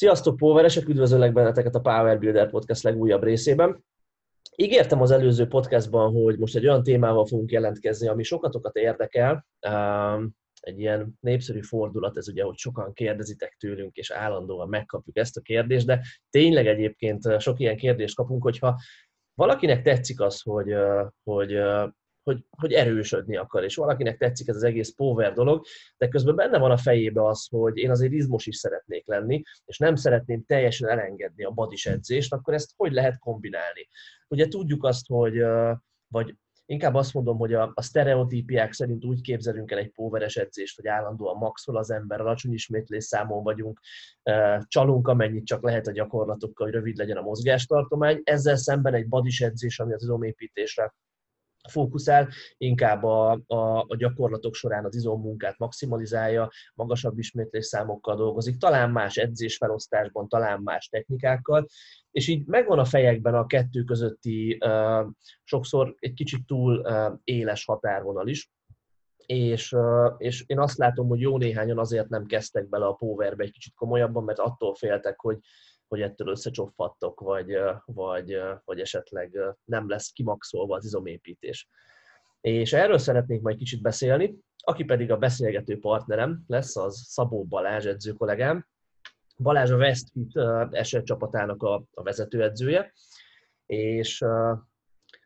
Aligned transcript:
Sziasztok, 0.00 0.36
Poweresek! 0.36 0.88
Üdvözöllek 0.88 1.32
benneteket 1.32 1.74
a 1.74 1.80
Power 1.80 2.18
Builder 2.18 2.50
Podcast 2.50 2.82
legújabb 2.82 3.22
részében. 3.22 3.84
Ígértem 4.56 5.00
az 5.00 5.10
előző 5.10 5.46
podcastban, 5.46 6.12
hogy 6.12 6.38
most 6.38 6.56
egy 6.56 6.66
olyan 6.66 6.82
témával 6.82 7.26
fogunk 7.26 7.50
jelentkezni, 7.50 8.08
ami 8.08 8.22
sokatokat 8.22 8.76
érdekel. 8.76 9.46
Egy 10.60 10.78
ilyen 10.78 11.18
népszerű 11.20 11.60
fordulat, 11.60 12.16
ez 12.16 12.28
ugye, 12.28 12.42
hogy 12.42 12.56
sokan 12.56 12.92
kérdezitek 12.92 13.56
tőlünk, 13.58 13.96
és 13.96 14.10
állandóan 14.10 14.68
megkapjuk 14.68 15.16
ezt 15.16 15.36
a 15.36 15.40
kérdést, 15.40 15.86
de 15.86 16.00
tényleg 16.30 16.66
egyébként 16.66 17.40
sok 17.40 17.60
ilyen 17.60 17.76
kérdést 17.76 18.16
kapunk, 18.16 18.42
hogyha 18.42 18.80
valakinek 19.34 19.82
tetszik 19.82 20.20
az, 20.20 20.40
hogy, 20.42 20.74
hogy 21.22 21.58
hogy, 22.22 22.44
hogy 22.50 22.72
erősödni 22.72 23.36
akar, 23.36 23.64
és 23.64 23.76
valakinek 23.76 24.18
tetszik 24.18 24.48
ez 24.48 24.56
az 24.56 24.62
egész 24.62 24.94
power 24.94 25.32
dolog, 25.32 25.64
de 25.96 26.08
közben 26.08 26.36
benne 26.36 26.58
van 26.58 26.70
a 26.70 26.76
fejébe 26.76 27.26
az, 27.26 27.46
hogy 27.50 27.76
én 27.76 27.90
azért 27.90 28.12
izmos 28.12 28.46
is 28.46 28.56
szeretnék 28.56 29.06
lenni, 29.06 29.42
és 29.64 29.78
nem 29.78 29.94
szeretném 29.94 30.44
teljesen 30.44 30.88
elengedni 30.88 31.44
a 31.44 31.50
badis 31.50 31.86
edzést, 31.86 32.32
akkor 32.32 32.54
ezt 32.54 32.72
hogy 32.76 32.92
lehet 32.92 33.18
kombinálni? 33.18 33.88
Ugye 34.28 34.48
tudjuk 34.48 34.84
azt, 34.84 35.06
hogy 35.06 35.42
vagy 36.08 36.34
inkább 36.70 36.94
azt 36.94 37.14
mondom, 37.14 37.38
hogy 37.38 37.54
a, 37.54 37.72
a 37.74 37.82
sztereotípiák 37.82 38.72
szerint 38.72 39.04
úgy 39.04 39.20
képzelünk 39.20 39.70
el 39.70 39.78
egy 39.78 39.90
póveres 39.90 40.36
edzést, 40.36 40.76
hogy 40.76 40.86
állandóan 40.86 41.36
maxol 41.36 41.76
az 41.76 41.90
ember, 41.90 42.20
alacsony 42.20 42.52
ismétlés 42.52 43.04
számon 43.04 43.42
vagyunk, 43.42 43.80
csalunk 44.66 45.08
amennyit 45.08 45.46
csak 45.46 45.62
lehet 45.62 45.86
a 45.86 45.92
gyakorlatokkal, 45.92 46.66
hogy 46.66 46.74
rövid 46.74 46.96
legyen 46.96 47.16
a 47.16 47.22
mozgástartomány. 47.22 48.20
Ezzel 48.24 48.56
szemben 48.56 48.94
egy 48.94 49.08
badis 49.08 49.40
edzés, 49.40 49.80
ami 49.80 49.92
az 49.92 50.02
izomépítésre 50.02 50.94
fókuszál, 51.68 52.28
inkább 52.56 53.02
a, 53.02 53.40
a, 53.46 53.84
a 53.88 53.96
gyakorlatok 53.96 54.54
során 54.54 54.84
az 54.84 54.94
izommunkát 54.94 55.58
maximalizálja, 55.58 56.50
magasabb 56.74 57.18
ismétlés 57.18 57.66
számokkal 57.66 58.16
dolgozik, 58.16 58.56
talán 58.56 58.90
más 58.90 59.16
edzésfelosztásban, 59.16 60.28
talán 60.28 60.60
más 60.62 60.88
technikákkal, 60.88 61.66
és 62.10 62.28
így 62.28 62.46
megvan 62.46 62.78
a 62.78 62.84
fejekben 62.84 63.34
a 63.34 63.46
kettő 63.46 63.82
közötti 63.82 64.58
sokszor 65.44 65.94
egy 65.98 66.14
kicsit 66.14 66.46
túl 66.46 66.78
uh, 66.78 67.18
éles 67.24 67.64
határvonal 67.64 68.28
is, 68.28 68.50
és, 69.26 69.76
és 70.16 70.44
én 70.46 70.58
azt 70.58 70.78
látom, 70.78 71.08
hogy 71.08 71.20
jó 71.20 71.38
néhányan 71.38 71.78
azért 71.78 72.08
nem 72.08 72.26
kezdtek 72.26 72.68
bele 72.68 72.86
a 72.86 72.92
powerbe 72.92 73.44
egy 73.44 73.52
kicsit 73.52 73.74
komolyabban, 73.74 74.24
mert 74.24 74.38
attól 74.38 74.74
féltek, 74.74 75.20
hogy 75.20 75.38
hogy 75.90 76.00
ettől 76.00 76.28
összecsopfattok, 76.28 77.20
vagy, 77.20 77.58
vagy, 77.84 78.38
vagy 78.64 78.80
esetleg 78.80 79.38
nem 79.64 79.88
lesz 79.88 80.12
kimaxolva 80.12 80.76
az 80.76 80.84
izomépítés. 80.84 81.68
És 82.40 82.72
erről 82.72 82.98
szeretnék 82.98 83.40
majd 83.40 83.56
kicsit 83.56 83.82
beszélni, 83.82 84.38
aki 84.56 84.84
pedig 84.84 85.10
a 85.10 85.16
beszélgető 85.16 85.78
partnerem 85.78 86.44
lesz, 86.46 86.76
az 86.76 87.04
Szabó 87.08 87.44
Balázs 87.44 87.86
edző 87.86 88.12
kollégám. 88.12 88.66
Balázs 89.36 89.70
a 89.70 89.76
Westfit 89.76 90.36
eset 90.70 91.04
csapatának 91.04 91.62
a, 91.62 91.84
a 91.94 92.02
vezetőedzője, 92.02 92.92
és 93.66 94.24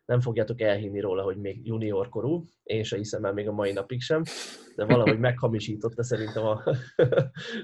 nem 0.05 0.21
fogjátok 0.21 0.61
elhinni 0.61 1.01
róla, 1.01 1.23
hogy 1.23 1.37
még 1.37 1.67
junior 1.67 2.09
korú, 2.09 2.45
én 2.63 2.83
se 2.83 2.97
hiszem 2.97 3.25
el 3.25 3.33
még 3.33 3.49
a 3.49 3.53
mai 3.53 3.73
napig 3.73 4.01
sem, 4.01 4.23
de 4.77 4.85
valahogy 4.85 5.19
meghamisította 5.19 6.03
szerintem 6.03 6.45
a, 6.45 6.63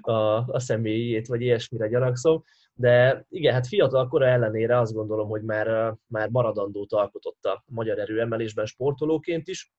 a, 0.13 0.47
a 0.47 0.61
személyét, 0.61 1.27
vagy 1.27 1.41
ilyesmire 1.41 1.89
gyanakszom. 1.89 2.43
De 2.81 3.25
igen, 3.29 3.53
hát 3.53 3.67
fiatal 3.67 4.09
kora 4.09 4.27
ellenére 4.27 4.79
azt 4.79 4.93
gondolom, 4.93 5.29
hogy 5.29 5.43
már, 5.43 5.95
már 6.07 6.29
maradandót 6.29 6.93
alkotott 6.93 7.45
a 7.45 7.65
magyar 7.67 7.99
erőemelésben 7.99 8.67
sportolóként 8.67 9.49
is, 9.49 9.73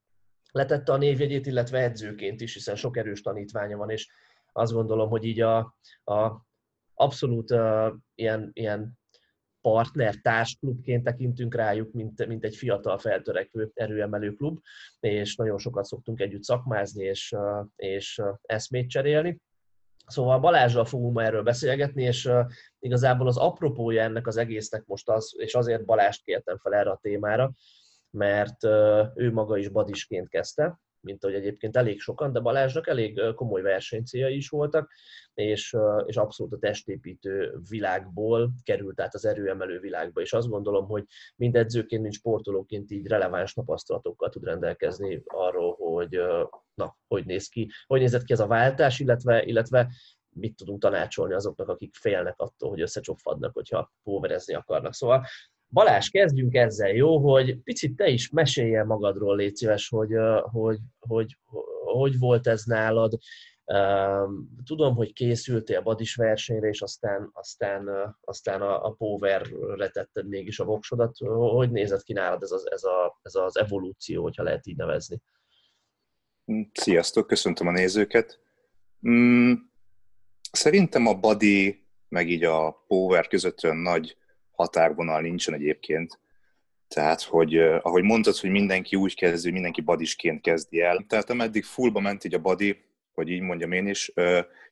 letette 0.52 0.92
a 0.92 0.98
névjegyét, 0.98 1.46
illetve 1.46 1.80
edzőként 1.80 2.42
is, 2.42 2.54
hiszen 2.54 2.76
sok 2.76 2.98
erős 2.98 3.22
tanítványa 3.22 3.78
van, 3.78 3.90
és 3.90 4.08
azt 4.52 4.74
gondolom, 4.74 5.10
hogy 5.10 5.24
így 5.24 5.42
a, 5.42 5.58
a 6.04 6.46
abszolút 6.94 7.52
uh, 7.52 7.94
ilyen, 8.16 8.50
ilyen 8.54 9.00
partner, 9.62 10.16
társklubként 10.16 11.04
tekintünk 11.04 11.56
rájuk, 11.56 11.94
mint, 11.94 12.28
mint 12.28 12.44
egy 12.44 12.56
fiatal 12.56 12.98
feltörekvő 12.98 13.72
erőemelő 13.74 14.34
klub, 14.34 14.60
és 15.00 15.36
nagyon 15.36 15.58
sokat 15.58 15.86
szoktunk 15.86 16.20
együtt 16.20 16.44
szakmázni 16.44 17.04
és, 17.04 17.36
és 17.76 18.22
eszmét 18.42 18.90
cserélni. 18.90 19.42
Szóval 20.06 20.40
Balázsral 20.40 20.86
fogunk 20.86 21.14
ma 21.14 21.24
erről 21.24 21.44
beszélgetni, 21.44 22.04
és 22.04 22.30
igazából 22.82 23.28
az 23.28 23.38
apropója 23.38 24.04
ennek 24.04 24.28
az 24.28 24.38
egésznek 24.38 24.86
most 24.86 25.10
az, 25.10 25.34
és 25.38 25.56
azért 25.56 25.86
Balást 25.86 26.24
kértem 26.24 26.58
fel 26.58 26.74
erre 26.74 26.90
a 26.90 27.00
témára, 27.02 27.52
mert 28.10 28.64
ő 29.16 29.32
maga 29.32 29.58
is 29.58 29.70
badisként 29.70 30.30
kezdte, 30.30 30.80
mint 31.02 31.24
ahogy 31.24 31.36
egyébként 31.36 31.78
elég 31.78 32.00
sokan, 32.00 32.32
de 32.34 32.40
Balázsnak 32.40 32.88
elég 32.88 33.22
komoly 33.36 33.62
versenycéljai 33.62 34.36
is 34.36 34.50
voltak, 34.50 34.92
és, 35.34 35.78
és 36.06 36.18
abszolút 36.18 36.54
a 36.54 36.58
testépítő 36.58 37.60
világból 37.70 38.52
került 38.64 39.02
át 39.02 39.14
az 39.14 39.26
erőemelő 39.26 39.80
világba, 39.80 40.22
és 40.22 40.34
azt 40.34 40.50
gondolom, 40.50 40.86
hogy 40.86 41.06
mind 41.36 41.56
edzőként, 41.56 42.02
mind 42.02 42.14
sportolóként 42.14 42.92
így 42.92 43.08
releváns 43.08 43.54
tapasztalatokkal 43.54 44.30
tud 44.30 44.44
rendelkezni 44.44 45.22
arról, 45.26 45.76
hogy 45.76 46.22
na, 46.74 46.98
hogy 47.08 47.26
néz 47.26 47.48
ki, 47.48 47.70
hogy 47.88 48.00
nézett 48.00 48.24
ki 48.24 48.34
ez 48.34 48.40
a 48.40 48.48
váltás, 48.48 49.00
illetve, 49.00 49.44
illetve 49.44 49.92
mit 50.34 50.56
tudunk 50.56 50.82
tanácsolni 50.82 51.34
azoknak, 51.34 51.68
akik 51.68 51.96
félnek 51.96 52.40
attól, 52.40 52.70
hogy 52.70 52.82
összecsopfadnak, 52.82 53.54
hogyha 53.54 53.94
póverezni 54.04 54.54
akarnak. 54.54 54.94
Szóval 54.94 55.26
Balázs, 55.72 56.10
kezdjünk 56.10 56.54
ezzel, 56.54 56.90
jó? 56.90 57.32
Hogy 57.32 57.58
picit 57.58 57.96
te 57.96 58.08
is 58.08 58.30
mesélj 58.30 58.84
magadról, 58.84 59.36
légy 59.36 59.56
szíves, 59.56 59.88
hogy, 59.90 60.10
hogy, 60.42 60.78
hogy, 61.00 61.38
hogy 61.84 62.20
volt 62.20 62.48
ez 62.48 62.64
nálad. 62.64 63.18
Tudom, 64.66 64.96
hogy 64.96 65.14
készültél 65.14 65.82
badis 65.82 66.16
versenyre, 66.16 66.68
és 66.68 66.82
aztán, 66.82 67.30
aztán, 67.34 68.16
aztán 68.22 68.62
a, 68.62 68.86
a 68.86 68.92
Powerre 68.92 69.90
tetted 69.90 70.28
mégis 70.28 70.60
a 70.60 70.66
voksodat. 70.66 71.18
Hogy 71.28 71.72
nézett 71.72 72.04
ki 72.04 72.14
nálad 72.14 72.44
ez 72.44 72.52
az, 72.52 72.72
ez, 72.72 72.84
a, 72.84 73.20
ez 73.22 73.36
az 73.36 73.58
evolúció, 73.58 74.22
hogyha 74.24 74.44
lehet 74.44 74.68
így 74.68 74.78
nevezni? 74.78 75.22
Sziasztok, 76.74 77.28
köszöntöm 77.28 77.68
a 77.68 77.72
nézőket. 77.72 78.40
Mm, 79.08 79.54
szerintem 80.52 81.08
a 81.08 81.14
body 81.14 81.86
meg 82.10 82.30
így 82.30 82.44
a 82.44 82.84
power 82.88 83.28
között 83.28 83.64
olyan 83.64 83.78
nagy 83.78 84.18
határvonal 84.52 85.22
nincsen 85.22 85.54
egyébként. 85.54 86.20
Tehát, 86.88 87.22
hogy 87.22 87.58
ahogy 87.58 88.04
mondtad, 88.04 88.38
hogy 88.38 88.50
mindenki 88.50 88.96
úgy 88.96 89.16
kezdi, 89.16 89.52
mindenki 89.52 89.82
badisként 89.82 90.42
kezdi 90.42 90.82
el. 90.82 91.06
Tehát 91.08 91.30
ameddig 91.30 91.64
fullba 91.64 92.00
ment 92.00 92.24
így 92.24 92.34
a 92.34 92.40
body, 92.40 92.84
hogy 93.12 93.30
így 93.30 93.42
mondjam 93.42 93.72
én 93.72 93.88
is, 93.88 94.08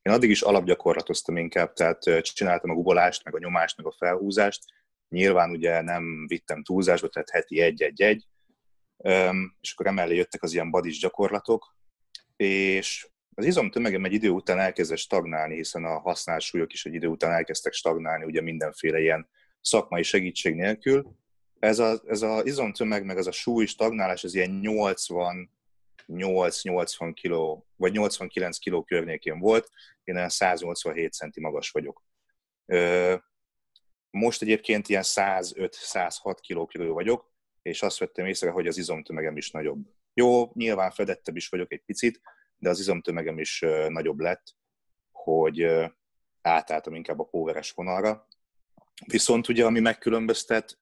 én 0.01 0.13
addig 0.13 0.29
is 0.29 0.41
alapgyakorlatoztam 0.41 1.37
inkább, 1.37 1.73
tehát 1.73 2.21
csináltam 2.21 2.69
a 2.69 2.73
gugolást, 2.73 3.23
meg 3.23 3.35
a 3.35 3.39
nyomást, 3.39 3.77
meg 3.77 3.85
a 3.85 3.95
felhúzást. 3.97 4.63
Nyilván 5.09 5.49
ugye 5.49 5.81
nem 5.81 6.27
vittem 6.27 6.63
túlzásba, 6.63 7.07
tehát 7.07 7.29
heti 7.29 7.61
egy-egy-egy, 7.61 8.27
és 9.61 9.71
akkor 9.73 9.87
emellé 9.87 10.15
jöttek 10.15 10.43
az 10.43 10.53
ilyen 10.53 10.69
badis 10.69 10.99
gyakorlatok, 10.99 11.75
és 12.35 13.09
az 13.39 13.45
izomtömegem 13.45 14.05
egy 14.05 14.13
idő 14.13 14.29
után 14.29 14.59
elkezdett 14.59 14.97
stagnálni, 14.97 15.55
hiszen 15.55 15.85
a 15.85 15.99
használt 15.99 16.41
súlyok 16.41 16.73
is 16.73 16.85
egy 16.85 16.93
idő 16.93 17.07
után 17.07 17.31
elkezdtek 17.31 17.73
stagnálni, 17.73 18.25
ugye 18.25 18.41
mindenféle 18.41 18.99
ilyen 18.99 19.29
szakmai 19.61 20.03
segítség 20.03 20.55
nélkül. 20.55 21.17
Ez 21.59 21.79
az 21.79 22.01
ez 22.07 22.21
a 22.21 22.41
izomtömeg, 22.43 23.05
meg 23.05 23.17
ez 23.17 23.27
a 23.27 23.31
súly 23.31 23.65
stagnálás, 23.65 24.23
ez 24.23 24.33
ilyen 24.33 24.59
88-80 24.63 25.47
kg, 27.21 27.63
vagy 27.75 27.91
89 27.91 28.57
kg 28.57 28.85
környékén 28.85 29.39
volt, 29.39 29.69
én 30.03 30.15
olyan 30.15 30.29
187 30.29 31.13
centi 31.13 31.41
magas 31.41 31.69
vagyok. 31.69 32.03
Most 34.09 34.41
egyébként 34.41 34.89
ilyen 34.89 35.03
105-106 35.05 36.35
kg 36.47 36.67
körül 36.67 36.93
vagyok, 36.93 37.31
és 37.61 37.81
azt 37.81 37.97
vettem 37.97 38.25
észre, 38.25 38.49
hogy 38.49 38.67
az 38.67 38.77
izomtömegem 38.77 39.37
is 39.37 39.51
nagyobb. 39.51 39.79
Jó, 40.13 40.51
nyilván 40.53 40.91
fedettebb 40.91 41.35
is 41.35 41.47
vagyok 41.47 41.73
egy 41.73 41.83
picit, 41.85 42.21
de 42.59 42.69
az 42.69 42.79
izomtömegem 42.79 43.39
is 43.39 43.65
nagyobb 43.87 44.19
lett, 44.19 44.55
hogy 45.11 45.67
átálltam 46.41 46.95
inkább 46.95 47.19
a 47.19 47.23
póveres 47.23 47.71
vonalra. 47.71 48.27
Viszont 49.05 49.47
ugye, 49.47 49.65
ami 49.65 49.79
megkülönböztet 49.79 50.79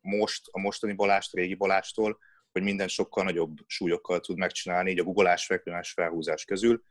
most 0.00 0.48
a 0.50 0.58
mostani 0.58 0.92
Balást, 0.92 1.34
a 1.34 1.36
régi 1.36 1.54
Balástól, 1.54 2.18
hogy 2.52 2.62
minden 2.62 2.88
sokkal 2.88 3.24
nagyobb 3.24 3.58
súlyokkal 3.66 4.20
tud 4.20 4.38
megcsinálni, 4.38 4.90
így 4.90 4.98
a 4.98 5.04
guggolás, 5.04 5.46
fekvőnás, 5.46 5.92
felhúzás 5.92 6.44
közül, 6.44 6.82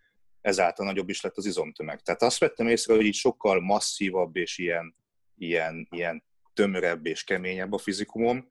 ezáltal 0.41 0.85
nagyobb 0.85 1.09
is 1.09 1.21
lett 1.21 1.37
az 1.37 1.45
izomtömeg. 1.45 2.01
Tehát 2.01 2.21
azt 2.21 2.39
vettem 2.39 2.67
észre, 2.67 2.93
hogy 2.95 3.05
így 3.05 3.13
sokkal 3.13 3.61
masszívabb 3.61 4.35
és 4.35 4.57
ilyen, 4.57 4.95
ilyen, 5.37 5.87
ilyen 5.91 6.23
tömörebb 6.53 7.05
és 7.05 7.23
keményebb 7.23 7.73
a 7.73 7.77
fizikumom. 7.77 8.47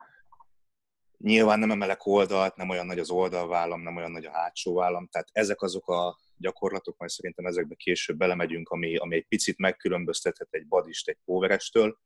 Nyilván 1.19 1.59
nem 1.59 1.71
emelek 1.71 2.07
oldalt, 2.07 2.57
nem 2.57 2.69
olyan 2.69 2.87
nagy 2.87 2.99
az 2.99 3.11
oldalvállam, 3.11 3.81
nem 3.81 3.97
olyan 3.97 4.11
nagy 4.11 4.25
a 4.25 4.33
hátsó 4.33 4.75
vállam, 4.75 5.07
tehát 5.07 5.29
ezek 5.33 5.63
azok 5.63 5.89
a 5.89 6.19
gyakorlatok, 6.37 6.99
majd 6.99 7.11
szerintem 7.11 7.47
ezekbe 7.47 7.75
később 7.75 8.17
belemegyünk, 8.17 8.69
ami, 8.69 8.97
ami 8.97 9.15
egy 9.15 9.27
picit 9.27 9.59
megkülönböztethet 9.59 10.49
egy 10.51 10.67
badist 10.67 11.09
egy 11.09 11.19
póverestől, 11.25 11.99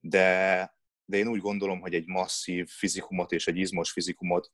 de, 0.00 0.74
de 1.04 1.16
én 1.16 1.28
úgy 1.28 1.40
gondolom, 1.40 1.80
hogy 1.80 1.94
egy 1.94 2.06
masszív 2.06 2.68
fizikumot 2.68 3.32
és 3.32 3.46
egy 3.46 3.56
izmos 3.56 3.90
fizikumot 3.90 4.52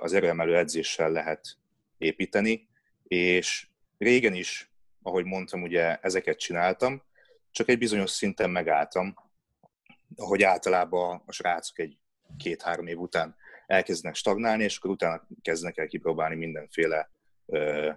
az 0.00 0.12
erőemelő 0.12 0.56
edzéssel 0.56 1.10
lehet 1.10 1.58
építeni, 1.98 2.68
és 3.02 3.68
régen 3.98 4.34
is 4.34 4.72
ahogy 5.02 5.24
mondtam, 5.24 5.62
ugye 5.62 5.98
ezeket 5.98 6.38
csináltam, 6.38 7.02
csak 7.50 7.68
egy 7.68 7.78
bizonyos 7.78 8.10
szinten 8.10 8.50
megálltam, 8.50 9.14
ahogy 10.16 10.42
általában 10.42 11.22
a 11.26 11.32
srácok 11.32 11.78
egy 11.78 11.98
két-három 12.36 12.86
év 12.86 12.98
után 12.98 13.36
elkezdenek 13.66 14.16
stagnálni, 14.16 14.62
és 14.64 14.76
akkor 14.76 14.90
utána 14.90 15.26
kezdenek 15.42 15.76
el 15.76 15.86
kipróbálni 15.86 16.34
mindenféle 16.34 17.10
ö, 17.46 17.90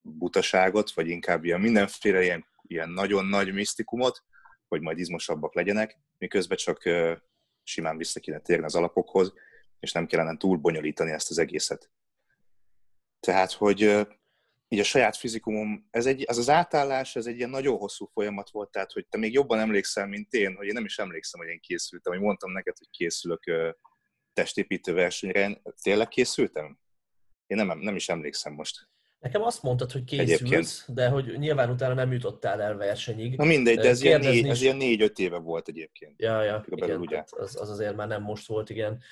butaságot, 0.00 0.90
vagy 0.90 1.08
inkább 1.08 1.44
ilyen 1.44 1.60
mindenféle 1.60 2.22
ilyen, 2.22 2.46
ilyen 2.62 2.90
nagyon 2.90 3.24
nagy 3.24 3.52
misztikumot, 3.52 4.24
hogy 4.68 4.80
majd 4.80 4.98
izmosabbak 4.98 5.54
legyenek, 5.54 5.98
miközben 6.18 6.56
csak 6.56 6.84
ö, 6.84 7.16
simán 7.62 7.96
vissza 7.96 8.20
kéne 8.20 8.38
térni 8.38 8.64
az 8.64 8.74
alapokhoz, 8.74 9.32
és 9.80 9.92
nem 9.92 10.06
kellene 10.06 10.36
túl 10.36 10.56
bonyolítani 10.56 11.10
ezt 11.10 11.30
az 11.30 11.38
egészet. 11.38 11.90
Tehát, 13.20 13.52
hogy 13.52 14.06
így 14.72 14.78
a 14.78 14.84
saját 14.84 15.16
fizikumom, 15.16 15.88
ez, 15.90 16.06
egy, 16.06 16.22
ez 16.22 16.38
az 16.38 16.48
átállás, 16.48 17.16
ez 17.16 17.26
egy 17.26 17.36
ilyen 17.36 17.50
nagyon 17.50 17.76
hosszú 17.76 18.06
folyamat 18.06 18.50
volt, 18.50 18.70
tehát 18.70 18.92
hogy 18.92 19.06
te 19.08 19.18
még 19.18 19.32
jobban 19.32 19.58
emlékszel, 19.58 20.06
mint 20.06 20.32
én, 20.32 20.54
hogy 20.54 20.66
én 20.66 20.72
nem 20.72 20.84
is 20.84 20.98
emlékszem, 20.98 21.40
hogy 21.40 21.48
én 21.48 21.60
készültem, 21.60 22.12
hogy 22.12 22.22
mondtam 22.22 22.52
neked, 22.52 22.76
hogy 22.78 22.90
készülök 22.90 23.42
testépítő 24.32 24.92
versenyre, 24.92 25.40
én 25.40 25.62
tényleg 25.82 26.08
készültem? 26.08 26.78
Én 27.46 27.64
nem, 27.64 27.78
nem 27.78 27.96
is 27.96 28.08
emlékszem 28.08 28.52
most. 28.52 28.88
Nekem 29.18 29.42
azt 29.42 29.62
mondtad, 29.62 29.92
hogy 29.92 30.04
készülsz, 30.04 30.30
Egyébként. 30.40 30.84
de 30.86 31.08
hogy 31.08 31.38
nyilván 31.38 31.70
utána 31.70 31.94
nem 31.94 32.12
jutottál 32.12 32.62
el 32.62 32.76
versenyig. 32.76 33.36
Na 33.36 33.44
mindegy, 33.44 33.78
de 33.78 33.88
ez, 33.88 34.02
ilyen, 34.02 34.20
négy, 34.20 34.48
ez 34.48 34.62
ilyen 34.62 34.76
négy-öt 34.76 35.18
éve 35.18 35.38
volt 35.38 35.68
egyébként. 35.68 36.20
Ja, 36.20 36.42
ja, 36.42 36.64
igen, 36.68 37.00
ugye. 37.00 37.24
Az, 37.30 37.60
az 37.60 37.70
azért 37.70 37.96
már 37.96 38.08
nem 38.08 38.22
most 38.22 38.46
volt, 38.46 38.70
igen. 38.70 39.02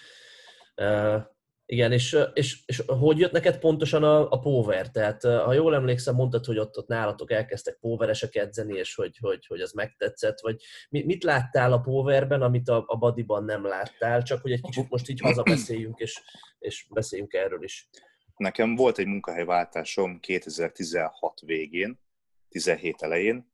Uh, 0.77 1.23
igen, 1.71 1.93
és, 1.93 2.17
és, 2.33 2.59
és 2.67 2.83
hogy 2.87 3.19
jött 3.19 3.33
neked 3.33 3.59
pontosan 3.59 4.05
a, 4.05 4.31
a 4.31 4.39
power? 4.39 4.91
Tehát 4.91 5.23
ha 5.23 5.53
jól 5.53 5.75
emlékszem, 5.75 6.15
mondtad, 6.15 6.45
hogy 6.45 6.59
ott, 6.59 6.79
ott 6.79 6.87
nálatok 6.87 7.33
elkezdtek 7.33 7.79
poweresek 7.81 8.35
edzeni, 8.35 8.79
és 8.79 8.95
hogy, 8.95 9.17
hogy, 9.21 9.47
hogy 9.47 9.61
az 9.61 9.73
megtetszett, 9.73 10.41
vagy 10.41 10.63
mit 10.89 11.25
láttál 11.25 11.73
a 11.73 11.81
powerben, 11.81 12.43
amit 12.43 12.69
a, 12.69 12.85
a 12.87 12.97
bodyban 12.97 13.45
nem 13.45 13.67
láttál, 13.67 14.23
csak 14.23 14.43
hogy 14.43 14.53
egy 14.53 14.61
kicsit 14.61 14.89
most 14.89 15.09
így 15.09 15.21
hazabeszéljünk, 15.21 15.99
és, 15.99 16.23
és 16.59 16.87
beszéljünk 16.91 17.33
erről 17.33 17.63
is. 17.63 17.89
Nekem 18.37 18.75
volt 18.75 18.99
egy 18.99 19.07
munkahelyváltásom 19.07 20.21
2016 20.21 21.41
végén, 21.41 22.01
17 22.49 23.03
elején, 23.03 23.53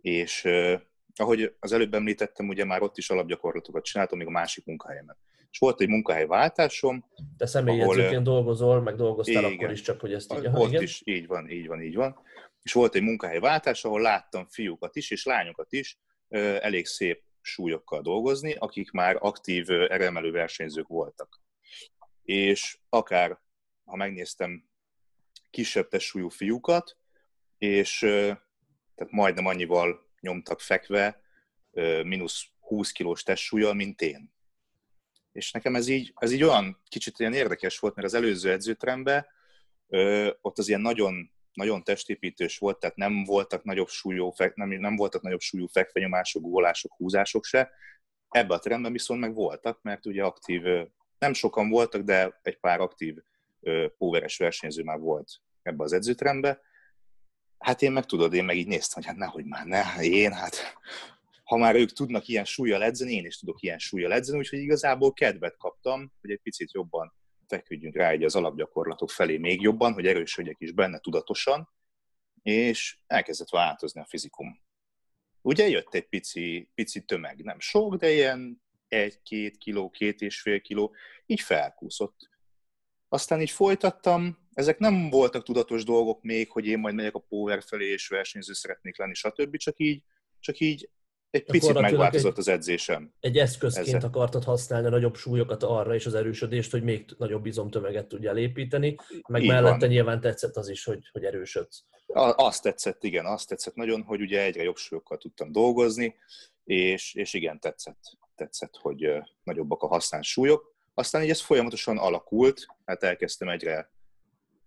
és 0.00 0.48
ahogy 1.14 1.54
az 1.60 1.72
előbb 1.72 1.94
említettem, 1.94 2.48
ugye 2.48 2.64
már 2.64 2.82
ott 2.82 2.96
is 2.96 3.10
alapgyakorlatokat 3.10 3.84
csináltam, 3.84 4.18
még 4.18 4.26
a 4.26 4.30
másik 4.30 4.64
munkahelyemen 4.64 5.16
és 5.50 5.58
volt 5.58 5.80
egy 5.80 5.88
munkahelyváltásom. 5.88 7.04
Te 7.36 7.46
személyedzőként 7.46 8.22
dolgozol, 8.22 8.80
meg 8.80 8.94
dolgoztál 8.94 9.44
igen, 9.44 9.52
akkor 9.52 9.70
is, 9.70 9.80
csak 9.80 10.00
hogy 10.00 10.12
ezt 10.12 10.32
így... 10.32 10.46
Ott 10.46 10.68
igen? 10.68 10.82
is, 10.82 11.02
így 11.04 11.26
van, 11.26 11.50
így 11.50 11.66
van, 11.66 11.82
így 11.82 11.94
van. 11.94 12.18
És 12.62 12.72
volt 12.72 12.94
egy 12.94 13.02
munkahelyváltás, 13.02 13.84
ahol 13.84 14.00
láttam 14.00 14.46
fiúkat 14.48 14.96
is, 14.96 15.10
és 15.10 15.24
lányokat 15.24 15.72
is 15.72 15.98
elég 16.28 16.86
szép 16.86 17.22
súlyokkal 17.40 18.02
dolgozni, 18.02 18.54
akik 18.54 18.90
már 18.90 19.16
aktív 19.18 19.70
eremelő 19.70 20.30
versenyzők 20.30 20.86
voltak. 20.86 21.40
És 22.22 22.78
akár, 22.88 23.38
ha 23.84 23.96
megnéztem 23.96 24.68
kisebb 25.50 25.88
testsúlyú 25.88 26.28
fiúkat, 26.28 26.96
és 27.58 27.98
tehát 28.94 29.12
majdnem 29.12 29.46
annyival 29.46 30.06
nyomtak 30.20 30.60
fekve, 30.60 31.20
mínusz 32.02 32.46
20 32.60 32.92
kilós 32.92 33.22
testsúlyjal, 33.22 33.74
mint 33.74 34.00
én 34.00 34.34
és 35.36 35.50
nekem 35.50 35.74
ez 35.74 35.88
így, 35.88 36.12
ez 36.16 36.32
így 36.32 36.42
olyan 36.42 36.80
kicsit 36.88 37.18
ilyen 37.18 37.32
érdekes 37.32 37.78
volt, 37.78 37.94
mert 37.94 38.06
az 38.06 38.14
előző 38.14 38.50
edzőtrembe 38.50 39.26
ott 40.40 40.58
az 40.58 40.68
ilyen 40.68 40.80
nagyon, 40.80 41.32
nagyon 41.52 41.84
testépítős 41.84 42.58
volt, 42.58 42.78
tehát 42.78 42.96
nem 42.96 43.24
voltak 43.24 43.64
nagyobb 43.64 43.88
súlyú, 43.88 44.32
nem, 44.54 44.68
nem 44.68 44.96
voltak 44.96 45.22
nagyobb 45.22 45.40
súlyú 45.40 45.66
fekvenyomások, 45.66 46.42
gólások, 46.42 46.92
húzások 46.96 47.44
se. 47.44 47.70
Ebbe 48.28 48.54
a 48.54 48.58
trendben 48.58 48.92
viszont 48.92 49.20
meg 49.20 49.34
voltak, 49.34 49.82
mert 49.82 50.06
ugye 50.06 50.22
aktív, 50.22 50.62
nem 51.18 51.32
sokan 51.32 51.68
voltak, 51.68 52.02
de 52.02 52.38
egy 52.42 52.58
pár 52.58 52.80
aktív 52.80 53.16
póveres 53.98 54.36
versenyző 54.36 54.82
már 54.82 54.98
volt 54.98 55.28
ebbe 55.62 55.84
az 55.84 55.92
edzőtrendbe. 55.92 56.60
Hát 57.58 57.82
én 57.82 57.92
meg 57.92 58.06
tudod, 58.06 58.34
én 58.34 58.44
meg 58.44 58.56
így 58.56 58.66
néztem, 58.66 59.02
hogy 59.02 59.06
hát 59.06 59.16
nehogy 59.16 59.44
már 59.44 59.66
ne, 59.66 60.02
én 60.02 60.32
hát 60.32 60.76
ha 61.46 61.56
már 61.56 61.74
ők 61.74 61.92
tudnak 61.92 62.28
ilyen 62.28 62.44
súlyjal 62.44 62.82
edzeni, 62.82 63.12
én 63.12 63.24
is 63.24 63.38
tudok 63.38 63.62
ilyen 63.62 63.78
súlyjal 63.78 64.12
edzeni, 64.12 64.38
úgyhogy 64.38 64.58
igazából 64.58 65.12
kedvet 65.12 65.56
kaptam, 65.56 66.12
hogy 66.20 66.30
egy 66.30 66.40
picit 66.42 66.72
jobban 66.72 67.14
feküdjünk 67.46 67.96
rá 67.96 68.10
egy 68.10 68.24
az 68.24 68.34
alapgyakorlatok 68.34 69.10
felé 69.10 69.36
még 69.36 69.60
jobban, 69.60 69.92
hogy 69.92 70.06
erősödjek 70.06 70.56
is 70.58 70.72
benne 70.72 70.98
tudatosan, 70.98 71.68
és 72.42 72.98
elkezdett 73.06 73.48
változni 73.48 74.00
a 74.00 74.06
fizikum. 74.08 74.60
Ugye 75.42 75.68
jött 75.68 75.94
egy 75.94 76.08
pici, 76.08 76.70
pici 76.74 77.04
tömeg, 77.04 77.42
nem 77.42 77.60
sok, 77.60 77.94
de 77.94 78.10
ilyen 78.10 78.62
egy-két 78.88 79.56
kiló, 79.56 79.90
két 79.90 80.20
és 80.20 80.40
fél 80.40 80.60
kiló, 80.60 80.94
így 81.26 81.40
felkúszott. 81.40 82.30
Aztán 83.08 83.40
így 83.40 83.50
folytattam, 83.50 84.48
ezek 84.52 84.78
nem 84.78 85.10
voltak 85.10 85.42
tudatos 85.42 85.84
dolgok 85.84 86.22
még, 86.22 86.50
hogy 86.50 86.66
én 86.66 86.78
majd 86.78 86.94
megyek 86.94 87.14
a 87.14 87.18
power 87.28 87.62
felé, 87.62 87.86
és 87.86 88.08
versenyző 88.08 88.52
szeretnék 88.52 88.98
lenni, 88.98 89.14
stb. 89.14 89.56
Csak 89.56 89.78
így, 89.78 90.02
csak 90.40 90.60
így 90.60 90.90
egy 91.36 91.44
picit 91.44 91.80
megváltozott 91.80 92.32
egy, 92.32 92.38
az 92.38 92.48
edzésem. 92.48 93.12
Egy 93.20 93.38
eszközként 93.38 93.86
ezzel. 93.86 94.08
akartad 94.08 94.44
használni 94.44 94.86
a 94.86 94.90
nagyobb 94.90 95.16
súlyokat 95.16 95.62
arra 95.62 95.94
és 95.94 96.06
az 96.06 96.14
erősödést, 96.14 96.70
hogy 96.70 96.82
még 96.82 97.04
nagyobb 97.18 97.42
bizomtömeget 97.42 98.06
tudjál 98.06 98.36
építeni, 98.36 98.96
meg 99.28 99.42
Így 99.42 99.48
mellette 99.48 99.78
van. 99.78 99.88
nyilván 99.88 100.20
tetszett 100.20 100.56
az 100.56 100.68
is, 100.68 100.84
hogy, 100.84 101.08
hogy 101.12 101.24
erősödsz. 101.24 101.84
Azt 102.36 102.62
tetszett, 102.62 103.04
igen, 103.04 103.26
azt 103.26 103.48
tetszett 103.48 103.74
nagyon, 103.74 104.02
hogy 104.02 104.20
ugye 104.20 104.42
egyre 104.42 104.62
jobb 104.62 104.76
súlyokkal 104.76 105.18
tudtam 105.18 105.52
dolgozni, 105.52 106.14
és, 106.64 107.14
és 107.14 107.34
igen, 107.34 107.60
tetszett, 107.60 108.00
tetszett, 108.34 108.76
hogy 108.76 109.12
nagyobbak 109.42 109.82
a 109.82 109.86
használt 109.86 110.24
súlyok. 110.24 110.74
Aztán 110.94 111.22
így 111.22 111.30
ez 111.30 111.40
folyamatosan 111.40 111.98
alakult, 111.98 112.66
hát 112.84 113.02
elkezdtem 113.02 113.48
egyre 113.48 113.90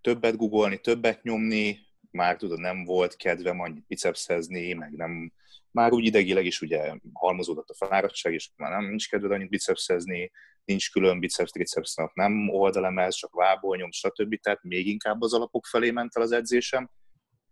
többet 0.01 0.38
googolni, 0.38 0.77
többet 0.77 1.24
nyomni, 1.24 1.80
már 2.11 2.35
tudod, 2.35 2.59
nem 2.59 2.83
volt 2.83 3.15
kedvem 3.15 3.59
annyit 3.59 3.88
bicepszezni, 3.88 4.73
meg 4.73 4.91
nem, 4.91 5.33
már 5.71 5.91
úgy 5.91 6.06
idegileg 6.06 6.45
is 6.45 6.61
ugye 6.61 6.95
halmozódott 7.13 7.69
a 7.69 7.85
fáradtság, 7.85 8.33
és 8.33 8.50
már 8.56 8.71
nem 8.71 8.85
nincs 8.85 9.09
kedved 9.09 9.31
annyit 9.31 9.50
bicepszezni, 9.50 10.31
nincs 10.65 10.91
külön 10.91 11.19
biceps, 11.19 11.51
triceps 11.51 11.95
nap, 11.95 12.13
nem 12.13 12.50
oldalemez, 12.50 13.15
csak 13.15 13.33
vából 13.33 13.77
nyom, 13.77 13.91
stb. 13.91 14.39
Tehát 14.39 14.63
még 14.63 14.88
inkább 14.88 15.21
az 15.21 15.33
alapok 15.33 15.65
felé 15.65 15.91
ment 15.91 16.15
el 16.15 16.21
az 16.21 16.31
edzésem, 16.31 16.89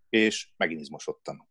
és 0.09 0.49
megint 0.57 0.81
izmosodtam. 0.81 1.49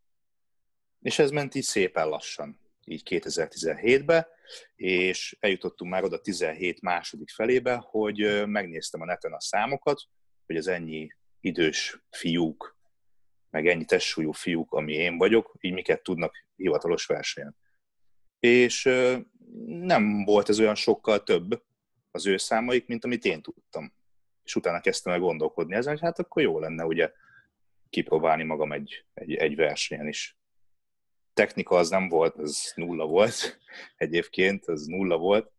És 1.00 1.18
ez 1.18 1.30
ment 1.30 1.54
így 1.54 1.62
szépen 1.62 2.08
lassan, 2.08 2.60
így 2.84 3.02
2017-be, 3.10 4.28
és 4.74 5.36
eljutottunk 5.40 5.90
már 5.90 6.04
oda 6.04 6.20
17 6.20 6.80
második 6.80 7.30
felébe, 7.30 7.74
hogy 7.74 8.46
megnéztem 8.46 9.00
a 9.00 9.04
neten 9.04 9.32
a 9.32 9.40
számokat, 9.40 10.02
hogy 10.46 10.56
az 10.56 10.66
ennyi 10.66 11.08
idős 11.40 12.00
fiúk 12.10 12.75
meg 13.56 13.66
ennyi 13.66 13.84
testsúlyú 13.84 14.32
fiúk, 14.32 14.72
ami 14.72 14.92
én 14.92 15.18
vagyok, 15.18 15.54
így 15.60 15.72
miket 15.72 16.02
tudnak 16.02 16.46
hivatalos 16.56 17.06
versenyen. 17.06 17.56
És 18.38 18.88
nem 19.66 20.24
volt 20.24 20.48
ez 20.48 20.60
olyan 20.60 20.74
sokkal 20.74 21.22
több 21.22 21.62
az 22.10 22.26
ő 22.26 22.36
számaik, 22.36 22.86
mint 22.86 23.04
amit 23.04 23.24
én 23.24 23.42
tudtam. 23.42 23.92
És 24.42 24.56
utána 24.56 24.80
kezdtem 24.80 25.12
el 25.12 25.18
gondolkodni 25.18 25.74
ezen, 25.74 25.92
hogy 25.92 26.02
hát 26.02 26.18
akkor 26.18 26.42
jó 26.42 26.58
lenne 26.58 26.84
ugye 26.84 27.12
kipróbálni 27.90 28.42
magam 28.42 28.72
egy, 28.72 29.04
egy, 29.14 29.34
egy 29.34 29.56
versenyen 29.56 30.08
is. 30.08 30.38
Technika 31.34 31.76
az 31.76 31.88
nem 31.88 32.08
volt, 32.08 32.36
az 32.36 32.72
nulla 32.74 33.06
volt 33.06 33.58
egyébként, 34.06 34.66
az 34.66 34.86
nulla 34.86 35.16
volt. 35.16 35.52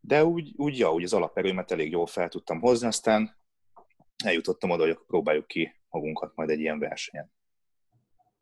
De 0.00 0.24
úgy, 0.24 0.52
úgy, 0.56 0.78
ja, 0.78 0.92
úgy 0.92 1.04
az 1.04 1.12
alaperőmet 1.12 1.70
elég 1.70 1.90
jól 1.90 2.06
fel 2.06 2.28
tudtam 2.28 2.60
hozni, 2.60 2.86
aztán 2.86 3.38
eljutottam 4.24 4.70
oda, 4.70 4.84
hogy 4.84 4.98
próbáljuk 5.06 5.46
ki 5.46 5.79
magunkat 5.90 6.34
majd 6.34 6.50
egy 6.50 6.60
ilyen 6.60 6.78
versenyen. 6.78 7.32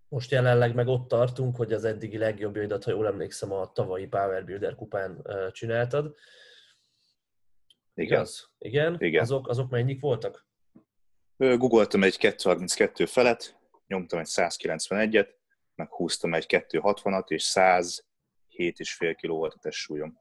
Most 0.09 0.31
jelenleg 0.31 0.75
meg 0.75 0.87
ott 0.87 1.09
tartunk, 1.09 1.57
hogy 1.57 1.73
az 1.73 1.85
eddigi 1.85 2.19
legjobbjaidat, 2.19 2.85
ha 2.85 2.90
jól 2.90 3.07
emlékszem, 3.07 3.52
a 3.52 3.73
tavalyi 3.73 4.07
Power 4.07 4.45
Builder 4.45 4.75
kupán 4.75 5.26
csináltad. 5.52 6.14
Igen. 7.95 8.17
Igaz? 8.17 8.50
Igen? 8.59 8.97
Igen. 8.99 9.23
Azok, 9.23 9.49
azok 9.49 9.71
mennyik 9.71 10.00
voltak? 10.00 10.47
Googoltam 11.37 12.02
egy 12.02 12.19
232 12.19 13.07
felet, 13.07 13.59
nyomtam 13.87 14.19
egy 14.19 14.28
191-et, 14.31 15.28
meg 15.75 15.93
húztam 15.93 16.35
egy 16.35 16.47
260-at, 16.49 17.28
és 17.28 17.52
107,5 17.55 19.17
kg 19.21 19.28
volt 19.28 19.55
a 19.55 19.59
testsúlyom. 19.59 20.21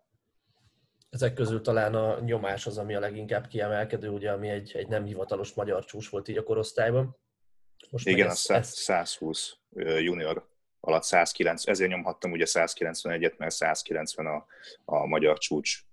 Ezek 1.09 1.33
közül 1.33 1.61
talán 1.61 1.95
a 1.95 2.19
nyomás 2.19 2.65
az, 2.65 2.77
ami 2.77 2.95
a 2.95 2.99
leginkább 2.99 3.47
kiemelkedő, 3.47 4.09
ugye, 4.09 4.31
ami 4.31 4.49
egy, 4.49 4.71
egy 4.75 4.87
nem 4.87 5.05
hivatalos 5.05 5.53
magyar 5.53 5.85
csúcs 5.85 6.09
volt 6.09 6.27
így 6.27 6.37
a 6.37 6.43
korosztályban. 6.43 7.17
Most 7.89 8.07
Igen, 8.07 8.27
ez, 8.27 8.45
a 8.47 8.53
ez... 8.53 8.67
120 8.67 9.57
junior 9.99 10.47
alatt 10.79 11.03
109, 11.03 11.67
ezért 11.67 11.89
nyomhattam 11.89 12.31
ugye 12.31 12.45
191-et, 12.47 13.37
mert 13.37 13.53
190 13.53 14.25
a, 14.25 14.45
a 14.85 15.05
magyar 15.05 15.37
csúcs. 15.37 15.85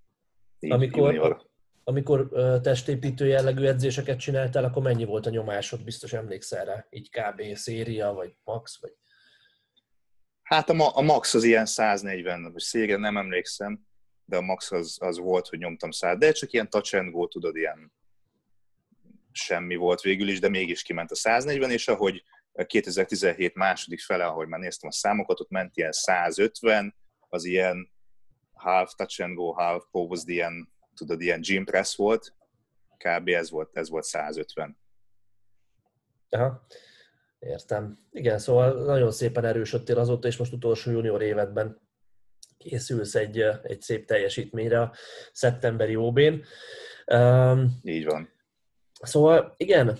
Amikor, 0.68 1.12
junior. 1.12 1.46
amikor 1.84 2.28
testépítő 2.62 3.26
jellegű 3.26 3.66
edzéseket 3.66 4.18
csináltál, 4.18 4.64
akkor 4.64 4.82
mennyi 4.82 5.04
volt 5.04 5.26
a 5.26 5.30
nyomásod? 5.30 5.84
Biztos 5.84 6.12
emlékszel 6.12 6.64
rá? 6.64 6.86
Így 6.90 7.10
kb. 7.10 7.56
széria, 7.56 8.12
vagy 8.12 8.36
max, 8.44 8.80
vagy... 8.80 8.92
Hát 10.42 10.70
a, 10.70 10.96
a 10.96 11.00
max 11.00 11.34
az 11.34 11.44
ilyen 11.44 11.66
140, 11.66 12.52
vagy 12.52 12.62
széria 12.62 12.98
nem 12.98 13.16
emlékszem, 13.16 13.86
de 14.24 14.36
a 14.36 14.40
max 14.40 14.72
az, 14.72 14.96
az 15.00 15.18
volt, 15.18 15.48
hogy 15.48 15.58
nyomtam 15.58 15.90
100, 15.90 16.18
de 16.18 16.32
csak 16.32 16.52
ilyen 16.52 16.70
touch 16.70 16.96
and 16.96 17.12
go, 17.12 17.28
tudod, 17.28 17.56
ilyen 17.56 17.92
semmi 19.32 19.76
volt 19.76 20.00
végül 20.00 20.28
is, 20.28 20.40
de 20.40 20.48
mégis 20.48 20.82
kiment 20.82 21.10
a 21.10 21.14
140, 21.14 21.70
és 21.70 21.88
ahogy 21.88 22.24
2017 22.66 23.54
második 23.54 24.00
fele, 24.00 24.24
ahogy 24.24 24.48
már 24.48 24.60
néztem 24.60 24.88
a 24.88 24.92
számokat, 24.92 25.40
ott 25.40 25.50
ment 25.50 25.76
ilyen 25.76 25.92
150, 25.92 26.94
az 27.28 27.44
ilyen 27.44 27.92
half 28.52 28.94
touch 28.94 29.22
and 29.22 29.34
go, 29.34 29.52
half 29.52 29.84
pose, 29.90 30.22
ilyen, 30.26 30.72
tudod, 30.94 31.20
ilyen 31.20 31.40
gym 31.40 31.64
press 31.64 31.96
volt, 31.96 32.34
kb. 32.96 33.28
ez 33.28 33.50
volt, 33.50 33.76
ez 33.76 33.88
volt 33.88 34.04
150. 34.04 34.78
Aha. 36.28 36.66
Értem. 37.38 37.98
Igen, 38.10 38.38
szóval 38.38 38.84
nagyon 38.84 39.12
szépen 39.12 39.44
erősödtél 39.44 39.98
azóta, 39.98 40.28
és 40.28 40.36
most 40.36 40.52
utolsó 40.52 40.90
junior 40.90 41.22
évedben 41.22 41.83
készülsz 42.56 43.14
egy, 43.14 43.44
egy 43.62 43.80
szép 43.80 44.06
teljesítményre 44.06 44.80
a 44.80 44.92
szeptemberi 45.32 45.96
OB-n. 45.96 46.42
Um, 47.06 47.80
Így 47.82 48.04
van. 48.04 48.32
Szóval 49.00 49.54
igen, 49.56 49.98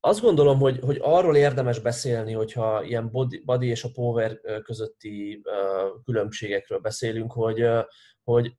azt 0.00 0.20
gondolom, 0.20 0.58
hogy, 0.58 0.78
hogy 0.84 0.98
arról 1.02 1.36
érdemes 1.36 1.78
beszélni, 1.78 2.32
hogyha 2.32 2.82
ilyen 2.82 3.10
body, 3.10 3.42
body 3.44 3.66
és 3.66 3.84
a 3.84 3.90
power 3.94 4.40
közötti 4.62 5.42
uh, 5.44 6.02
különbségekről 6.04 6.78
beszélünk, 6.78 7.32
hogy, 7.32 7.62
uh, 7.62 7.84
hogy, 8.24 8.56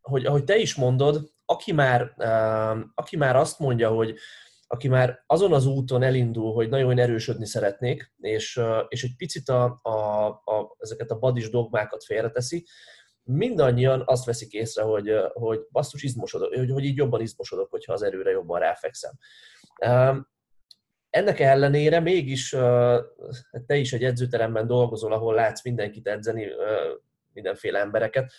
hogy 0.00 0.26
ahogy 0.26 0.44
te 0.44 0.56
is 0.56 0.74
mondod, 0.74 1.32
aki 1.44 1.72
már, 1.72 2.14
uh, 2.16 2.84
aki 2.94 3.16
már 3.16 3.36
azt 3.36 3.58
mondja, 3.58 3.90
hogy 3.90 4.18
aki 4.74 4.88
már 4.88 5.22
azon 5.26 5.52
az 5.52 5.66
úton 5.66 6.02
elindul, 6.02 6.52
hogy 6.52 6.68
nagyon 6.68 6.98
erősödni 6.98 7.46
szeretnék, 7.46 8.12
és, 8.20 8.60
és 8.88 9.02
egy 9.04 9.16
picit 9.16 9.48
a, 9.48 9.80
a, 9.82 10.26
a, 10.28 10.76
ezeket 10.78 11.10
a 11.10 11.18
badis 11.18 11.50
dogmákat 11.50 12.04
félreteszi, 12.04 12.66
mindannyian 13.22 14.02
azt 14.06 14.24
veszik 14.24 14.52
észre, 14.52 14.82
hogy, 14.82 15.10
hogy 15.32 15.60
basszus 15.70 16.02
izmosodok, 16.02 16.54
hogy, 16.54 16.70
hogy 16.70 16.84
így 16.84 16.96
jobban 16.96 17.20
izmosodok, 17.20 17.70
hogyha 17.70 17.92
az 17.92 18.02
erőre 18.02 18.30
jobban 18.30 18.60
ráfekszem. 18.60 19.12
Ennek 21.10 21.40
ellenére 21.40 22.00
mégis 22.00 22.50
te 23.66 23.76
is 23.76 23.92
egy 23.92 24.04
edzőteremben 24.04 24.66
dolgozol, 24.66 25.12
ahol 25.12 25.34
látsz 25.34 25.64
mindenkit 25.64 26.06
edzeni, 26.06 26.48
mindenféle 27.32 27.78
embereket, 27.78 28.32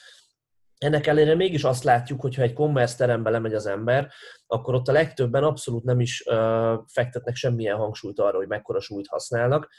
ennek 0.78 1.08
ellenére 1.08 1.36
mégis 1.36 1.64
azt 1.64 1.84
látjuk, 1.84 2.22
hogy 2.22 2.36
ha 2.36 2.42
egy 2.42 2.54
commerce 2.54 2.98
terembe 2.98 3.30
lemegy 3.30 3.54
az 3.54 3.66
ember, 3.66 4.12
akkor 4.48 4.74
ott 4.74 4.88
a 4.88 4.92
legtöbben 4.92 5.44
abszolút 5.44 5.84
nem 5.84 6.00
is 6.00 6.24
uh, 6.26 6.74
fektetnek 6.88 7.36
semmilyen 7.36 7.78
hangsúlyt 7.78 8.20
arra, 8.20 8.38
hogy 8.38 8.48
mekkora 8.48 8.80
súlyt 8.80 9.08
használnak, 9.08 9.70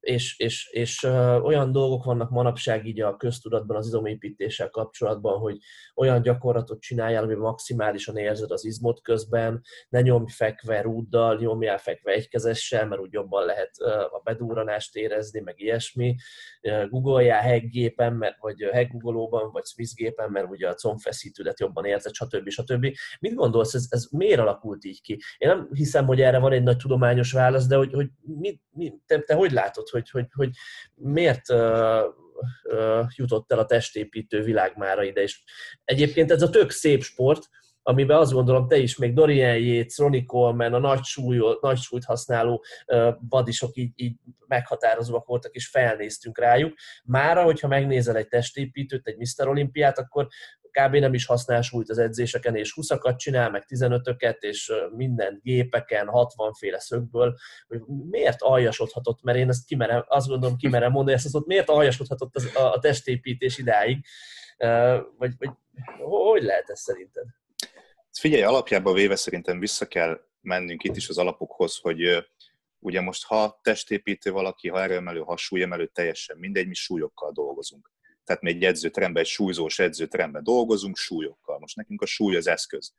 és, 0.00 0.38
és, 0.38 0.68
és 0.70 1.02
olyan 1.42 1.72
dolgok 1.72 2.04
vannak 2.04 2.30
manapság 2.30 2.86
így 2.86 3.00
a 3.00 3.16
köztudatban 3.16 3.76
az 3.76 3.86
izomépítéssel 3.86 4.70
kapcsolatban, 4.70 5.38
hogy 5.38 5.58
olyan 5.94 6.22
gyakorlatot 6.22 6.80
csináljál, 6.80 7.22
ami 7.22 7.34
maximálisan 7.34 8.16
érzed 8.16 8.50
az 8.50 8.64
izmot 8.64 9.00
közben, 9.02 9.60
ne 9.88 10.00
nyomj 10.00 10.30
fekve 10.30 10.80
rúddal, 10.80 11.36
nyomjál 11.36 11.78
fekve 11.78 12.12
egykezessel, 12.12 12.86
mert 12.86 13.00
úgy 13.00 13.12
jobban 13.12 13.44
lehet 13.44 13.76
a 14.10 14.20
bedúranást 14.24 14.96
érezni, 14.96 15.40
meg 15.40 15.60
ilyesmi. 15.60 16.16
Google-jál 16.88 17.40
hegggépen, 17.40 18.12
mert, 18.12 18.36
vagy 18.40 18.62
heggoogolóban, 18.72 19.50
vagy 19.52 19.64
Swiss 19.64 19.94
gépen, 19.94 20.30
mert 20.30 20.50
ugye 20.50 20.68
a 20.68 20.74
combfeszítődet 20.74 21.60
jobban 21.60 21.84
érzed, 21.84 22.14
stb. 22.14 22.48
stb. 22.48 22.86
Mit 23.20 23.34
gondolsz, 23.34 23.74
ez, 23.74 23.86
ez 23.88 24.08
miért 24.10 24.40
alakult 24.40 24.84
így 24.84 25.00
ki? 25.02 25.18
Én 25.38 25.48
nem 25.48 25.68
hiszem, 25.72 26.06
hogy 26.06 26.20
erre 26.20 26.38
van 26.38 26.52
egy 26.52 26.62
nagy 26.62 26.76
tudományos 26.76 27.32
válasz, 27.32 27.66
de 27.66 27.76
hogy, 27.76 27.92
hogy 27.92 28.08
mi, 28.20 28.60
mi, 28.70 28.92
te, 29.06 29.22
te 29.28 29.34
hogy 29.34 29.52
látod, 29.52 29.88
hogy, 29.88 30.10
hogy, 30.10 30.26
hogy 30.34 30.50
miért 30.94 31.50
uh, 31.50 32.02
uh, 32.62 33.06
jutott 33.16 33.52
el 33.52 33.58
a 33.58 33.66
testépítő 33.66 34.42
világ 34.42 34.76
mára 34.76 35.02
ide? 35.02 35.22
És 35.22 35.42
egyébként 35.84 36.30
ez 36.30 36.42
a 36.42 36.50
tök 36.50 36.70
szép 36.70 37.02
sport, 37.02 37.48
amiben 37.82 38.18
azt 38.18 38.32
gondolom, 38.32 38.68
te 38.68 38.76
is, 38.76 38.96
még 38.96 39.14
Dorian 39.14 39.58
Yates, 39.58 39.98
Ronnie 39.98 40.24
Coleman, 40.24 40.74
a 40.74 40.78
nagy, 40.78 41.02
súly, 41.02 41.40
nagy 41.60 41.78
súlyt 41.78 42.04
használó 42.04 42.64
badisok 43.28 43.76
így, 43.76 43.92
így 43.94 44.16
meghatározóak 44.46 45.26
voltak, 45.26 45.54
és 45.54 45.68
felnéztünk 45.68 46.38
rájuk. 46.38 46.74
Mára, 47.04 47.42
hogyha 47.42 47.68
megnézel 47.68 48.16
egy 48.16 48.28
testépítőt, 48.28 49.06
egy 49.06 49.16
Mr. 49.16 49.48
Olimpiát, 49.48 49.98
akkor 49.98 50.28
kb. 50.70 50.96
nem 50.96 51.14
is 51.14 51.26
használ 51.26 51.62
súlyt 51.62 51.90
az 51.90 51.98
edzéseken, 51.98 52.56
és 52.56 52.72
20 52.72 52.88
csinál, 53.16 53.50
meg 53.50 53.64
15-öket, 53.68 54.38
és 54.40 54.72
minden 54.96 55.40
gépeken, 55.42 56.08
60 56.08 56.52
féle 56.52 56.80
szögből, 56.80 57.36
hogy 57.68 57.80
miért 58.10 58.42
aljasodhatott, 58.42 59.22
mert 59.22 59.38
én 59.38 59.48
ezt 59.48 59.66
kimerem, 59.66 60.04
azt 60.08 60.28
gondolom 60.28 60.56
kimerem 60.56 60.92
mondani, 60.92 61.16
ezt 61.16 61.34
azt 61.34 61.46
miért 61.46 61.68
aljasodhatott 61.68 62.36
az, 62.36 62.50
a, 62.54 62.72
a 62.72 62.78
testépítés 62.78 63.58
idáig, 63.58 64.04
vagy, 65.18 65.32
vagy 65.38 65.50
hogy 65.98 66.42
lehet 66.42 66.70
ez 66.70 66.80
szerinted? 66.80 67.24
Figyelj, 68.12 68.42
alapjában 68.42 68.94
véve 68.94 69.16
szerintem 69.16 69.58
vissza 69.58 69.86
kell 69.86 70.20
mennünk 70.40 70.84
itt 70.84 70.96
is 70.96 71.08
az 71.08 71.18
alapokhoz, 71.18 71.76
hogy 71.76 72.28
ugye 72.78 73.00
most 73.00 73.24
ha 73.24 73.60
testépítő 73.62 74.30
valaki, 74.30 74.68
ha 74.68 74.82
erőemelő, 74.82 75.20
ha 75.20 75.36
súlyemelő, 75.36 75.86
teljesen 75.86 76.36
mindegy, 76.38 76.66
mi 76.66 76.74
súlyokkal 76.74 77.32
dolgozunk. 77.32 77.90
Tehát 78.28 78.42
mi 78.42 78.50
egy 78.50 78.64
edzőteremben, 78.64 79.22
egy 79.22 79.28
súlyzós 79.28 79.78
edzőteremben 79.78 80.42
dolgozunk 80.42 80.96
súlyokkal. 80.96 81.58
Most 81.58 81.76
nekünk 81.76 82.02
a 82.02 82.06
súly 82.06 82.36
az 82.36 82.46
eszköz. 82.46 82.94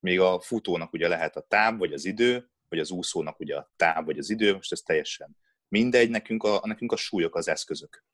Még 0.00 0.20
a 0.20 0.40
futónak 0.40 0.92
ugye 0.92 1.08
lehet 1.08 1.36
a 1.36 1.40
táv, 1.40 1.78
vagy 1.78 1.92
az 1.92 2.04
idő, 2.04 2.50
vagy 2.68 2.78
az 2.78 2.90
úszónak 2.90 3.40
ugye 3.40 3.56
a 3.56 3.72
táv, 3.76 4.04
vagy 4.04 4.18
az 4.18 4.30
idő, 4.30 4.54
most 4.54 4.72
ez 4.72 4.80
teljesen 4.80 5.36
mindegy, 5.68 6.10
nekünk 6.10 6.42
a, 6.42 6.60
nekünk 6.64 6.92
a 6.92 6.96
súlyok 6.96 7.36
az 7.36 7.48
eszközök. 7.48 8.04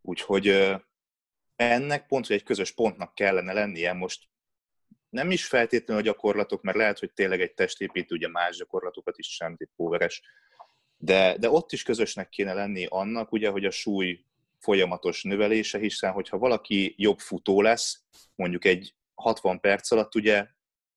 Úgyhogy 0.00 0.74
ennek 1.56 2.06
pont, 2.06 2.26
hogy 2.26 2.36
egy 2.36 2.42
közös 2.42 2.72
pontnak 2.72 3.14
kellene 3.14 3.52
lennie, 3.52 3.92
most 3.92 4.28
nem 5.08 5.30
is 5.30 5.46
feltétlenül 5.46 6.02
a 6.02 6.06
gyakorlatok, 6.06 6.62
mert 6.62 6.76
lehet, 6.76 6.98
hogy 6.98 7.12
tényleg 7.12 7.40
egy 7.40 7.54
testépítő 7.54 8.14
ugye 8.14 8.28
más 8.28 8.56
gyakorlatokat 8.56 9.18
is 9.18 9.34
sem, 9.34 9.54
egy 9.58 9.68
póveres, 9.76 10.22
de, 10.96 11.36
de 11.38 11.50
ott 11.50 11.72
is 11.72 11.82
közösnek 11.82 12.28
kéne 12.28 12.52
lenni 12.52 12.86
annak, 12.88 13.32
ugye, 13.32 13.48
hogy 13.48 13.64
a 13.64 13.70
súly 13.70 14.24
folyamatos 14.64 15.22
növelése, 15.22 15.78
hiszen 15.78 16.12
hogyha 16.12 16.38
valaki 16.38 16.94
jobb 16.96 17.18
futó 17.18 17.62
lesz, 17.62 18.04
mondjuk 18.34 18.64
egy 18.64 18.94
60 19.14 19.60
perc 19.60 19.90
alatt, 19.90 20.14
ugye 20.14 20.46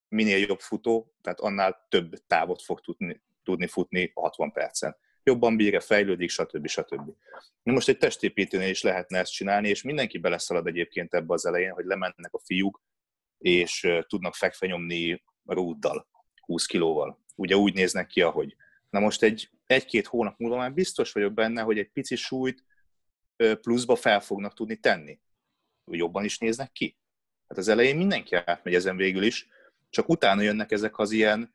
minél 0.08 0.38
jobb 0.38 0.60
futó, 0.60 1.14
tehát 1.22 1.40
annál 1.40 1.86
több 1.90 2.14
távot 2.28 2.62
fog 2.62 2.82
tudni, 2.82 3.22
tudni 3.44 3.68
futni 3.68 4.12
60 4.16 4.52
percen. 4.52 4.98
Jobban 5.24 5.58
bírja, 5.58 5.80
fejlődik, 5.80 6.30
stb. 6.30 6.68
stb. 6.68 7.12
Na 7.64 7.74
most 7.74 7.90
egy 7.90 7.98
testépítőnél 7.98 8.70
is 8.70 8.82
lehetne 8.82 9.20
ezt 9.20 9.32
csinálni, 9.32 9.70
és 9.70 9.82
mindenki 9.82 10.18
beleszalad 10.18 10.68
egyébként 10.68 11.14
ebbe 11.14 11.34
az 11.34 11.46
elején, 11.46 11.72
hogy 11.72 11.86
lemennek 11.86 12.34
a 12.34 12.40
fiúk, 12.40 12.82
és 13.38 13.88
tudnak 14.08 14.36
fekve 14.36 14.68
nyomni 14.68 15.24
rúddal, 15.46 16.08
20 16.46 16.66
kilóval. 16.66 17.24
Ugye 17.36 17.56
úgy 17.56 17.74
néznek 17.74 18.08
ki, 18.08 18.22
ahogy. 18.22 18.56
Na 18.90 19.00
most 19.00 19.24
egy, 19.24 19.50
egy-két 19.66 20.08
hónap 20.08 20.40
múlva 20.40 20.58
már 20.58 20.74
biztos 20.74 21.12
vagyok 21.12 21.34
benne, 21.34 21.62
hogy 21.62 21.78
egy 21.78 21.90
pici 21.90 22.16
súlyt 22.16 22.64
pluszba 23.62 23.96
fel 23.96 24.20
fognak 24.20 24.54
tudni 24.54 24.76
tenni. 24.76 25.20
Jobban 25.92 26.24
is 26.24 26.38
néznek 26.38 26.72
ki. 26.72 26.98
Hát 27.48 27.58
az 27.58 27.68
elején 27.68 27.96
mindenki 27.96 28.36
átmegy 28.36 28.74
ezen 28.74 28.96
végül 28.96 29.24
is, 29.24 29.48
csak 29.90 30.10
utána 30.10 30.42
jönnek 30.42 30.72
ezek 30.72 30.98
az 30.98 31.12
ilyen 31.12 31.54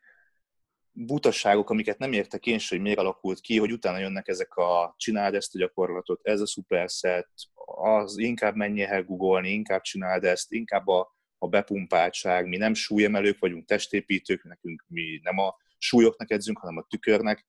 butasságok, 0.92 1.70
amiket 1.70 1.98
nem 1.98 2.12
értek 2.12 2.46
én 2.46 2.58
sem, 2.58 2.76
hogy 2.76 2.86
miért 2.86 3.00
alakult 3.00 3.40
ki, 3.40 3.58
hogy 3.58 3.72
utána 3.72 3.98
jönnek 3.98 4.28
ezek 4.28 4.54
a 4.54 4.94
csináld 4.96 5.34
ezt 5.34 5.54
a 5.54 5.58
gyakorlatot, 5.58 6.20
ez 6.22 6.40
a 6.40 6.46
superset, 6.46 7.28
az 7.64 8.18
inkább 8.18 8.54
menjél 8.54 8.86
el 8.86 9.02
googolni, 9.02 9.50
inkább 9.50 9.80
csináld 9.80 10.24
ezt, 10.24 10.52
inkább 10.52 10.88
a, 10.88 11.16
a 11.38 11.48
bepumpáltság, 11.48 12.48
mi 12.48 12.56
nem 12.56 12.74
súlyemelők 12.74 13.38
vagyunk, 13.38 13.66
testépítők, 13.66 14.44
nekünk 14.44 14.84
mi 14.88 15.20
nem 15.22 15.38
a 15.38 15.56
súlyoknak 15.78 16.30
edzünk, 16.30 16.58
hanem 16.58 16.76
a 16.76 16.86
tükörnek. 16.88 17.46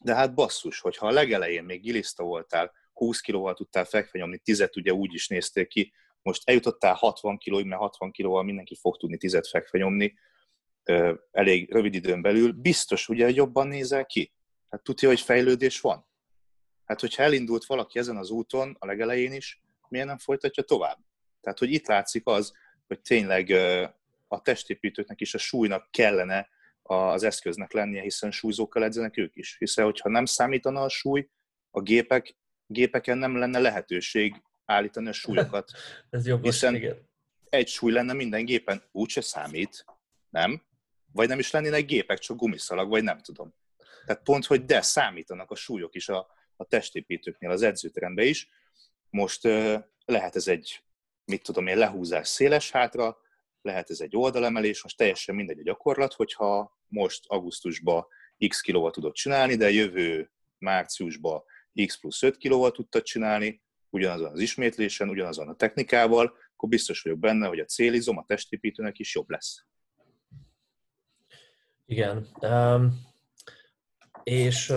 De 0.00 0.14
hát 0.14 0.34
basszus, 0.34 0.80
hogyha 0.80 1.06
a 1.06 1.10
legelején 1.10 1.64
még 1.64 1.80
giliszta 1.80 2.22
voltál, 2.22 2.72
20 2.94 3.20
kilóval 3.20 3.54
tudtál 3.54 3.84
fekve 3.84 4.18
nyomni, 4.18 4.38
10 4.38 4.70
ugye 4.76 4.92
úgy 4.92 5.14
is 5.14 5.28
néztél 5.28 5.66
ki, 5.66 5.92
most 6.22 6.48
eljutottál 6.48 6.94
60 6.94 7.38
kilóig, 7.38 7.66
mert 7.66 7.80
60 7.80 8.10
kilóval 8.10 8.42
mindenki 8.42 8.74
fog 8.74 8.96
tudni 8.96 9.16
10 9.16 9.48
fekve 9.50 9.78
nyomni, 9.78 10.14
elég 11.30 11.72
rövid 11.72 11.94
időn 11.94 12.22
belül, 12.22 12.52
biztos 12.52 13.08
ugye, 13.08 13.24
hogy 13.24 13.36
jobban 13.36 13.66
nézel 13.66 14.06
ki. 14.06 14.32
Hát 14.68 14.82
tudja, 14.82 15.08
hogy 15.08 15.20
fejlődés 15.20 15.80
van. 15.80 16.06
Hát, 16.84 17.00
hogyha 17.00 17.22
elindult 17.22 17.64
valaki 17.64 17.98
ezen 17.98 18.16
az 18.16 18.30
úton, 18.30 18.76
a 18.78 18.86
legelején 18.86 19.32
is, 19.32 19.62
miért 19.88 20.06
nem 20.06 20.18
folytatja 20.18 20.62
tovább? 20.62 20.98
Tehát, 21.40 21.58
hogy 21.58 21.72
itt 21.72 21.86
látszik 21.86 22.26
az, 22.26 22.52
hogy 22.86 23.00
tényleg 23.00 23.50
a 24.28 24.40
testépítőknek 24.42 25.20
is 25.20 25.34
a 25.34 25.38
súlynak 25.38 25.90
kellene 25.90 26.48
az 26.82 27.22
eszköznek 27.22 27.72
lennie, 27.72 28.02
hiszen 28.02 28.30
súlyzókkal 28.30 28.84
edzenek 28.84 29.16
ők 29.16 29.36
is. 29.36 29.56
Hiszen, 29.58 29.84
hogyha 29.84 30.08
nem 30.08 30.24
számítana 30.24 30.82
a 30.82 30.88
súly, 30.88 31.28
a 31.70 31.80
gépek 31.80 32.36
gépeken 32.74 33.18
nem 33.18 33.36
lenne 33.36 33.58
lehetőség 33.58 34.42
állítani 34.64 35.08
a 35.08 35.12
súlyokat. 35.12 35.70
Ez 36.10 36.26
jogos, 36.26 36.50
Hiszen 36.50 36.74
igen. 36.74 37.08
egy 37.48 37.68
súly 37.68 37.92
lenne 37.92 38.12
minden 38.12 38.44
gépen, 38.44 38.82
úgyse 38.92 39.20
számít, 39.20 39.84
nem? 40.30 40.62
Vagy 41.12 41.28
nem 41.28 41.38
is 41.38 41.50
lennének 41.50 41.86
gépek, 41.86 42.18
csak 42.18 42.36
gumiszalag, 42.36 42.88
vagy 42.88 43.02
nem 43.02 43.18
tudom. 43.18 43.54
Tehát 44.06 44.22
pont, 44.22 44.44
hogy 44.46 44.64
de 44.64 44.80
számítanak 44.80 45.50
a 45.50 45.54
súlyok 45.54 45.94
is 45.94 46.08
a, 46.08 46.26
a 46.56 46.64
testépítőknél, 46.64 47.50
az 47.50 47.62
edzőteremben 47.62 48.26
is. 48.26 48.48
Most 49.10 49.42
lehet 50.04 50.36
ez 50.36 50.48
egy, 50.48 50.82
mit 51.24 51.42
tudom 51.42 51.66
én, 51.66 51.78
lehúzás 51.78 52.28
széles 52.28 52.70
hátra, 52.70 53.18
lehet 53.62 53.90
ez 53.90 54.00
egy 54.00 54.16
oldalemelés, 54.16 54.82
most 54.82 54.96
teljesen 54.96 55.34
mindegy 55.34 55.58
a 55.58 55.62
gyakorlat, 55.62 56.12
hogyha 56.12 56.78
most 56.88 57.24
augusztusban 57.26 58.06
x 58.48 58.60
kilóval 58.60 58.90
tudod 58.90 59.12
csinálni, 59.12 59.54
de 59.54 59.70
jövő 59.70 60.30
márciusban 60.58 61.42
x 61.86 62.00
plusz 62.00 62.22
5 62.22 62.36
kilóval 62.36 62.70
tudtad 62.70 63.02
csinálni, 63.02 63.62
ugyanazon 63.90 64.30
az 64.30 64.40
ismétlésen, 64.40 65.08
ugyanazon 65.08 65.48
a 65.48 65.54
technikával, 65.54 66.36
akkor 66.54 66.68
biztos 66.68 67.02
vagyok 67.02 67.18
benne, 67.18 67.46
hogy 67.46 67.58
a 67.58 67.64
célizom 67.64 68.18
a 68.18 68.24
testépítőnek 68.26 68.98
is 68.98 69.14
jobb 69.14 69.30
lesz. 69.30 69.64
Igen. 71.86 72.28
Um, 72.40 73.12
és, 74.22 74.72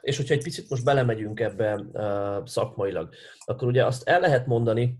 és 0.00 0.16
hogyha 0.16 0.34
egy 0.34 0.42
picit 0.42 0.70
most 0.70 0.84
belemegyünk 0.84 1.40
ebbe 1.40 1.74
uh, 1.74 2.46
szakmailag, 2.46 3.14
akkor 3.44 3.68
ugye 3.68 3.86
azt 3.86 4.08
el 4.08 4.20
lehet 4.20 4.46
mondani, 4.46 4.98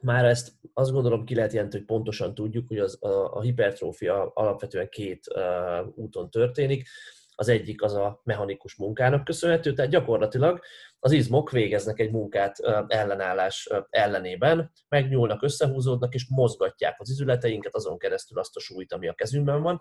már 0.00 0.24
ezt 0.24 0.52
azt 0.72 0.92
gondolom 0.92 1.24
ki 1.24 1.34
lehet 1.34 1.52
jelenteni, 1.52 1.84
hogy 1.86 1.96
pontosan 1.96 2.34
tudjuk, 2.34 2.68
hogy 2.68 2.78
az, 2.78 3.02
a, 3.02 3.34
a 3.34 3.40
hipertrófia 3.40 4.30
alapvetően 4.34 4.88
két 4.88 5.26
uh, 5.34 5.88
úton 5.94 6.30
történik. 6.30 6.88
Az 7.34 7.48
egyik 7.48 7.82
az 7.82 7.94
a 7.94 8.20
mechanikus 8.24 8.76
munkának 8.76 9.24
köszönhető, 9.24 9.72
tehát 9.72 9.90
gyakorlatilag 9.90 10.60
az 10.98 11.12
izmok 11.12 11.50
végeznek 11.50 11.98
egy 11.98 12.10
munkát 12.10 12.58
ellenállás 12.86 13.68
ellenében, 13.90 14.72
megnyúlnak, 14.88 15.42
összehúzódnak 15.42 16.14
és 16.14 16.26
mozgatják 16.28 17.00
az 17.00 17.10
izületeinket, 17.10 17.74
azon 17.74 17.98
keresztül 17.98 18.38
azt 18.38 18.56
a 18.56 18.60
súlyt, 18.60 18.92
ami 18.92 19.08
a 19.08 19.14
kezünkben 19.14 19.62
van, 19.62 19.80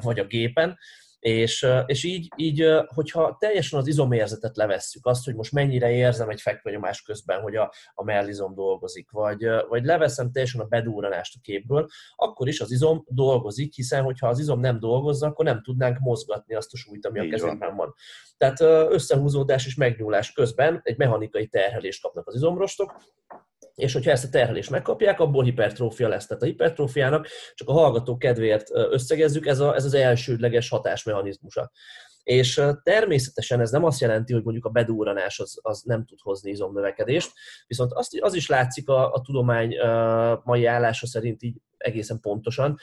vagy 0.00 0.18
a 0.18 0.24
gépen, 0.24 0.78
és, 1.18 1.66
és 1.86 2.04
így, 2.04 2.28
így, 2.36 2.64
hogyha 2.86 3.36
teljesen 3.40 3.78
az 3.78 3.86
izomérzetet 3.86 4.56
levesszük, 4.56 5.06
azt, 5.06 5.24
hogy 5.24 5.34
most 5.34 5.52
mennyire 5.52 5.90
érzem 5.90 6.28
egy 6.28 6.40
fekvenyomás 6.40 7.02
közben, 7.02 7.40
hogy 7.40 7.56
a, 7.56 7.72
a 7.94 8.04
mellizom 8.04 8.54
dolgozik, 8.54 9.10
vagy, 9.10 9.46
vagy 9.68 9.84
leveszem 9.84 10.32
teljesen 10.32 10.60
a 10.60 10.64
bedúranást 10.64 11.36
a 11.36 11.40
képből, 11.42 11.86
akkor 12.16 12.48
is 12.48 12.60
az 12.60 12.70
izom 12.70 13.04
dolgozik, 13.06 13.74
hiszen 13.74 14.02
hogyha 14.02 14.28
az 14.28 14.38
izom 14.38 14.60
nem 14.60 14.78
dolgozna, 14.78 15.26
akkor 15.26 15.44
nem 15.44 15.62
tudnánk 15.62 15.98
mozgatni 15.98 16.54
azt 16.54 16.72
a 16.72 16.76
súlyt, 16.76 17.06
ami 17.06 17.18
a 17.18 17.28
kezünkben 17.28 17.76
van. 17.76 17.94
Tehát 18.36 18.60
összehúzódás 18.92 19.66
és 19.66 19.74
megnyúlás 19.74 20.32
közben 20.32 20.80
egy 20.82 20.96
mechanikai 20.96 21.46
terhelést 21.46 22.02
kapnak 22.02 22.26
az 22.26 22.34
izomrostok, 22.34 22.94
és 23.78 23.92
hogyha 23.92 24.10
ezt 24.10 24.24
a 24.24 24.28
terhelést 24.28 24.70
megkapják, 24.70 25.20
abból 25.20 25.44
hipertrófia 25.44 26.08
lesz. 26.08 26.26
Tehát 26.26 26.42
a 26.42 26.46
hipertrófiának, 26.46 27.26
csak 27.54 27.68
a 27.68 27.72
hallgató 27.72 28.16
kedvéért 28.16 28.68
összegezzük, 28.72 29.46
ez, 29.46 29.60
a, 29.60 29.74
ez 29.74 29.84
az 29.84 29.94
elsődleges 29.94 30.68
hatásmechanizmusa. 30.68 31.70
És 32.22 32.62
természetesen 32.82 33.60
ez 33.60 33.70
nem 33.70 33.84
azt 33.84 34.00
jelenti, 34.00 34.32
hogy 34.32 34.42
mondjuk 34.42 34.64
a 34.64 34.70
bedúranás 34.70 35.38
az, 35.38 35.58
az 35.62 35.82
nem 35.82 36.04
tud 36.04 36.18
hozni 36.20 36.50
izomnövekedést, 36.50 37.32
viszont 37.66 37.92
az, 37.92 38.08
az 38.20 38.34
is 38.34 38.48
látszik 38.48 38.88
a, 38.88 39.12
a 39.12 39.20
tudomány 39.20 39.76
mai 40.44 40.66
állása 40.66 41.06
szerint 41.06 41.42
így 41.42 41.56
egészen 41.76 42.20
pontosan, 42.20 42.78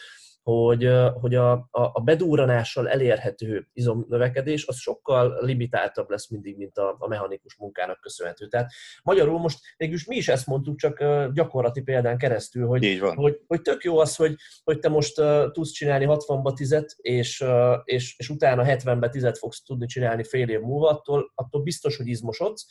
hogy, 0.46 0.90
hogy 1.22 1.36
a, 1.36 1.52
a 1.72 2.02
bedúranással 2.04 2.90
elérhető 2.90 3.68
izomnövekedés 3.74 4.68
az 4.68 4.78
sokkal 4.78 5.38
limitáltabb 5.42 6.10
lesz 6.10 6.30
mindig, 6.30 6.58
mint 6.58 6.78
a, 6.78 6.96
a 7.00 7.08
mechanikus 7.08 7.56
munkának 7.56 8.00
köszönhető. 8.02 8.48
Tehát 8.48 8.72
magyarul 9.04 9.40
most 9.40 9.60
mégis 9.78 10.06
mi 10.06 10.16
is 10.16 10.28
ezt 10.28 10.48
mondtuk, 10.48 10.78
csak 10.78 11.04
gyakorlati 11.34 11.82
példán 11.82 12.18
keresztül, 12.18 12.68
hogy, 12.68 12.84
hogy, 13.16 13.40
hogy 13.48 13.62
tök 13.62 13.84
jó 13.84 13.98
az, 13.98 14.16
hogy, 14.16 14.36
hogy 14.64 14.80
te 14.80 14.90
most 14.90 15.20
uh, 15.20 15.52
tudsz 15.52 15.72
csinálni 15.72 16.06
60-ba 16.10 16.54
10 16.54 16.86
és, 16.98 17.42
uh, 17.42 17.74
és, 17.84 18.16
és 18.18 18.30
utána 18.30 18.64
70-be 18.66 19.10
10 19.10 19.40
fogsz 19.40 19.64
tudni 19.64 19.86
csinálni 19.86 20.24
fél 20.24 20.50
év 20.50 20.60
múlva, 20.60 20.90
attól, 20.90 21.32
attól 21.36 21.62
biztos, 21.62 21.98
hogy 21.98 22.08
izmosodsz, 22.08 22.66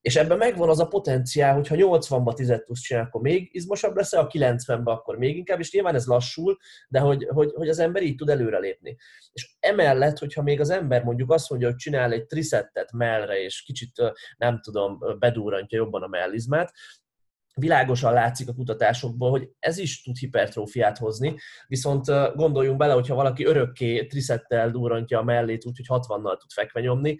és 0.00 0.16
ebben 0.16 0.38
megvan 0.38 0.68
az 0.68 0.80
a 0.80 0.88
potenciál, 0.88 1.54
hogy 1.54 1.68
ha 1.68 1.74
80-ba 1.78 2.34
10 2.34 2.62
tudsz 2.64 2.80
csinálni, 2.80 3.08
akkor 3.08 3.20
még 3.20 3.48
izmosabb 3.52 3.96
lesz, 3.96 4.12
a 4.12 4.26
90-ben 4.26 4.94
akkor 4.94 5.18
még 5.18 5.36
inkább, 5.36 5.58
és 5.58 5.72
nyilván 5.72 5.94
ez 5.94 6.06
lassul, 6.06 6.56
de 6.88 7.00
hogy, 7.00 7.26
hogy, 7.30 7.52
hogy 7.54 7.68
az 7.68 7.78
ember 7.78 8.02
így 8.02 8.16
tud 8.16 8.28
előrelépni. 8.28 8.96
És 9.32 9.56
emellett, 9.60 10.18
hogyha 10.18 10.42
még 10.42 10.60
az 10.60 10.70
ember 10.70 11.04
mondjuk 11.04 11.30
azt 11.30 11.50
mondja, 11.50 11.68
hogy 11.68 11.76
csinál 11.76 12.12
egy 12.12 12.26
trisettet 12.26 12.92
mellre, 12.92 13.42
és 13.42 13.62
kicsit 13.62 13.92
nem 14.36 14.60
tudom, 14.60 14.98
bedúrantja 15.18 15.78
jobban 15.78 16.02
a 16.02 16.08
mellizmát, 16.08 16.72
világosan 17.58 18.12
látszik 18.12 18.48
a 18.48 18.54
kutatásokból, 18.54 19.30
hogy 19.30 19.48
ez 19.58 19.78
is 19.78 20.02
tud 20.02 20.16
hipertrófiát 20.16 20.98
hozni, 20.98 21.36
viszont 21.66 22.06
gondoljunk 22.34 22.78
bele, 22.78 22.92
hogyha 22.92 23.14
valaki 23.14 23.44
örökké 23.44 24.06
trisettel 24.06 24.70
durrantja 24.70 25.18
a 25.18 25.22
mellét, 25.22 25.66
úgyhogy 25.66 26.00
60-nal 26.00 26.38
tud 26.38 26.50
fekve 26.54 26.80
nyomni, 26.80 27.18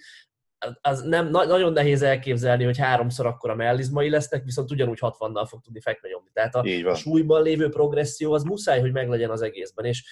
az 0.80 1.02
nem, 1.02 1.30
nagyon 1.30 1.72
nehéz 1.72 2.02
elképzelni, 2.02 2.64
hogy 2.64 2.78
háromszor 2.78 3.26
akkor 3.26 3.50
a 3.50 3.54
mellizmai 3.54 4.10
lesznek, 4.10 4.44
viszont 4.44 4.70
ugyanúgy 4.70 4.98
60-nal 5.00 5.46
fog 5.48 5.60
tudni 5.60 5.80
fekve 5.80 6.08
nyomni. 6.08 6.30
Tehát 6.32 6.54
a, 6.54 6.90
a 6.90 6.94
súlyban 6.94 7.42
lévő 7.42 7.68
progresszió 7.68 8.32
az 8.32 8.42
muszáj, 8.42 8.80
hogy 8.80 8.92
meglegyen 8.92 9.30
az 9.30 9.42
egészben. 9.42 9.84
És, 9.84 10.04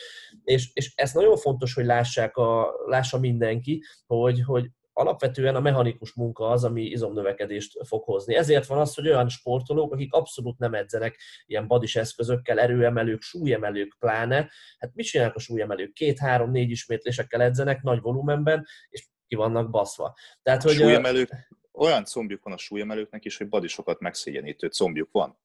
és, 0.44 0.70
és 0.72 0.92
ez 0.94 1.12
nagyon 1.12 1.36
fontos, 1.36 1.74
hogy 1.74 1.84
lássák 1.84 2.36
a, 2.36 2.74
lássa 2.86 3.18
mindenki, 3.18 3.82
hogy, 4.06 4.42
hogy 4.42 4.70
alapvetően 4.92 5.54
a 5.54 5.60
mechanikus 5.60 6.14
munka 6.14 6.48
az, 6.48 6.64
ami 6.64 6.82
izomnövekedést 6.82 7.86
fog 7.86 8.02
hozni. 8.02 8.34
Ezért 8.34 8.66
van 8.66 8.78
az, 8.78 8.94
hogy 8.94 9.08
olyan 9.08 9.28
sportolók, 9.28 9.92
akik 9.92 10.12
abszolút 10.12 10.58
nem 10.58 10.74
edzenek 10.74 11.18
ilyen 11.46 11.66
badis 11.66 11.96
eszközökkel, 11.96 12.60
erőemelők, 12.60 13.22
súlyemelők 13.22 13.96
pláne, 13.98 14.50
hát 14.78 14.94
mit 14.94 15.06
csinálnak 15.06 15.36
a 15.36 15.38
súlyemelők? 15.38 15.92
Két, 15.92 16.18
három, 16.18 16.50
négy 16.50 16.70
ismétlésekkel 16.70 17.42
edzenek 17.42 17.82
nagy 17.82 18.00
volumenben, 18.00 18.66
és 18.88 19.06
ki 19.28 19.34
vannak 19.34 19.70
baszva. 19.70 20.16
Tehát, 20.42 20.62
hogy 20.62 20.74
súlyemelők, 20.74 21.30
olyan 21.72 22.04
combjuk 22.04 22.42
van 22.42 22.52
a 22.52 22.58
súlyemelőknek 22.58 23.24
is, 23.24 23.36
hogy 23.36 23.48
badisokat 23.48 24.00
megszégyenítő 24.00 24.68
combjuk 24.68 25.10
van. 25.12 25.38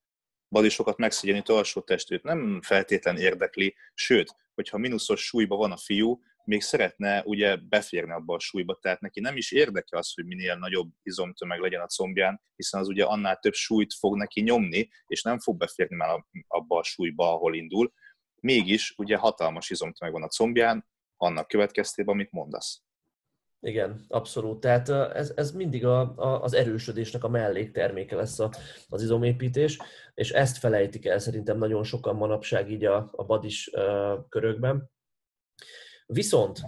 Badisokat 0.49 0.97
megszégyenítő 0.97 1.53
alsó 1.53 1.81
testőt 1.81 2.23
nem 2.23 2.61
feltétlen 2.61 3.17
érdekli, 3.17 3.75
sőt, 3.93 4.35
hogyha 4.53 4.77
mínuszos 4.77 5.21
súlyba 5.25 5.55
van 5.55 5.71
a 5.71 5.77
fiú, 5.77 6.21
még 6.43 6.61
szeretne 6.61 7.23
ugye 7.25 7.55
beférni 7.55 8.11
abba 8.11 8.35
a 8.35 8.39
súlyba, 8.39 8.77
tehát 8.81 8.99
neki 8.99 9.19
nem 9.19 9.37
is 9.37 9.51
érdeke 9.51 9.97
az, 9.97 10.13
hogy 10.13 10.25
minél 10.25 10.55
nagyobb 10.55 10.91
izomtömeg 11.03 11.59
legyen 11.59 11.81
a 11.81 11.87
combján, 11.87 12.41
hiszen 12.55 12.79
az 12.79 12.87
ugye 12.87 13.03
annál 13.03 13.37
több 13.37 13.53
súlyt 13.53 13.93
fog 13.93 14.17
neki 14.17 14.41
nyomni, 14.41 14.89
és 15.07 15.21
nem 15.21 15.39
fog 15.39 15.57
beférni 15.57 15.95
már 15.95 16.25
abba 16.47 16.77
a 16.77 16.83
súlyba, 16.83 17.33
ahol 17.33 17.55
indul. 17.55 17.93
Mégis 18.41 18.93
ugye 18.97 19.17
hatalmas 19.17 19.69
izomtömeg 19.69 20.13
van 20.13 20.23
a 20.23 20.27
combján, 20.27 20.89
annak 21.17 21.47
következtében, 21.47 22.13
amit 22.13 22.31
mondasz. 22.31 22.83
Igen, 23.63 24.05
abszolút. 24.07 24.59
Tehát 24.59 24.89
ez, 24.89 25.33
ez 25.35 25.51
mindig 25.51 25.85
a, 25.85 25.99
a, 26.15 26.41
az 26.43 26.53
erősödésnek 26.53 27.23
a 27.23 27.29
mellékterméke 27.29 28.15
lesz 28.15 28.39
a, 28.39 28.51
az 28.89 29.01
izomépítés, 29.01 29.79
és 30.13 30.31
ezt 30.31 30.57
felejtik 30.57 31.05
el 31.05 31.19
szerintem 31.19 31.57
nagyon 31.57 31.83
sokan 31.83 32.15
manapság 32.15 32.71
így 32.71 32.85
a, 32.85 33.09
a 33.11 33.23
badis 33.23 33.69
uh, 33.73 34.27
körökben. 34.29 34.89
Viszont 36.05 36.61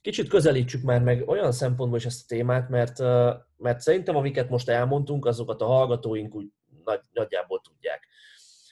kicsit 0.00 0.28
közelítsük 0.28 0.82
már 0.82 1.02
meg 1.02 1.28
olyan 1.28 1.52
szempontból 1.52 1.98
is 1.98 2.06
ezt 2.06 2.22
a 2.22 2.34
témát, 2.34 2.68
mert, 2.68 2.98
uh, 2.98 3.32
mert 3.56 3.80
szerintem 3.80 4.16
amiket 4.16 4.48
most 4.48 4.68
elmondtunk, 4.68 5.26
azokat 5.26 5.60
a 5.60 5.66
hallgatóink 5.66 6.34
úgy 6.34 6.46
nagy, 6.84 7.00
nagyjából 7.12 7.60
tudják. 7.60 8.06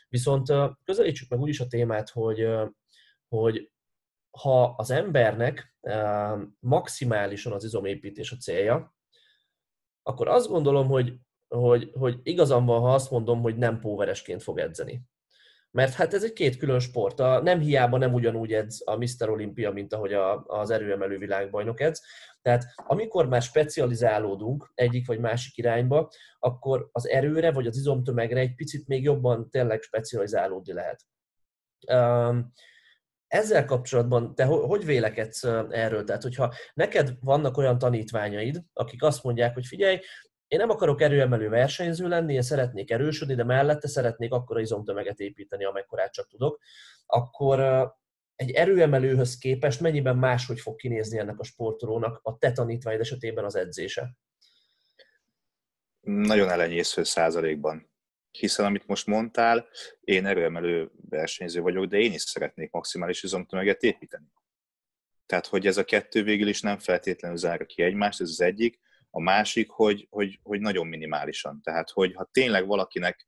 Viszont 0.09 0.51
uh, 0.51 0.71
közelítsük 0.85 1.29
meg 1.29 1.41
úgy 1.41 1.49
is 1.49 1.61
a 1.61 1.67
témát, 1.67 2.11
hogy, 2.11 2.47
hogy 3.29 3.72
ha 4.41 4.65
az 4.65 4.91
embernek 4.91 5.75
maximálisan 6.61 7.53
az 7.53 7.65
izomépítés 7.65 8.33
a 8.33 8.37
célja, 8.37 8.95
akkor 10.03 10.29
azt 10.29 10.49
gondolom, 10.49 10.87
hogy, 10.87 11.15
hogy, 11.49 11.91
hogy 11.95 12.21
igazam 12.23 12.67
van, 12.67 12.81
ha 12.81 12.95
azt 12.95 13.11
mondom, 13.11 13.41
hogy 13.41 13.57
nem 13.57 13.81
póveresként 13.81 14.43
fog 14.43 14.59
edzeni. 14.59 15.03
Mert 15.71 15.93
hát 15.93 16.15
ez 16.15 16.25
egy 16.25 16.33
két 16.33 16.57
külön 16.57 16.79
sport. 16.79 17.21
A, 17.21 17.43
nem 17.43 17.61
hiába 17.61 17.99
nem 17.99 18.15
ugyanúgy 18.15 18.53
edz 18.53 18.83
a 18.85 18.97
Mr. 18.97 19.29
Olympia, 19.29 19.71
mint 19.71 19.93
ahogy 19.93 20.13
a, 20.13 20.45
az 20.47 20.71
erőemelő 20.71 21.19
világbajnok 21.19 21.81
edz. 21.81 22.03
Tehát 22.43 22.65
amikor 22.77 23.29
már 23.29 23.43
specializálódunk 23.43 24.73
egyik 24.75 25.07
vagy 25.07 25.19
másik 25.19 25.57
irányba, 25.57 26.11
akkor 26.39 26.89
az 26.93 27.09
erőre 27.09 27.53
vagy 27.53 27.67
az 27.67 27.77
izomtömegre 27.77 28.41
egy 28.41 28.55
picit 28.55 28.87
még 28.87 29.03
jobban 29.03 29.51
tényleg 29.51 29.83
specializálódni 29.83 30.73
lehet. 30.73 31.03
Um, 31.93 32.53
ezzel 33.33 33.65
kapcsolatban 33.65 34.35
te 34.35 34.45
hogy 34.45 34.85
vélekedsz 34.85 35.45
erről? 35.71 36.05
Tehát, 36.05 36.23
hogyha 36.23 36.55
neked 36.75 37.13
vannak 37.21 37.57
olyan 37.57 37.79
tanítványaid, 37.79 38.63
akik 38.73 39.03
azt 39.03 39.23
mondják, 39.23 39.55
hogy 39.55 39.67
figyelj, 39.67 40.01
én 40.49 40.59
nem 40.59 40.71
akarok 40.71 41.01
erőemelő 41.01 41.49
versenyző 41.49 42.09
lenni, 42.09 42.35
én 42.35 42.43
szeretnék 42.43 42.91
erősödni, 42.91 43.35
de 43.35 43.45
mellette 43.45 43.89
szeretnék 43.89 44.33
akkora 44.33 44.61
izomtömeget 44.61 45.19
építeni, 45.19 45.65
amekkorát 45.65 46.13
csak 46.13 46.29
tudok, 46.29 46.59
akkor 47.07 47.61
egy 48.35 48.51
erőemelőhöz 48.51 49.39
képest 49.39 49.81
mennyiben 49.81 50.17
máshogy 50.17 50.61
fog 50.61 50.77
kinézni 50.77 51.19
ennek 51.19 51.39
a 51.39 51.45
sportolónak 51.45 52.21
a 52.23 52.39
te 52.39 52.53
tanítványod 52.53 53.01
esetében 53.01 53.45
az 53.45 53.55
edzése? 53.55 54.17
Nagyon 56.01 56.49
elenyésző 56.49 57.03
százalékban. 57.03 57.92
Hiszen 58.39 58.65
amit 58.67 58.87
most 58.87 59.07
mondtál, 59.07 59.69
én 60.01 60.27
erőemelő 60.27 60.91
versenyző 61.09 61.61
vagyok, 61.61 61.85
de 61.85 61.99
én 61.99 62.13
is 62.13 62.23
szeretnék 62.23 62.71
maximális 62.71 63.23
izomtömeget 63.23 63.83
építeni. 63.83 64.27
Tehát, 65.27 65.47
hogy 65.47 65.67
ez 65.67 65.77
a 65.77 65.85
kettő 65.85 66.23
végül 66.23 66.49
is 66.49 66.61
nem 66.61 66.79
feltétlenül 66.79 67.37
zárja 67.37 67.67
ki 67.67 67.83
egymást, 67.83 68.21
ez 68.21 68.29
az 68.29 68.41
egyik. 68.41 68.81
A 69.11 69.21
másik, 69.21 69.71
hogy, 69.71 70.07
hogy, 70.11 70.41
hogy 70.43 70.61
nagyon 70.61 70.87
minimálisan. 70.87 71.61
Tehát, 71.63 71.91
hogy 71.91 72.15
ha 72.15 72.29
tényleg 72.33 72.67
valakinek 72.67 73.27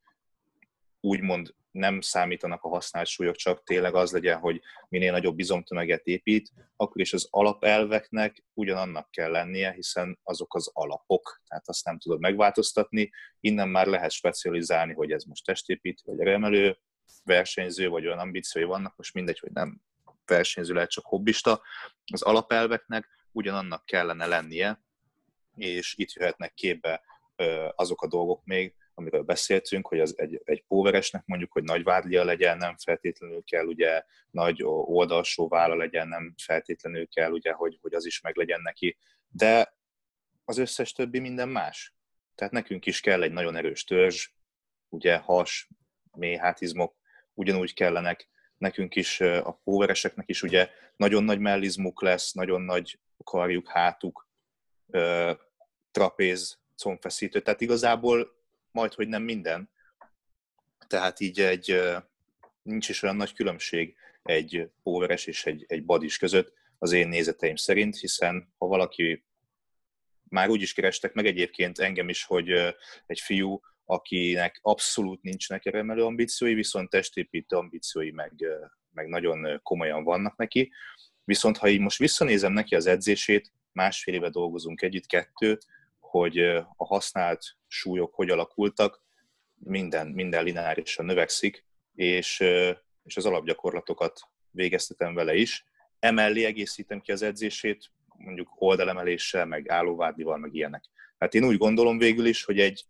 úgymond 1.04 1.54
nem 1.70 2.00
számítanak 2.00 2.62
a 2.62 2.68
használt 2.68 3.06
súlyok, 3.06 3.36
csak 3.36 3.62
tényleg 3.62 3.94
az 3.94 4.12
legyen, 4.12 4.38
hogy 4.38 4.60
minél 4.88 5.12
nagyobb 5.12 5.36
bizomtömeget 5.36 6.06
épít, 6.06 6.52
akkor 6.76 7.00
is 7.00 7.12
az 7.12 7.28
alapelveknek 7.30 8.44
ugyanannak 8.54 9.10
kell 9.10 9.30
lennie, 9.30 9.72
hiszen 9.72 10.18
azok 10.22 10.54
az 10.54 10.70
alapok, 10.72 11.40
tehát 11.48 11.68
azt 11.68 11.84
nem 11.84 11.98
tudod 11.98 12.20
megváltoztatni. 12.20 13.10
Innen 13.40 13.68
már 13.68 13.86
lehet 13.86 14.10
specializálni, 14.10 14.92
hogy 14.92 15.12
ez 15.12 15.24
most 15.24 15.44
testépít, 15.44 16.00
vagy 16.04 16.20
emelő, 16.20 16.78
versenyző, 17.24 17.88
vagy 17.88 18.06
olyan 18.06 18.18
ambíciói 18.18 18.64
vannak, 18.64 18.96
most 18.96 19.14
mindegy, 19.14 19.38
hogy 19.38 19.52
nem 19.52 19.80
versenyző 20.24 20.74
lehet, 20.74 20.90
csak 20.90 21.04
hobbista. 21.04 21.62
Az 22.12 22.22
alapelveknek 22.22 23.08
ugyanannak 23.32 23.84
kellene 23.84 24.26
lennie, 24.26 24.84
és 25.56 25.94
itt 25.96 26.12
jöhetnek 26.12 26.54
képbe 26.54 27.02
azok 27.74 28.02
a 28.02 28.08
dolgok 28.08 28.44
még, 28.44 28.74
amiről 28.94 29.22
beszéltünk, 29.22 29.87
hogy 29.87 30.00
az 30.00 30.18
egy, 30.18 30.40
egy 30.44 30.64
póveresnek 30.68 31.22
mondjuk, 31.26 31.52
hogy 31.52 31.62
nagy 31.62 31.83
vádlia 31.83 32.24
legyen, 32.24 32.57
nem 32.57 32.76
feltétlenül 32.76 33.42
kell 33.44 33.66
ugye 33.66 34.02
nagy 34.30 34.62
oldalsó 34.64 35.48
válla 35.48 35.74
legyen, 35.74 36.09
nem 36.09 36.35
feltétlenül 36.42 37.09
kell 37.09 37.30
ugye, 37.30 37.52
hogy, 37.52 37.78
hogy 37.83 37.94
az 37.94 38.07
is 38.07 38.20
meg 38.20 38.37
legyen 38.37 38.61
neki, 38.61 38.96
de 39.28 39.74
az 40.44 40.59
összes 40.59 40.92
többi 40.92 41.18
minden 41.18 41.48
más. 41.48 41.94
Tehát 42.35 42.52
nekünk 42.52 42.87
is 42.87 43.00
kell 43.00 43.22
egy 43.22 43.33
nagyon 43.33 43.57
erős 43.57 43.85
törzs, 43.85 44.28
ugye 44.88 45.16
has, 45.16 45.68
mély 46.12 46.37
hátizmok, 46.37 46.96
ugyanúgy 47.35 47.74
kellenek, 47.74 48.28
nekünk 48.57 48.94
is, 48.94 49.20
a 49.20 49.61
póvereseknek 49.64 50.28
is 50.28 50.42
ugye 50.42 50.68
nagyon 50.96 51.24
nagy 51.24 51.38
mellizmuk 51.38 52.02
lesz, 52.02 52.33
nagyon 52.33 52.61
nagy 52.61 52.98
karjuk, 53.24 53.68
hátuk, 53.68 54.28
trapéz, 55.90 56.59
combfeszítő, 56.76 57.40
tehát 57.40 57.61
igazából 57.61 58.43
majd, 58.74 58.94
hogy 58.94 59.08
nem 59.08 59.22
minden. 59.22 59.70
Tehát 60.87 61.20
így 61.20 61.40
egy, 61.40 61.80
nincs 62.62 62.88
is 62.88 63.02
olyan 63.02 63.16
nagy 63.16 63.32
különbség 63.32 63.96
egy 64.22 64.70
póveres 64.82 65.26
és 65.26 65.46
egy, 65.46 65.64
egy 65.68 65.84
badis 65.84 66.18
között 66.18 66.52
az 66.78 66.92
én 66.92 67.08
nézeteim 67.08 67.56
szerint, 67.56 67.96
hiszen 67.96 68.54
ha 68.58 68.66
valaki 68.66 69.24
már 70.28 70.48
úgy 70.48 70.62
is 70.62 70.72
kerestek 70.72 71.12
meg 71.12 71.26
egyébként 71.26 71.78
engem 71.78 72.08
is, 72.08 72.24
hogy 72.24 72.50
egy 73.06 73.20
fiú, 73.20 73.60
akinek 73.84 74.58
abszolút 74.62 75.22
nincsenek 75.22 75.66
eremelő 75.66 76.04
ambíciói, 76.04 76.54
viszont 76.54 76.90
testépítő 76.90 77.56
ambíciói 77.56 78.10
meg, 78.10 78.32
meg 78.90 79.08
nagyon 79.08 79.60
komolyan 79.62 80.04
vannak 80.04 80.37
neki. 80.37 80.72
Viszont 81.24 81.56
ha 81.56 81.68
így 81.68 81.80
most 81.80 81.98
visszanézem 81.98 82.52
neki 82.52 82.74
az 82.74 82.87
edzését, 82.87 83.52
másfél 83.72 84.14
éve 84.14 84.28
dolgozunk 84.28 84.82
együtt, 84.82 85.06
kettő, 85.06 85.58
hogy 86.18 86.38
a 86.77 86.85
használt 86.87 87.57
súlyok 87.66 88.14
hogy 88.14 88.31
alakultak, 88.31 89.03
minden, 89.55 90.07
minden 90.07 90.44
lineárisan 90.44 91.05
növekszik, 91.05 91.66
és, 91.94 92.40
és 93.05 93.16
az 93.16 93.27
alapgyakorlatokat 93.27 94.20
végeztetem 94.50 95.14
vele 95.14 95.35
is. 95.35 95.64
Emellé 95.98 96.44
egészítem 96.44 97.00
ki 97.00 97.12
az 97.12 97.22
edzését, 97.22 97.92
mondjuk 98.16 98.48
oldalemeléssel, 98.55 99.46
meg 99.46 99.68
állóvádlival, 99.68 100.37
meg 100.37 100.55
ilyenek. 100.55 100.85
Hát 101.18 101.35
én 101.35 101.44
úgy 101.44 101.59
gondolom 101.59 101.98
végül 101.98 102.27
is, 102.27 102.44
hogy 102.44 102.61
egy, 102.61 102.85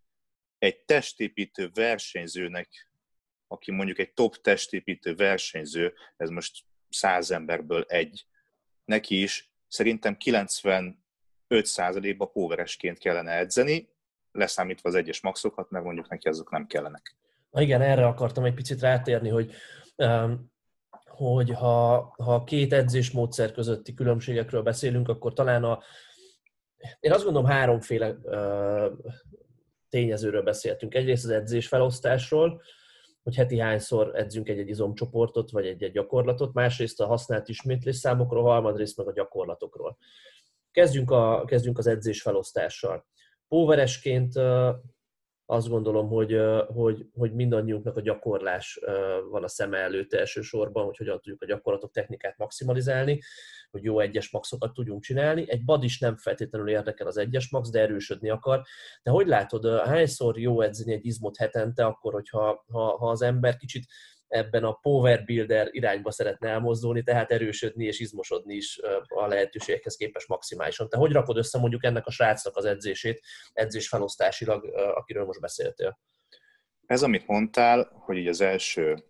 egy 0.59 0.79
testépítő 0.79 1.71
versenyzőnek, 1.75 2.91
aki 3.47 3.71
mondjuk 3.71 3.99
egy 3.99 4.13
top 4.13 4.37
testépítő 4.37 5.15
versenyző, 5.15 5.95
ez 6.17 6.29
most 6.29 6.65
száz 6.89 7.31
emberből 7.31 7.83
egy, 7.83 8.27
neki 8.85 9.23
is 9.23 9.51
szerintem 9.69 10.17
95%-ba 11.49 12.27
póveresként 12.27 12.99
kellene 12.99 13.39
edzeni, 13.39 13.89
leszámítva 14.33 14.89
az 14.89 14.95
egyes 14.95 15.21
maxokat, 15.21 15.71
mert 15.71 15.85
mondjuk 15.85 16.09
neki 16.09 16.29
azok 16.29 16.51
nem 16.51 16.67
kellenek. 16.67 17.17
Na 17.51 17.61
igen, 17.61 17.81
erre 17.81 18.07
akartam 18.07 18.45
egy 18.45 18.55
picit 18.55 18.81
rátérni, 18.81 19.29
hogy 19.29 19.53
um, 19.97 20.53
hogy 21.17 21.51
ha, 21.51 22.15
ha 22.19 22.45
két 22.45 22.73
edzésmódszer 22.73 23.53
közötti 23.53 23.95
különbségekről 23.95 24.63
beszélünk, 24.63 25.09
akkor 25.09 25.33
talán 25.33 25.65
a, 25.65 25.83
én 27.01 27.13
azt 27.13 27.25
gondolom 27.25 27.51
háromféle 27.51 28.17
tényezőről 29.89 30.43
beszéltünk. 30.43 30.95
Egyrészt 30.95 31.25
az 31.25 31.31
edzés 31.31 31.69
felosztásról, 31.69 32.63
hogy 33.23 33.35
heti 33.35 33.59
hányszor 33.59 34.11
edzünk 34.15 34.49
egy-egy 34.49 34.69
izomcsoportot, 34.69 35.51
vagy 35.51 35.67
egy-egy 35.67 35.93
gyakorlatot, 35.93 36.53
másrészt 36.53 37.01
a 37.01 37.07
használt 37.07 37.49
ismétlés 37.49 37.97
számokról, 37.97 38.43
harmadrészt 38.43 38.97
meg 38.97 39.07
a 39.07 39.13
gyakorlatokról. 39.13 39.99
Kezdjünk, 40.75 41.11
a, 41.11 41.45
kezdjünk 41.47 41.79
az 41.79 41.87
edzés 41.87 42.23
felosztással. 42.23 43.07
Póveresként 43.49 44.33
azt 45.47 45.69
gondolom, 45.69 46.09
hogy, 46.09 46.41
hogy, 46.67 47.07
hogy 47.13 47.35
mindannyiunknak 47.35 47.97
a 47.97 48.01
gyakorlás 48.01 48.81
van 49.31 49.45
a 49.45 49.49
szeme 49.49 49.79
előtt 49.79 50.13
elsősorban, 50.13 50.85
hogy 50.85 50.97
hogyan 50.97 51.17
tudjuk 51.17 51.43
a 51.43 51.47
gyakorlatok 51.47 51.93
technikát 51.93 52.39
maximalizálni, 52.39 53.21
hogy 53.71 53.83
jó 53.83 54.01
egyes 54.01 54.31
maxokat 54.31 54.73
tudjunk 54.73 55.03
csinálni. 55.03 55.51
Egy 55.51 55.65
bad 55.65 55.85
is 55.85 55.99
nem 55.99 56.17
feltétlenül 56.17 56.69
érdekel 56.69 57.07
az 57.07 57.17
egyes 57.17 57.51
max, 57.51 57.71
de 57.71 57.81
erősödni 57.81 58.31
akar. 58.31 58.63
De 59.03 59.11
hogy 59.11 59.27
látod, 59.27 59.81
hányszor 59.81 60.39
jó 60.39 60.61
edzeni 60.61 60.93
egy 60.93 61.07
izmot 61.07 61.37
hetente, 61.37 61.85
akkor, 61.85 62.13
hogyha 62.13 62.65
ha, 62.73 62.97
ha 62.97 63.11
az 63.11 63.23
ember 63.23 63.57
kicsit 63.57 63.85
ebben 64.29 64.65
a 64.65 64.73
power 64.73 65.25
builder 65.25 65.69
irányba 65.71 66.11
szeretne 66.11 66.49
elmozdulni, 66.49 67.03
tehát 67.03 67.31
erősödni 67.31 67.85
és 67.85 68.01
izmosodni 68.01 68.55
is 68.55 68.81
a 69.09 69.27
lehetőségekhez 69.27 69.97
képest 69.97 70.29
maximálisan. 70.29 70.89
Te 70.89 70.97
hogy 70.97 71.13
rakod 71.13 71.37
össze 71.37 71.59
mondjuk 71.59 71.85
ennek 71.85 72.07
a 72.07 72.11
srácnak 72.11 72.57
az 72.57 72.65
edzését, 72.65 73.23
edzés 73.53 73.89
felosztásilag, 73.89 74.65
akiről 74.75 75.25
most 75.25 75.41
beszéltél? 75.41 75.99
Ez, 76.87 77.03
amit 77.03 77.27
mondtál, 77.27 77.91
hogy 77.93 78.17
így 78.17 78.29
az 78.29 78.41
első 78.41 79.05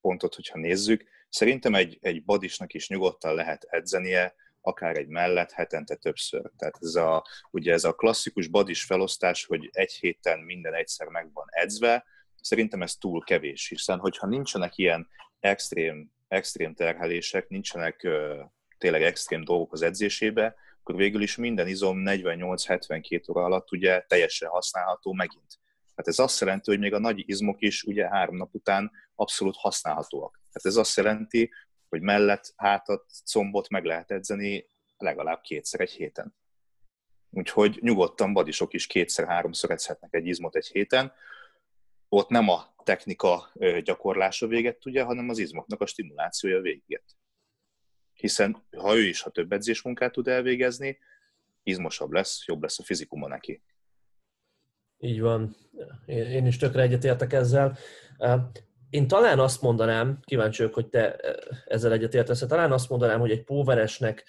pontot, 0.00 0.34
hogyha 0.34 0.58
nézzük, 0.58 1.04
szerintem 1.28 1.74
egy, 1.74 1.98
egy 2.00 2.24
badisnak 2.24 2.74
is 2.74 2.88
nyugodtan 2.88 3.34
lehet 3.34 3.66
edzenie, 3.70 4.34
akár 4.60 4.96
egy 4.96 5.08
mellett 5.08 5.50
hetente 5.50 5.94
többször. 5.94 6.50
Tehát 6.56 6.76
ez 6.80 6.94
a, 6.94 7.24
ugye 7.50 7.72
ez 7.72 7.84
a 7.84 7.92
klasszikus 7.92 8.46
badis 8.48 8.84
felosztás, 8.84 9.44
hogy 9.44 9.68
egy 9.72 9.92
héten 9.92 10.38
minden 10.38 10.74
egyszer 10.74 11.06
meg 11.06 11.32
van 11.32 11.46
edzve, 11.50 12.04
Szerintem 12.46 12.82
ez 12.82 12.96
túl 12.96 13.24
kevés, 13.24 13.68
hiszen 13.68 13.98
hogyha 13.98 14.26
nincsenek 14.26 14.76
ilyen 14.76 15.08
extrém, 15.40 16.10
extrém 16.28 16.74
terhelések, 16.74 17.48
nincsenek 17.48 18.00
uh, 18.04 18.40
tényleg 18.78 19.02
extrém 19.02 19.44
dolgok 19.44 19.72
az 19.72 19.82
edzésébe, 19.82 20.54
akkor 20.80 20.96
végül 20.96 21.22
is 21.22 21.36
minden 21.36 21.68
izom 21.68 22.02
48-72 22.04 23.30
óra 23.30 23.44
alatt 23.44 23.72
ugye 23.72 24.00
teljesen 24.00 24.48
használható 24.48 25.12
megint. 25.12 25.58
Hát 25.96 26.08
ez 26.08 26.18
azt 26.18 26.40
jelenti, 26.40 26.70
hogy 26.70 26.78
még 26.78 26.92
a 26.92 26.98
nagy 26.98 27.22
izmok 27.28 27.60
is 27.60 27.82
ugye 27.82 28.08
három 28.08 28.36
nap 28.36 28.54
után 28.54 28.90
abszolút 29.14 29.56
használhatóak. 29.56 30.40
Hát 30.52 30.66
ez 30.66 30.76
azt 30.76 30.96
jelenti, 30.96 31.52
hogy 31.88 32.00
mellett, 32.00 32.52
hátat, 32.56 33.04
combot 33.24 33.68
meg 33.68 33.84
lehet 33.84 34.10
edzeni 34.10 34.68
legalább 34.96 35.40
kétszer 35.40 35.80
egy 35.80 35.92
héten. 35.92 36.34
Úgyhogy 37.30 37.78
nyugodtan 37.80 38.32
badisok 38.32 38.72
is 38.72 38.86
kétszer-háromszor 38.86 39.70
edzhetnek 39.70 40.14
egy 40.14 40.26
izmot 40.26 40.56
egy 40.56 40.66
héten, 40.66 41.12
ott 42.08 42.28
nem 42.28 42.48
a 42.48 42.74
technika 42.84 43.52
gyakorlása 43.82 44.46
véget 44.46 44.78
tudja, 44.78 45.04
hanem 45.04 45.28
az 45.28 45.38
izmoknak 45.38 45.80
a 45.80 45.86
stimulációja 45.86 46.60
véget. 46.60 47.04
Hiszen 48.12 48.66
ha 48.76 48.96
ő 48.96 49.02
is, 49.02 49.20
ha 49.20 49.30
több 49.30 49.52
edzésmunkát 49.52 50.12
tud 50.12 50.28
elvégezni, 50.28 50.98
izmosabb 51.62 52.10
lesz, 52.10 52.46
jobb 52.46 52.62
lesz 52.62 52.78
a 52.78 52.82
fizikuma 52.82 53.28
neki. 53.28 53.62
Így 54.98 55.20
van. 55.20 55.56
Én 56.06 56.46
is 56.46 56.56
tökre 56.56 56.82
egyetértek 56.82 57.32
ezzel. 57.32 57.76
Én 58.90 59.08
talán 59.08 59.38
azt 59.38 59.62
mondanám, 59.62 60.18
kíváncsi 60.22 60.58
vagyok, 60.58 60.74
hogy 60.74 60.88
te 60.88 61.16
ezzel 61.66 61.92
egyetértesz, 61.92 62.46
talán 62.46 62.72
azt 62.72 62.88
mondanám, 62.88 63.20
hogy 63.20 63.30
egy 63.30 63.44
póveresnek 63.44 64.24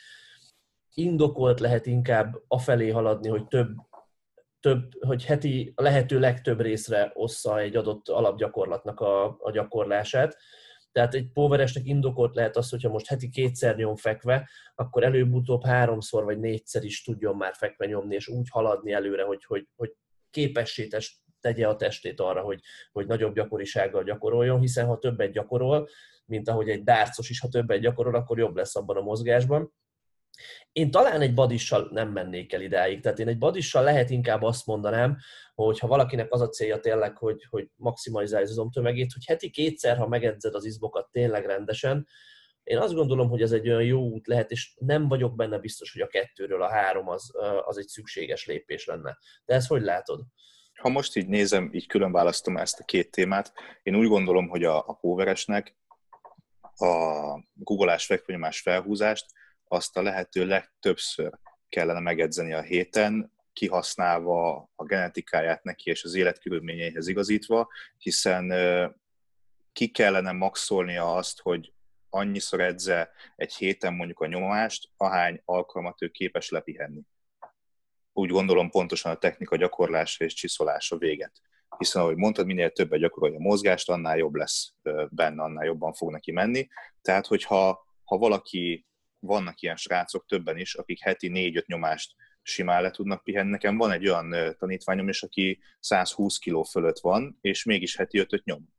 indokolt 0.94 1.60
lehet 1.60 1.86
inkább 1.86 2.44
afelé 2.48 2.90
haladni, 2.90 3.30
hogy 3.30 3.48
több 3.48 3.76
több, 4.68 4.92
hogy 5.00 5.26
heti 5.26 5.74
a 5.76 5.82
lehető 5.82 6.20
legtöbb 6.20 6.62
részre 6.62 7.12
ossza 7.14 7.60
egy 7.60 7.76
adott 7.76 8.08
alapgyakorlatnak 8.08 9.00
a, 9.00 9.38
a 9.40 9.52
gyakorlását. 9.52 10.38
Tehát 10.92 11.14
egy 11.14 11.32
póveresnek 11.34 11.86
indokolt 11.86 12.36
lehet 12.36 12.58
az, 12.58 12.70
hogyha 12.70 12.90
most 12.90 13.08
heti 13.08 13.30
kétszer 13.30 13.76
nyom 13.76 13.96
fekve, 13.96 14.50
akkor 14.76 15.04
előbb-utóbb 15.04 15.66
háromszor 15.66 16.24
vagy 16.24 16.40
négyszer 16.40 16.84
is 16.84 17.04
tudjon 17.04 17.36
már 17.36 17.54
fekve 17.54 17.86
nyomni, 17.86 18.16
és 18.16 18.28
úgy 18.28 18.48
haladni 18.50 18.92
előre, 18.92 19.24
hogy, 19.24 19.44
hogy, 19.44 19.68
hogy 19.76 19.94
képessé 20.30 20.88
tegye 21.40 21.68
a 21.68 21.76
testét 21.76 22.20
arra, 22.20 22.42
hogy, 22.42 22.60
hogy 22.92 23.08
nagyobb 23.08 23.36
gyakorisággal 23.36 24.04
gyakoroljon, 24.04 24.60
hiszen 24.60 24.86
ha 24.86 24.98
többet 24.98 25.32
gyakorol, 25.32 25.88
mint 26.26 26.50
ahogy 26.50 26.70
egy 26.70 26.84
dárcos 26.84 27.30
is, 27.30 27.40
ha 27.40 27.48
többet 27.48 27.80
gyakorol, 27.80 28.16
akkor 28.16 28.38
jobb 28.38 28.56
lesz 28.56 28.76
abban 28.76 28.98
a 28.98 29.02
mozgásban. 29.02 29.74
Én 30.72 30.92
talán 30.92 31.22
egy 31.22 31.34
badissal 31.34 31.90
nem 31.92 32.12
mennék 32.12 32.54
el 32.54 32.62
idáig, 32.62 33.02
tehát 33.02 33.20
én 33.20 33.28
egy 33.28 33.38
badissal 33.38 33.84
lehet 33.84 34.10
inkább 34.10 34.42
azt 34.42 34.66
mondanám, 34.66 35.18
hogy 35.56 35.80
ha 35.80 35.88
valakinek 35.88 36.34
az 36.34 36.42
a 36.42 36.50
célja 36.50 36.80
tényleg, 36.80 37.18
hogy, 37.18 37.46
hogy 37.50 37.70
maximalizálja 37.76 38.46
az 38.46 38.52
izomtömegét, 38.52 39.14
hogy 39.14 39.26
heti 39.26 39.50
kétszer, 39.50 39.98
ha 39.98 40.08
megedzed 40.08 40.56
az 40.56 40.66
izmokat 40.66 41.10
tényleg 41.12 41.46
rendesen, 41.46 42.08
én 42.68 42.78
azt 42.78 42.94
gondolom, 42.94 43.30
hogy 43.30 43.42
ez 43.42 43.52
egy 43.52 43.70
olyan 43.70 43.84
jó 43.84 44.02
út 44.02 44.28
lehet, 44.28 44.52
és 44.52 44.74
nem 44.80 45.08
vagyok 45.08 45.36
benne 45.36 45.58
biztos, 45.58 45.92
hogy 45.92 46.02
a 46.02 46.08
kettőről 46.08 46.62
a 46.62 46.70
három 46.70 47.08
az, 47.10 47.32
az 47.66 47.78
egy 47.78 47.88
szükséges 47.88 48.46
lépés 48.46 48.86
lenne. 48.86 49.18
De 49.46 49.54
ezt 49.54 49.68
hogy 49.68 49.82
látod? 49.82 50.22
Ha 50.74 50.90
most 50.90 51.16
így 51.16 51.28
nézem, 51.28 51.70
így 51.74 51.88
külön 51.88 52.12
választom 52.12 52.58
ezt 52.58 52.80
a 52.80 52.84
két 52.84 53.12
témát, 53.12 53.54
én 53.84 53.96
úgy 53.96 54.08
gondolom, 54.08 54.48
hogy 54.48 54.64
a, 54.64 54.78
a 54.78 54.94
póveresnek 54.94 55.76
a 56.76 57.44
googleás 57.54 58.06
fekvőnyomás 58.06 58.62
felhúzást 58.62 59.26
azt 59.68 59.98
a 59.98 60.02
lehető 60.02 60.46
legtöbbször 60.46 61.32
kellene 61.70 62.00
megedzeni 62.00 62.54
a 62.54 62.62
héten, 62.62 63.32
kihasználva 63.54 64.70
a 64.76 64.84
genetikáját 64.84 65.64
neki 65.64 65.90
és 65.90 66.04
az 66.04 66.16
életkörülményeihez 66.16 67.08
igazítva, 67.08 67.68
hiszen 67.98 68.54
ki 69.74 69.88
kellene 69.88 70.32
maxolnia 70.32 71.16
azt, 71.16 71.42
hogy 71.42 71.74
annyiszor 72.10 72.62
edze 72.62 73.12
egy 73.36 73.54
héten 73.56 73.94
mondjuk 73.94 74.20
a 74.20 74.28
nyomást, 74.28 74.90
ahány 74.98 75.42
alkalmat 75.46 76.02
ő 76.02 76.08
képes 76.08 76.50
lepihenni. 76.50 77.02
Úgy 78.14 78.30
gondolom 78.30 78.70
pontosan 78.70 79.12
a 79.12 79.18
technika 79.18 79.56
gyakorlása 79.56 80.24
és 80.24 80.34
csiszolása 80.34 80.98
véget. 80.98 81.42
Hiszen, 81.78 82.02
ahogy 82.02 82.16
mondtad, 82.16 82.46
minél 82.46 82.72
többet 82.72 83.00
gyakorolja 83.00 83.38
a 83.38 83.42
mozgást, 83.42 83.90
annál 83.90 84.18
jobb 84.18 84.36
lesz 84.36 84.74
benne, 85.10 85.44
annál 85.44 85.66
jobban 85.66 85.94
fog 85.94 86.12
neki 86.12 86.32
menni. 86.32 86.68
Tehát, 87.02 87.28
hogyha 87.28 87.86
ha 88.04 88.18
valaki, 88.18 88.86
vannak 89.20 89.62
ilyen 89.62 89.76
srácok 89.76 90.26
többen 90.26 90.58
is, 90.58 90.76
akik 90.76 91.02
heti 91.02 91.28
négy-öt 91.28 91.68
nyomást 91.68 92.16
simán 92.42 92.82
le 92.82 92.92
tudnak 92.92 93.24
pihenni. 93.24 93.50
Nekem 93.50 93.78
van 93.78 93.92
egy 93.92 94.08
olyan 94.08 94.56
tanítványom 94.58 95.10
is, 95.10 95.24
aki 95.24 95.60
120 95.80 96.38
kg 96.38 96.66
fölött 96.66 97.00
van, 97.00 97.38
és 97.42 97.64
mégis 97.64 97.96
heti 97.96 98.20
ötöt 98.20 98.44
nyom 98.44 98.76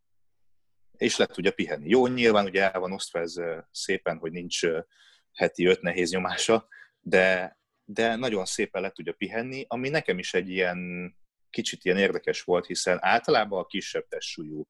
és 0.98 1.16
le 1.16 1.26
tudja 1.26 1.50
pihenni. 1.50 1.88
Jó, 1.88 2.06
nyilván 2.06 2.44
ugye 2.44 2.72
el 2.72 2.80
van 2.80 2.92
osztva 2.92 3.18
ez 3.18 3.34
szépen, 3.70 4.18
hogy 4.18 4.32
nincs 4.32 4.60
heti 5.32 5.66
öt 5.66 5.80
nehéz 5.80 6.10
nyomása, 6.10 6.68
de, 7.00 7.58
de 7.84 8.16
nagyon 8.16 8.44
szépen 8.44 8.82
le 8.82 8.90
tudja 8.90 9.12
pihenni, 9.12 9.64
ami 9.68 9.88
nekem 9.88 10.18
is 10.18 10.34
egy 10.34 10.50
ilyen 10.50 10.78
kicsit 11.50 11.84
ilyen 11.84 11.98
érdekes 11.98 12.42
volt, 12.42 12.66
hiszen 12.66 12.98
általában 13.00 13.60
a 13.60 13.66
kisebb 13.66 14.08
testsúlyú 14.08 14.66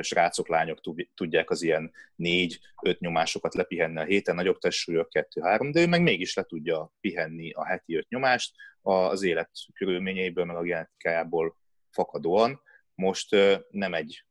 srácok, 0.00 0.48
lányok 0.48 0.80
tudják 1.14 1.50
az 1.50 1.62
ilyen 1.62 1.92
négy-öt 2.14 3.00
nyomásokat 3.00 3.54
lepihenni 3.54 3.98
a 3.98 4.04
héten, 4.04 4.34
nagyobb 4.34 4.58
testsúlyok 4.58 5.08
kettő-három, 5.08 5.70
de 5.70 5.80
ő 5.80 5.86
meg 5.86 6.02
mégis 6.02 6.34
le 6.34 6.42
tudja 6.42 6.92
pihenni 7.00 7.50
a 7.50 7.66
heti 7.66 7.96
öt 7.96 8.08
nyomást 8.08 8.54
az 8.82 9.22
élet 9.22 9.50
körülményeiből, 9.74 10.44
meg 10.44 10.56
a 10.56 10.62
genetikájából 10.62 11.56
fakadóan. 11.90 12.60
Most 12.94 13.36
nem 13.70 13.94
egy 13.94 14.24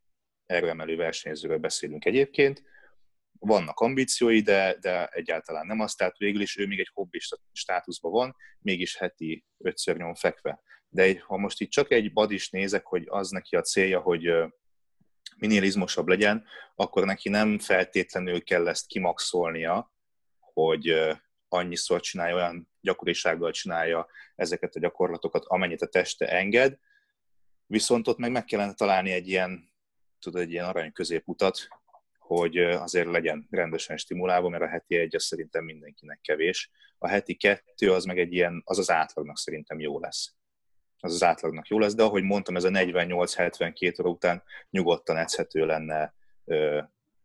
erőemelő 0.45 0.95
versenyzőről 0.95 1.57
beszélünk 1.57 2.05
egyébként, 2.05 2.63
vannak 3.39 3.79
ambíciói, 3.79 4.41
de, 4.41 4.77
de 4.79 5.05
egyáltalán 5.05 5.65
nem 5.65 5.79
az, 5.79 5.93
tehát 5.93 6.17
végül 6.17 6.41
is 6.41 6.57
ő 6.57 6.67
még 6.67 6.79
egy 6.79 6.89
hobbi 6.93 7.19
státuszban 7.51 8.11
van, 8.11 8.35
mégis 8.59 8.97
heti 8.97 9.45
ötször 9.57 9.97
nyom 9.97 10.15
fekve. 10.15 10.61
De 10.89 11.19
ha 11.19 11.37
most 11.37 11.61
itt 11.61 11.69
csak 11.69 11.91
egy 11.91 12.13
badis 12.13 12.49
nézek, 12.49 12.85
hogy 12.85 13.03
az 13.05 13.29
neki 13.29 13.55
a 13.55 13.61
célja, 13.61 13.99
hogy 13.99 14.31
minél 15.39 15.63
izmosabb 15.63 16.07
legyen, 16.07 16.45
akkor 16.75 17.05
neki 17.05 17.29
nem 17.29 17.59
feltétlenül 17.59 18.43
kell 18.43 18.67
ezt 18.67 18.87
kimaxolnia, 18.87 19.93
hogy 20.39 20.95
annyiszor 21.47 21.99
csinálja, 21.99 22.35
olyan 22.35 22.69
gyakorisággal 22.81 23.51
csinálja 23.51 24.07
ezeket 24.35 24.75
a 24.75 24.79
gyakorlatokat, 24.79 25.45
amennyit 25.45 25.81
a 25.81 25.87
teste 25.87 26.27
enged, 26.27 26.77
viszont 27.65 28.07
ott 28.07 28.17
meg 28.17 28.31
meg 28.31 28.45
kellene 28.45 28.73
találni 28.73 29.11
egy 29.11 29.27
ilyen 29.27 29.69
tudod, 30.19 30.41
egy 30.41 30.51
ilyen 30.51 30.65
arany 30.65 30.91
középutat, 30.91 31.67
hogy 32.17 32.57
azért 32.57 33.07
legyen 33.07 33.47
rendesen 33.49 33.97
stimulálva, 33.97 34.49
mert 34.49 34.63
a 34.63 34.67
heti 34.67 34.95
egy 34.95 35.15
az 35.15 35.23
szerintem 35.23 35.63
mindenkinek 35.63 36.19
kevés. 36.21 36.71
A 36.97 37.07
heti 37.07 37.35
kettő 37.35 37.91
az 37.91 38.05
meg 38.05 38.19
egy 38.19 38.33
ilyen, 38.33 38.61
az 38.65 38.77
az 38.77 38.89
átlagnak 38.89 39.37
szerintem 39.37 39.79
jó 39.79 39.99
lesz. 39.99 40.33
Az 41.01 41.13
az 41.13 41.23
átlagnak 41.23 41.67
jó 41.67 41.79
lesz, 41.79 41.95
de 41.95 42.03
ahogy 42.03 42.23
mondtam, 42.23 42.55
ez 42.55 42.63
a 42.63 42.69
48-72 42.69 43.99
óra 43.99 44.09
után 44.09 44.43
nyugodtan 44.69 45.17
edzhető 45.17 45.65
lenne 45.65 46.13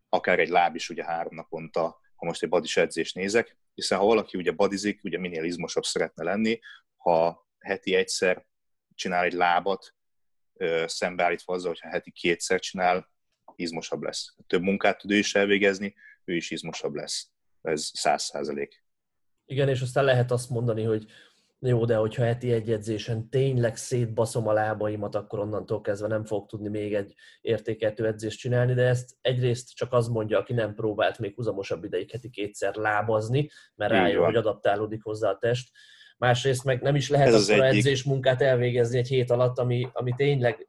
akár 0.09 0.39
egy 0.39 0.49
láb 0.49 0.75
is 0.75 0.89
ugye 0.89 1.05
három 1.05 1.35
naponta, 1.35 1.83
ha 2.15 2.27
most 2.27 2.43
egy 2.43 2.49
badis 2.49 2.77
edzés 2.77 3.13
nézek, 3.13 3.57
hiszen 3.75 3.99
ha 3.99 4.05
valaki 4.05 4.39
ugye 4.39 4.51
badizik, 4.51 5.05
ugye 5.05 5.19
minél 5.19 5.45
izmosabb 5.45 5.85
szeretne 5.85 6.25
lenni, 6.25 6.61
ha 6.97 7.49
heti 7.59 7.95
egyszer 7.95 8.47
csinál 8.95 9.25
egy 9.25 9.33
lábat, 9.33 9.95
szembeállítva 10.87 11.55
azzal, 11.55 11.69
hogyha 11.69 11.89
heti 11.89 12.11
kétszer 12.11 12.61
csinál, 12.61 13.13
izmosabb 13.57 14.03
lesz. 14.03 14.35
Több 14.47 14.63
munkát 14.63 14.99
tud 14.99 15.11
ő 15.11 15.17
is 15.17 15.35
elvégezni, 15.35 15.95
ő 16.25 16.35
is 16.35 16.51
izmosabb 16.51 16.95
lesz. 16.95 17.31
Ez 17.63 17.91
száz 17.93 18.23
százalék. 18.23 18.85
Igen, 19.45 19.69
és 19.69 19.81
aztán 19.81 20.05
lehet 20.05 20.31
azt 20.31 20.51
mondani, 20.51 20.83
hogy 20.83 21.07
jó, 21.68 21.85
de 21.85 21.96
hogyha 21.96 22.24
heti 22.24 22.53
egy 22.53 22.70
edzésen 22.70 23.29
tényleg 23.29 23.77
szétbaszom 23.77 24.48
a 24.48 24.53
lábaimat, 24.53 25.14
akkor 25.14 25.38
onnantól 25.38 25.81
kezdve 25.81 26.09
nem 26.09 26.24
fog 26.24 26.46
tudni 26.46 26.68
még 26.68 26.94
egy 26.94 27.14
értékeltő 27.40 28.07
edzést 28.07 28.38
csinálni, 28.38 28.74
de 28.74 28.83
ezt 28.83 29.11
egyrészt 29.20 29.74
csak 29.74 29.92
az 29.92 30.09
mondja, 30.09 30.38
aki 30.38 30.53
nem 30.53 30.74
próbált 30.74 31.18
még 31.18 31.35
húzamosabb 31.35 31.85
ideig 31.85 32.11
heti 32.11 32.31
kétszer 32.31 32.74
lábazni, 32.74 33.50
mert 33.74 33.92
rájön, 33.92 34.24
hogy 34.24 34.37
adaptálódik 34.37 35.03
hozzá 35.03 35.31
a 35.31 35.38
test. 35.38 35.70
Másrészt 36.18 36.64
meg 36.64 36.83
nem 36.83 36.94
is 36.94 37.11
lehet 37.11 37.27
Ez 37.27 37.35
az 37.35 37.50
akkor 37.50 37.64
egyik... 37.64 37.79
edzés 37.79 38.03
munkát 38.03 38.42
elvégezni 38.42 38.98
egy 38.98 39.09
hét 39.09 39.31
alatt, 39.31 39.59
ami, 39.59 39.88
ami 39.92 40.12
tényleg 40.16 40.66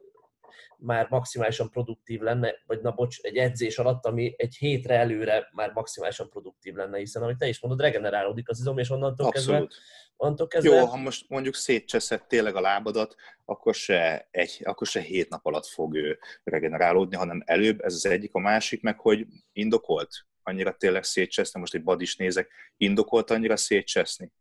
már 0.79 1.07
maximálisan 1.09 1.69
produktív 1.69 2.21
lenne, 2.21 2.53
vagy 2.65 2.81
na 2.81 2.91
bocs, 2.91 3.19
egy 3.21 3.38
edzés 3.38 3.77
alatt, 3.77 4.05
ami 4.05 4.33
egy 4.38 4.55
hétre 4.55 4.95
előre 4.95 5.49
már 5.53 5.71
maximálisan 5.73 6.29
produktív 6.29 6.73
lenne, 6.73 6.97
hiszen 6.97 7.21
ahogy 7.21 7.38
te 7.38 7.47
is 7.47 7.59
mondod, 7.59 7.81
regenerálódik 7.81 8.49
az 8.49 8.59
izom, 8.59 8.77
és 8.77 8.89
onnantól 8.89 9.25
Abszolút. 9.25 9.67
kezdve 9.67 9.83
Onnantól 10.17 10.47
kezdve... 10.47 10.75
Jó, 10.75 10.85
ha 10.85 10.95
most 10.97 11.29
mondjuk 11.29 11.55
szétcseszed 11.55 12.27
tényleg 12.27 12.55
a 12.55 12.61
lábadat, 12.61 13.15
akkor 13.45 13.73
se, 13.73 14.27
egy, 14.31 14.61
akkor 14.63 14.88
se 14.88 14.99
hét 14.99 15.29
nap 15.29 15.45
alatt 15.45 15.65
fog 15.65 15.95
ő 15.95 16.19
regenerálódni, 16.43 17.15
hanem 17.15 17.43
előbb, 17.45 17.81
ez 17.81 17.93
az 17.93 18.05
egyik, 18.05 18.33
a 18.33 18.39
másik 18.39 18.81
meg, 18.81 18.99
hogy 18.99 19.25
indokolt 19.51 20.09
annyira 20.43 20.75
tényleg 20.77 21.03
szétcseszni, 21.03 21.59
most 21.59 21.73
egy 21.73 21.83
badis 21.83 22.15
nézek, 22.15 22.49
indokolt 22.77 23.31
annyira 23.31 23.57
szétcseszni. 23.57 24.31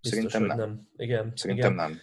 Biztos, 0.00 0.32
Szerintem 0.32 0.58
nem. 0.58 0.68
nem. 0.68 0.88
Igen. 0.96 1.32
Szerintem 1.34 1.72
igen. 1.72 1.88
nem. 1.88 2.00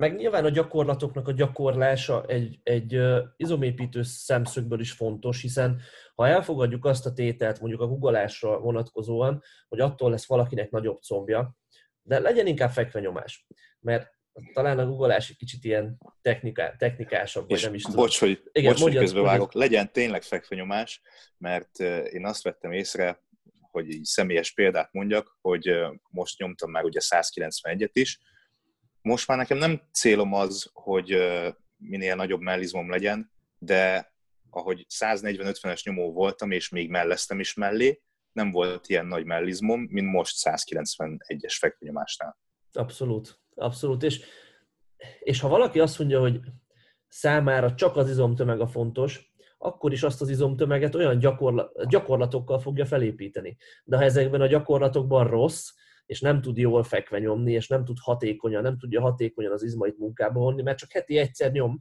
Meg 0.00 0.16
nyilván 0.16 0.44
a 0.44 0.48
gyakorlatoknak 0.48 1.28
a 1.28 1.32
gyakorlása 1.32 2.24
egy, 2.26 2.58
egy 2.62 3.00
izomépítő 3.36 4.02
szemszögből 4.02 4.80
is 4.80 4.92
fontos, 4.92 5.40
hiszen 5.40 5.80
ha 6.14 6.26
elfogadjuk 6.26 6.84
azt 6.84 7.06
a 7.06 7.12
tételt 7.12 7.60
mondjuk 7.60 7.80
a 7.80 7.86
guggolásra 7.86 8.58
vonatkozóan, 8.58 9.42
hogy 9.68 9.80
attól 9.80 10.10
lesz 10.10 10.26
valakinek 10.26 10.70
nagyobb 10.70 11.00
combja, 11.00 11.56
de 12.02 12.18
legyen 12.18 12.46
inkább 12.46 12.70
fekvenyomás, 12.70 13.46
mert 13.80 14.18
talán 14.52 14.78
a 14.78 14.86
guggolás 14.86 15.30
egy 15.30 15.36
kicsit 15.36 15.64
ilyen 15.64 15.98
techniká, 16.22 16.76
technikásabb, 16.76 17.48
vagy 17.48 17.62
nem 17.62 17.74
is 17.74 17.82
tudom. 17.82 18.00
Bocs, 18.00 18.18
hogy, 18.18 18.42
Igen, 18.52 18.72
bocs, 18.72 18.82
hogy 18.82 18.96
közbevágok, 18.96 19.52
legyen 19.52 19.92
tényleg 19.92 20.22
fekvenyomás, 20.22 21.00
mert 21.38 21.78
én 22.10 22.26
azt 22.26 22.42
vettem 22.42 22.72
észre, 22.72 23.22
hogy 23.60 23.90
így 23.90 24.04
személyes 24.04 24.52
példát 24.52 24.92
mondjak, 24.92 25.38
hogy 25.40 25.70
most 26.10 26.38
nyomtam 26.38 26.70
már 26.70 26.84
ugye 26.84 27.00
191-et 27.02 27.90
is. 27.92 28.18
Most 29.02 29.28
már 29.28 29.38
nekem 29.38 29.58
nem 29.58 29.88
célom 29.92 30.32
az, 30.32 30.70
hogy 30.72 31.16
minél 31.76 32.14
nagyobb 32.14 32.40
mellizmom 32.40 32.90
legyen, 32.90 33.32
de 33.58 34.12
ahogy 34.50 34.86
140-50-es 34.88 35.84
nyomó 35.84 36.12
voltam, 36.12 36.50
és 36.50 36.68
még 36.68 36.90
melleztem 36.90 37.40
is 37.40 37.54
mellé, 37.54 38.02
nem 38.32 38.50
volt 38.50 38.88
ilyen 38.88 39.06
nagy 39.06 39.24
mellizmom, 39.24 39.80
mint 39.80 40.12
most 40.12 40.36
191-es 40.40 41.56
fekvőnyomásnál. 41.58 42.38
Abszolút, 42.72 43.40
abszolút. 43.54 44.02
És, 44.02 44.24
és 45.20 45.40
ha 45.40 45.48
valaki 45.48 45.80
azt 45.80 45.98
mondja, 45.98 46.20
hogy 46.20 46.40
számára 47.08 47.74
csak 47.74 47.96
az 47.96 48.10
izomtömeg 48.10 48.60
a 48.60 48.66
fontos, 48.66 49.32
akkor 49.58 49.92
is 49.92 50.02
azt 50.02 50.20
az 50.20 50.28
izomtömeget 50.28 50.94
olyan 50.94 51.18
gyakorla- 51.18 51.88
gyakorlatokkal 51.88 52.58
fogja 52.58 52.86
felépíteni. 52.86 53.56
De 53.84 53.96
ha 53.96 54.02
ezekben 54.02 54.40
a 54.40 54.46
gyakorlatokban 54.46 55.26
rossz, 55.28 55.68
és 56.10 56.20
nem 56.20 56.40
tud 56.40 56.56
jól 56.56 56.82
fekve 56.82 57.18
nyomni, 57.18 57.52
és 57.52 57.68
nem 57.68 57.84
tud 57.84 57.96
hatékonyan, 58.00 58.62
nem 58.62 58.78
tudja 58.78 59.00
hatékonyan 59.00 59.52
az 59.52 59.62
izmait 59.62 59.98
munkába 59.98 60.40
vonni, 60.40 60.62
mert 60.62 60.78
csak 60.78 60.92
heti 60.92 61.18
egyszer 61.18 61.52
nyom, 61.52 61.80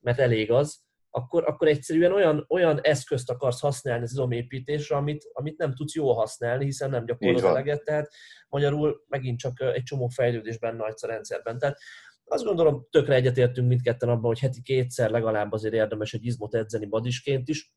mert 0.00 0.18
elég 0.18 0.50
az, 0.50 0.82
akkor, 1.10 1.44
akkor 1.46 1.68
egyszerűen 1.68 2.12
olyan, 2.12 2.46
olyan 2.48 2.80
eszközt 2.80 3.30
akarsz 3.30 3.60
használni 3.60 4.02
az 4.02 4.12
izomépítésre, 4.12 4.96
amit, 4.96 5.24
amit 5.32 5.58
nem 5.58 5.74
tudsz 5.74 5.94
jól 5.94 6.14
használni, 6.14 6.64
hiszen 6.64 6.90
nem 6.90 7.04
gyakorlod 7.04 7.44
eleget, 7.44 7.84
tehát 7.84 8.10
magyarul 8.48 9.04
megint 9.08 9.38
csak 9.38 9.60
egy 9.60 9.82
csomó 9.82 10.08
fejlődés 10.08 10.58
benne 10.58 10.84
a 10.84 11.06
rendszerben. 11.06 11.58
Tehát 11.58 11.78
azt 12.24 12.44
gondolom, 12.44 12.86
tökre 12.90 13.14
egyetértünk 13.14 13.68
mindketten 13.68 14.08
abban, 14.08 14.24
hogy 14.24 14.38
heti 14.38 14.62
kétszer 14.62 15.10
legalább 15.10 15.52
azért 15.52 15.74
érdemes 15.74 16.14
egy 16.14 16.24
izmot 16.24 16.54
edzeni 16.54 16.86
badisként 16.86 17.48
is. 17.48 17.72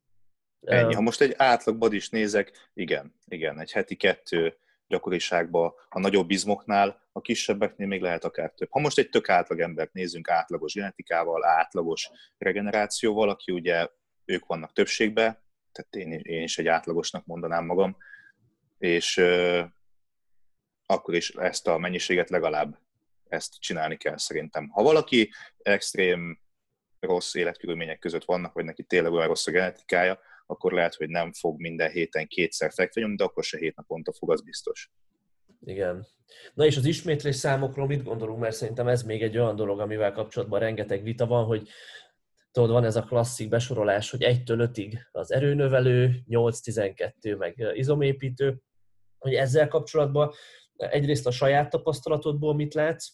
Ennyi. 0.62 0.94
Ha 0.94 1.02
most 1.02 1.22
egy 1.22 1.34
átlag 1.38 1.78
badis 1.78 2.10
nézek, 2.10 2.70
igen, 2.74 3.16
igen, 3.26 3.60
egy 3.60 3.72
heti 3.72 3.96
kettő 3.96 4.58
gyakoriságban, 4.88 5.74
a 5.90 6.00
nagyobb 6.00 6.32
izmoknál, 6.32 7.02
a 7.12 7.22
kisebbeknél 7.22 7.88
még 7.88 8.02
lehet 8.02 8.24
akár 8.24 8.52
több. 8.52 8.72
Ha 8.72 8.80
most 8.80 8.98
egy 8.98 9.10
tök 9.10 9.30
átlag 9.30 9.60
embert 9.60 9.94
nézzünk 9.94 10.30
átlagos 10.30 10.74
genetikával, 10.74 11.46
átlagos 11.46 12.10
regenerációval, 12.38 13.30
aki 13.30 13.52
ugye 13.52 13.88
ők 14.26 14.46
vannak 14.46 14.74
többségben, 14.74 15.46
tehát 15.72 15.96
én, 15.96 16.20
én 16.24 16.44
is 16.44 16.58
egy 16.58 16.68
átlagosnak 16.68 17.26
mondanám 17.26 17.66
magam, 17.66 17.98
és 18.78 19.18
euh, 19.18 19.66
akkor 20.86 21.16
is 21.16 21.30
ezt 21.30 21.68
a 21.68 21.78
mennyiséget 21.78 22.30
legalább 22.30 22.78
ezt 23.28 23.60
csinálni 23.60 23.98
kell 23.98 24.18
szerintem. 24.18 24.70
Ha 24.70 24.84
valaki 24.84 25.32
extrém 25.58 26.40
rossz 27.00 27.34
életkörülmények 27.34 28.00
között 28.00 28.26
vannak, 28.26 28.54
vagy 28.54 28.64
neki 28.64 28.84
tényleg 28.84 29.12
olyan 29.12 29.28
rossz 29.28 29.48
a 29.48 29.52
genetikája, 29.52 30.20
akkor 30.50 30.72
lehet, 30.72 30.96
hogy 30.96 31.10
nem 31.10 31.34
fog 31.34 31.60
minden 31.60 31.90
héten 31.90 32.28
kétszer 32.28 32.72
fekvenyom, 32.74 33.16
de 33.16 33.24
akkor 33.24 33.44
se 33.44 33.58
hét 33.58 33.76
naponta 33.76 34.14
fog, 34.14 34.32
az 34.32 34.42
biztos. 34.42 34.92
Igen. 35.66 36.08
Na 36.54 36.66
és 36.66 36.78
az 36.78 36.86
ismétlés 36.86 37.36
számokról 37.36 37.88
mit 37.88 38.04
gondolunk, 38.04 38.40
mert 38.40 38.56
szerintem 38.56 38.88
ez 38.88 39.04
még 39.04 39.24
egy 39.24 39.38
olyan 39.38 39.56
dolog, 39.56 39.80
amivel 39.80 40.12
kapcsolatban 40.12 40.60
rengeteg 40.60 41.04
vita 41.04 41.26
van, 41.26 41.46
hogy 41.46 41.70
tudod, 42.52 42.72
van 42.72 42.84
ez 42.84 42.96
a 42.96 43.04
klasszik 43.04 43.50
besorolás, 43.50 44.10
hogy 44.10 44.24
1-től 44.24 44.70
5-ig 44.74 44.94
az 45.12 45.32
erőnövelő, 45.32 46.24
8-12 46.30 47.38
meg 47.38 47.72
izomépítő, 47.74 48.62
hogy 49.18 49.34
ezzel 49.34 49.68
kapcsolatban 49.68 50.34
egyrészt 50.76 51.28
a 51.28 51.32
saját 51.32 51.70
tapasztalatodból 51.70 52.56
mit 52.56 52.74
látsz, 52.74 53.08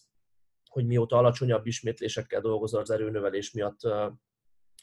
hogy 0.68 0.86
mióta 0.86 1.16
alacsonyabb 1.16 1.66
ismétlésekkel 1.66 2.40
dolgozol 2.40 2.80
az 2.80 2.90
erőnövelés 2.90 3.52
miatt, 3.52 3.78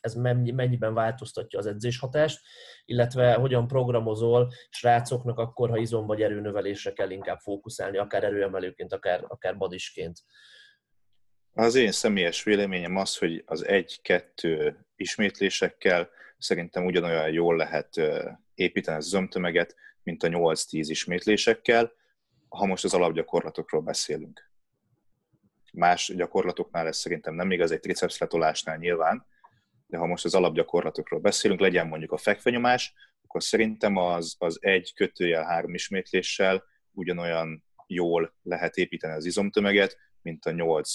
ez 0.01 0.13
mennyiben 0.13 0.93
változtatja 0.93 1.59
az 1.59 1.65
edzéshatást, 1.65 2.39
illetve 2.85 3.33
hogyan 3.33 3.67
programozol 3.67 4.51
srácoknak 4.69 5.37
akkor, 5.37 5.69
ha 5.69 5.77
izom 5.77 6.05
vagy 6.05 6.21
erőnövelésre 6.21 6.93
kell 6.93 7.09
inkább 7.09 7.39
fókuszálni, 7.39 7.97
akár 7.97 8.23
erőemelőként, 8.23 8.93
akár, 8.93 9.23
akár 9.27 9.57
badisként. 9.57 10.19
Az 11.53 11.75
én 11.75 11.91
személyes 11.91 12.43
véleményem 12.43 12.95
az, 12.95 13.17
hogy 13.17 13.43
az 13.45 13.65
egy-kettő 13.65 14.85
ismétlésekkel 14.95 16.09
szerintem 16.37 16.85
ugyanolyan 16.85 17.31
jól 17.31 17.55
lehet 17.55 18.01
építeni 18.53 18.97
az 18.97 19.07
zömtömeget, 19.07 19.75
mint 20.03 20.23
a 20.23 20.27
8-10 20.27 20.55
ismétlésekkel, 20.69 21.91
ha 22.49 22.65
most 22.65 22.83
az 22.83 22.93
alapgyakorlatokról 22.93 23.81
beszélünk. 23.81 24.49
Más 25.73 26.13
gyakorlatoknál 26.15 26.87
ez 26.87 26.97
szerintem 26.97 27.33
nem 27.33 27.51
igaz, 27.51 27.71
egy 27.71 27.79
triceps 27.79 28.17
letolásnál 28.17 28.77
nyilván, 28.77 29.25
de 29.91 29.97
ha 29.97 30.05
most 30.05 30.25
az 30.25 30.35
alapgyakorlatokról 30.35 31.19
beszélünk, 31.19 31.59
legyen 31.59 31.87
mondjuk 31.87 32.11
a 32.11 32.17
fekvenyomás, 32.17 32.93
akkor 33.23 33.43
szerintem 33.43 33.95
az, 33.95 34.35
az 34.37 34.57
egy 34.61 34.93
kötőjel 34.93 35.43
három 35.43 35.73
ismétléssel 35.73 36.63
ugyanolyan 36.91 37.63
jól 37.87 38.33
lehet 38.43 38.75
építeni 38.75 39.13
az 39.13 39.25
izomtömeget, 39.25 39.97
mint 40.21 40.45
a 40.45 40.51
8-12 40.51 40.93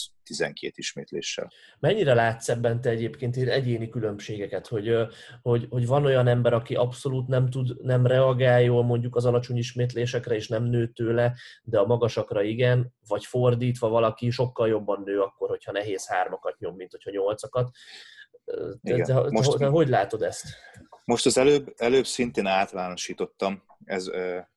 ismétléssel. 0.75 1.51
Mennyire 1.79 2.15
látsz 2.15 2.49
ebben 2.49 2.81
te 2.81 2.91
egyébként 2.91 3.37
egyéni 3.37 3.89
különbségeket, 3.89 4.67
hogy, 4.67 4.97
hogy, 5.43 5.67
hogy 5.71 5.87
van 5.87 6.05
olyan 6.05 6.27
ember, 6.27 6.53
aki 6.53 6.75
abszolút 6.75 7.27
nem 7.27 7.51
tud, 7.51 7.85
nem 7.85 8.07
reagál 8.07 8.63
jól 8.63 8.85
mondjuk 8.85 9.17
az 9.17 9.25
alacsony 9.25 9.57
ismétlésekre, 9.57 10.35
és 10.35 10.49
nem 10.49 10.65
nő 10.65 10.87
tőle, 10.87 11.35
de 11.63 11.79
a 11.79 11.87
magasakra 11.87 12.43
igen, 12.43 12.95
vagy 13.09 13.25
fordítva 13.25 13.89
valaki 13.89 14.31
sokkal 14.31 14.69
jobban 14.69 15.03
nő 15.05 15.21
akkor, 15.21 15.49
hogyha 15.49 15.73
nehéz 15.73 16.09
hármakat 16.09 16.59
nyom, 16.59 16.77
mint 16.77 16.91
hogyha 16.91 17.11
nyolcakat. 17.11 17.71
De, 18.81 18.97
de, 18.97 19.31
most, 19.31 19.59
de 19.59 19.67
hogy 19.67 19.89
látod 19.89 20.23
ezt? 20.23 20.45
Most 21.05 21.27
az 21.27 21.39
előbb, 21.39 21.75
előbb 21.77 22.07
szintén 22.07 22.47
általánosítottam, 22.47 23.63
ez, 23.85 24.07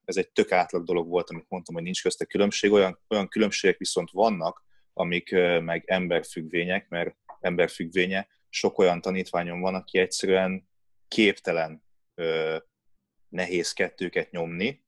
ez 0.06 0.18
egy 0.18 0.30
tök 0.30 0.52
átlag 0.52 0.84
dolog 0.84 1.08
volt, 1.08 1.30
amit 1.30 1.46
mondtam, 1.50 1.76
hogy 1.76 1.84
nincs 1.84 2.02
közte 2.02 2.26
különbség, 2.26 2.72
olyan, 2.72 3.00
olyan 3.08 3.28
különbségek 3.28 3.78
viszont 3.78 4.12
vannak, 4.12 4.64
amik 4.94 5.32
meg 5.62 5.84
emberfüggvények, 5.86 6.90
mert 6.90 7.16
emberfüggvénye, 7.40 8.28
sok 8.50 8.78
olyan 8.78 9.02
tanítványom 9.02 9.62
van, 9.62 9.76
aki 9.76 9.98
egyszerűen 9.98 10.70
képtelen 11.08 11.84
nehéz 13.30 13.74
kettőket 13.74 14.32
nyomni, 14.32 14.86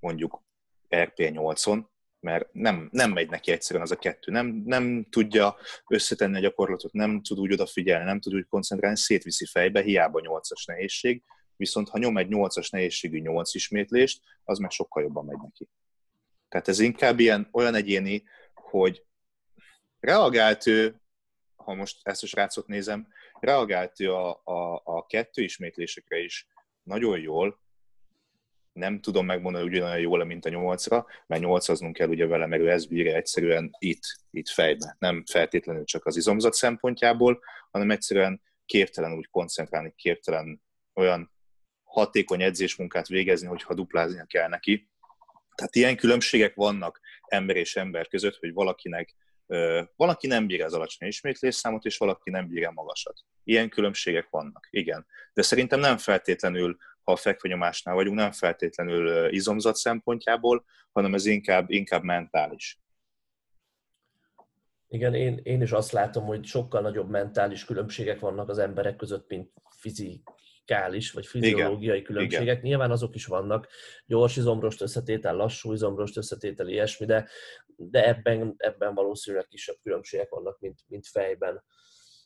mondjuk 0.00 0.42
RP8-on, 0.88 1.84
mert 2.20 2.52
nem, 2.52 2.88
nem 2.92 3.12
megy 3.12 3.30
neki 3.30 3.50
egyszerűen 3.50 3.84
az 3.84 3.90
a 3.90 3.96
kettő. 3.96 4.32
Nem, 4.32 4.62
nem 4.64 5.06
tudja 5.10 5.56
összetenni 5.86 6.36
a 6.36 6.40
gyakorlatot, 6.40 6.92
nem 6.92 7.22
tud 7.22 7.38
úgy 7.38 7.52
odafigyelni, 7.52 8.04
nem 8.04 8.20
tud 8.20 8.34
úgy 8.34 8.46
koncentrálni, 8.48 8.96
szétviszi 8.96 9.46
fejbe, 9.46 9.82
hiába 9.82 10.20
8-as 10.22 10.66
nehézség, 10.66 11.22
viszont 11.56 11.88
ha 11.88 11.98
nyom 11.98 12.16
egy 12.16 12.28
8-as 12.30 12.70
nehézségű 12.70 13.20
8 13.20 13.54
ismétlést, 13.54 14.22
az 14.44 14.58
meg 14.58 14.70
sokkal 14.70 15.02
jobban 15.02 15.24
megy 15.24 15.38
neki. 15.42 15.68
Tehát 16.48 16.68
ez 16.68 16.78
inkább 16.78 17.18
ilyen 17.18 17.48
olyan 17.52 17.74
egyéni, 17.74 18.22
hogy 18.54 19.04
reagált 20.00 20.66
ő, 20.66 21.00
ha 21.56 21.74
most 21.74 21.98
ezt 22.02 22.22
a 22.22 22.26
srácot 22.26 22.66
nézem, 22.66 23.08
reagált 23.40 24.00
ő 24.00 24.12
a, 24.12 24.40
a, 24.44 24.82
a 24.84 25.06
kettő 25.06 25.42
ismétlésekre 25.42 26.18
is 26.18 26.46
nagyon 26.82 27.20
jól, 27.20 27.60
nem 28.72 29.00
tudom 29.00 29.26
megmondani 29.26 29.64
ugyanolyan 29.64 29.98
jól, 29.98 30.24
mint 30.24 30.44
a 30.44 30.48
nyolcra, 30.48 31.06
mert 31.26 31.42
nyolcaznunk 31.42 31.94
kell 31.94 32.08
ugye 32.08 32.26
vele, 32.26 32.46
mert 32.46 32.62
ő 32.62 32.70
ezt 32.70 32.88
bírja 32.88 33.14
egyszerűen 33.14 33.70
itt, 33.78 34.02
itt 34.30 34.48
fejbe. 34.48 34.96
Nem 34.98 35.24
feltétlenül 35.30 35.84
csak 35.84 36.06
az 36.06 36.16
izomzat 36.16 36.52
szempontjából, 36.52 37.40
hanem 37.70 37.90
egyszerűen 37.90 38.42
képtelen 38.64 39.12
úgy 39.12 39.28
koncentrálni, 39.30 39.92
képtelen 39.96 40.62
olyan 40.94 41.32
hatékony 41.84 42.42
edzésmunkát 42.42 43.08
végezni, 43.08 43.46
hogyha 43.46 43.74
dupláznia 43.74 44.24
kell 44.24 44.48
neki. 44.48 44.90
Tehát 45.54 45.74
ilyen 45.74 45.96
különbségek 45.96 46.54
vannak 46.54 47.00
ember 47.26 47.56
és 47.56 47.76
ember 47.76 48.08
között, 48.08 48.36
hogy 48.36 48.52
valakinek 48.52 49.14
valaki 49.96 50.26
nem 50.26 50.46
bírja 50.46 50.64
az 50.64 50.74
alacsony 50.74 51.08
ismétlésszámot, 51.08 51.84
és 51.84 51.96
valaki 51.96 52.30
nem 52.30 52.48
bírja 52.48 52.70
magasat. 52.70 53.20
Ilyen 53.44 53.68
különbségek 53.68 54.28
vannak, 54.30 54.68
igen. 54.70 55.06
De 55.32 55.42
szerintem 55.42 55.80
nem 55.80 55.98
feltétlenül 55.98 56.76
ha 57.10 57.16
a 57.16 57.20
fekvenyomásnál 57.20 57.94
vagyunk, 57.94 58.16
nem 58.16 58.32
feltétlenül 58.32 59.32
izomzat 59.32 59.76
szempontjából, 59.76 60.64
hanem 60.92 61.14
ez 61.14 61.26
inkább, 61.26 61.70
inkább 61.70 62.02
mentális. 62.02 62.80
Igen, 64.88 65.14
én, 65.14 65.40
én 65.42 65.62
is 65.62 65.72
azt 65.72 65.92
látom, 65.92 66.24
hogy 66.24 66.44
sokkal 66.44 66.80
nagyobb 66.80 67.10
mentális 67.10 67.64
különbségek 67.64 68.20
vannak 68.20 68.48
az 68.48 68.58
emberek 68.58 68.96
között, 68.96 69.28
mint 69.28 69.52
fizikális 69.76 71.10
vagy 71.12 71.26
fiziológiai 71.26 71.96
Igen. 71.96 72.02
különbségek. 72.02 72.44
Igen. 72.44 72.60
Nyilván 72.60 72.90
azok 72.90 73.14
is 73.14 73.26
vannak, 73.26 73.68
gyors 74.06 74.36
izomrost 74.36 74.80
összetétel, 74.80 75.34
lassú 75.34 75.72
izomrost 75.72 76.16
összetétel, 76.16 76.68
ilyesmi, 76.68 77.06
de, 77.06 77.28
de 77.76 78.06
ebben, 78.08 78.54
ebben 78.56 78.94
valószínűleg 78.94 79.46
kisebb 79.46 79.76
különbségek 79.82 80.28
vannak, 80.28 80.60
mint, 80.60 80.80
mint 80.88 81.06
fejben. 81.06 81.64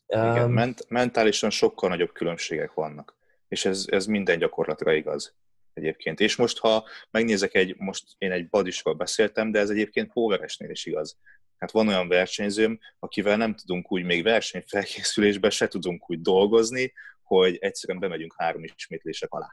Igen, 0.07 0.43
um, 0.43 0.51
ment, 0.51 0.89
mentálisan 0.89 1.49
sokkal 1.49 1.89
nagyobb 1.89 2.11
különbségek 2.11 2.73
vannak 2.73 3.15
és 3.55 3.65
ez, 3.65 3.85
ez 3.87 4.05
minden 4.05 4.39
gyakorlatra 4.39 4.93
igaz 4.93 5.35
egyébként. 5.73 6.19
És 6.19 6.35
most, 6.35 6.57
ha 6.57 6.87
megnézek 7.11 7.53
egy, 7.53 7.75
most 7.77 8.03
én 8.17 8.31
egy 8.31 8.49
badisról 8.49 8.93
beszéltem, 8.93 9.51
de 9.51 9.59
ez 9.59 9.69
egyébként 9.69 10.13
póveresnél 10.13 10.69
is 10.69 10.85
igaz. 10.85 11.17
Hát 11.57 11.71
van 11.71 11.87
olyan 11.87 12.07
versenyzőm, 12.07 12.79
akivel 12.99 13.37
nem 13.37 13.55
tudunk 13.55 13.91
úgy 13.91 14.03
még 14.03 14.23
versenyfelkészülésben 14.23 15.49
se 15.49 15.67
tudunk 15.67 16.09
úgy 16.09 16.21
dolgozni, 16.21 16.93
hogy 17.23 17.57
egyszerűen 17.59 17.99
bemegyünk 17.99 18.35
három 18.37 18.63
ismétlések 18.63 19.33
alá. 19.33 19.49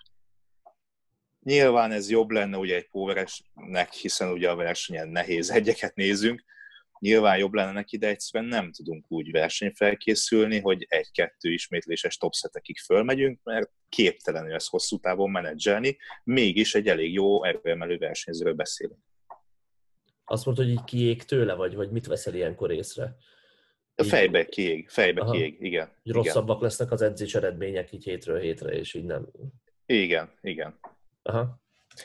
Nyilván 1.43 1.93
ez 1.93 2.11
jobb 2.11 2.31
lenne 2.31 2.57
ugye 2.57 2.77
egy 2.77 2.89
póveresnek, 2.89 3.93
hiszen 3.93 4.31
ugye 4.31 4.51
a 4.51 4.57
versenyen 4.57 5.09
nehéz 5.09 5.51
egyeket 5.51 5.95
nézünk, 5.95 6.45
Nyilván 7.03 7.39
jobb 7.39 7.53
lenne 7.53 7.73
neki, 7.73 7.97
de 7.97 8.07
egyszerűen 8.07 8.51
nem 8.51 8.73
tudunk 8.73 9.05
úgy 9.09 9.31
versenyfelkészülni, 9.31 10.61
hogy 10.61 10.87
egy-kettő 10.89 11.53
ismétléses 11.53 12.17
topszetekig 12.17 12.79
fölmegyünk, 12.79 13.41
mert 13.43 13.71
képtelenül 13.89 14.55
ezt 14.55 14.69
hosszú 14.69 14.99
távon 14.99 15.31
menedzselni, 15.31 15.97
mégis 16.25 16.75
egy 16.75 16.89
elég 16.89 17.13
jó 17.13 17.45
erőemelő 17.45 17.99
versenyzőről 17.99 18.55
beszélünk. 18.55 18.99
Azt 20.25 20.47
mondod, 20.47 20.65
hogy 20.65 20.73
így 20.73 20.85
kiég 20.85 21.23
tőle, 21.23 21.55
vagy, 21.55 21.75
vagy 21.75 21.91
mit 21.91 22.07
veszel 22.07 22.35
ilyenkor 22.35 22.71
észre? 22.71 23.17
A 23.95 24.03
fejbe 24.03 24.45
kiég, 24.45 24.89
fejbe 24.89 25.21
Aha. 25.21 25.33
kiég, 25.33 25.57
igen. 25.61 25.93
Hogy 26.03 26.13
rosszabbak 26.13 26.57
igen. 26.57 26.69
lesznek 26.69 26.91
az 26.91 27.03
edzés 27.03 27.35
eredmények 27.35 27.93
így 27.93 28.05
hétről 28.05 28.41
hétre, 28.41 28.73
és 28.73 28.95
így 28.95 29.05
nem... 29.05 29.31
Igen, 29.87 30.39
igen. 30.41 30.79
Aha. 31.23 31.61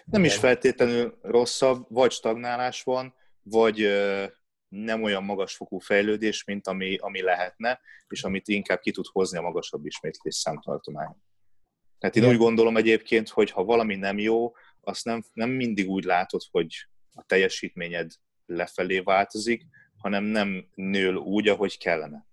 Nem 0.06 0.22
igen. 0.22 0.24
is 0.24 0.36
feltétlenül 0.36 1.18
rosszabb, 1.22 1.86
vagy 1.90 2.12
stagnálás 2.12 2.84
van, 2.84 3.14
vagy 3.42 3.88
nem 4.68 5.04
olyan 5.04 5.24
magasfokú 5.24 5.80
fejlődés, 5.80 6.44
mint 6.44 6.68
ami, 6.68 6.98
ami 6.98 7.22
lehetne, 7.22 7.80
és 8.08 8.24
amit 8.24 8.48
inkább 8.48 8.80
ki 8.80 8.92
tud 8.92 9.06
hozni 9.12 9.38
a 9.38 9.42
magasabb 9.42 9.86
ismétlés 9.86 10.36
számtartomány. 10.36 11.16
Tehát 12.00 12.16
én 12.16 12.26
úgy 12.26 12.38
gondolom 12.38 12.78
egyébként, 12.78 13.30
hogy 13.30 13.52
ha 13.52 13.64
valami 13.64 13.96
nem 13.96 14.20
jó, 14.20 14.56
azt 14.82 15.06
nem, 15.06 15.24
nem 15.34 15.50
mindig 15.50 15.90
úgy 15.90 16.04
látod, 16.04 16.42
hogy 16.52 16.88
a 17.14 17.24
teljesítményed 17.24 18.12
lefelé 18.46 19.00
változik, 19.00 19.66
hanem 19.98 20.24
nem 20.24 20.68
nől 20.76 21.16
úgy, 21.16 21.48
ahogy 21.48 21.78
kellene. 21.78 22.28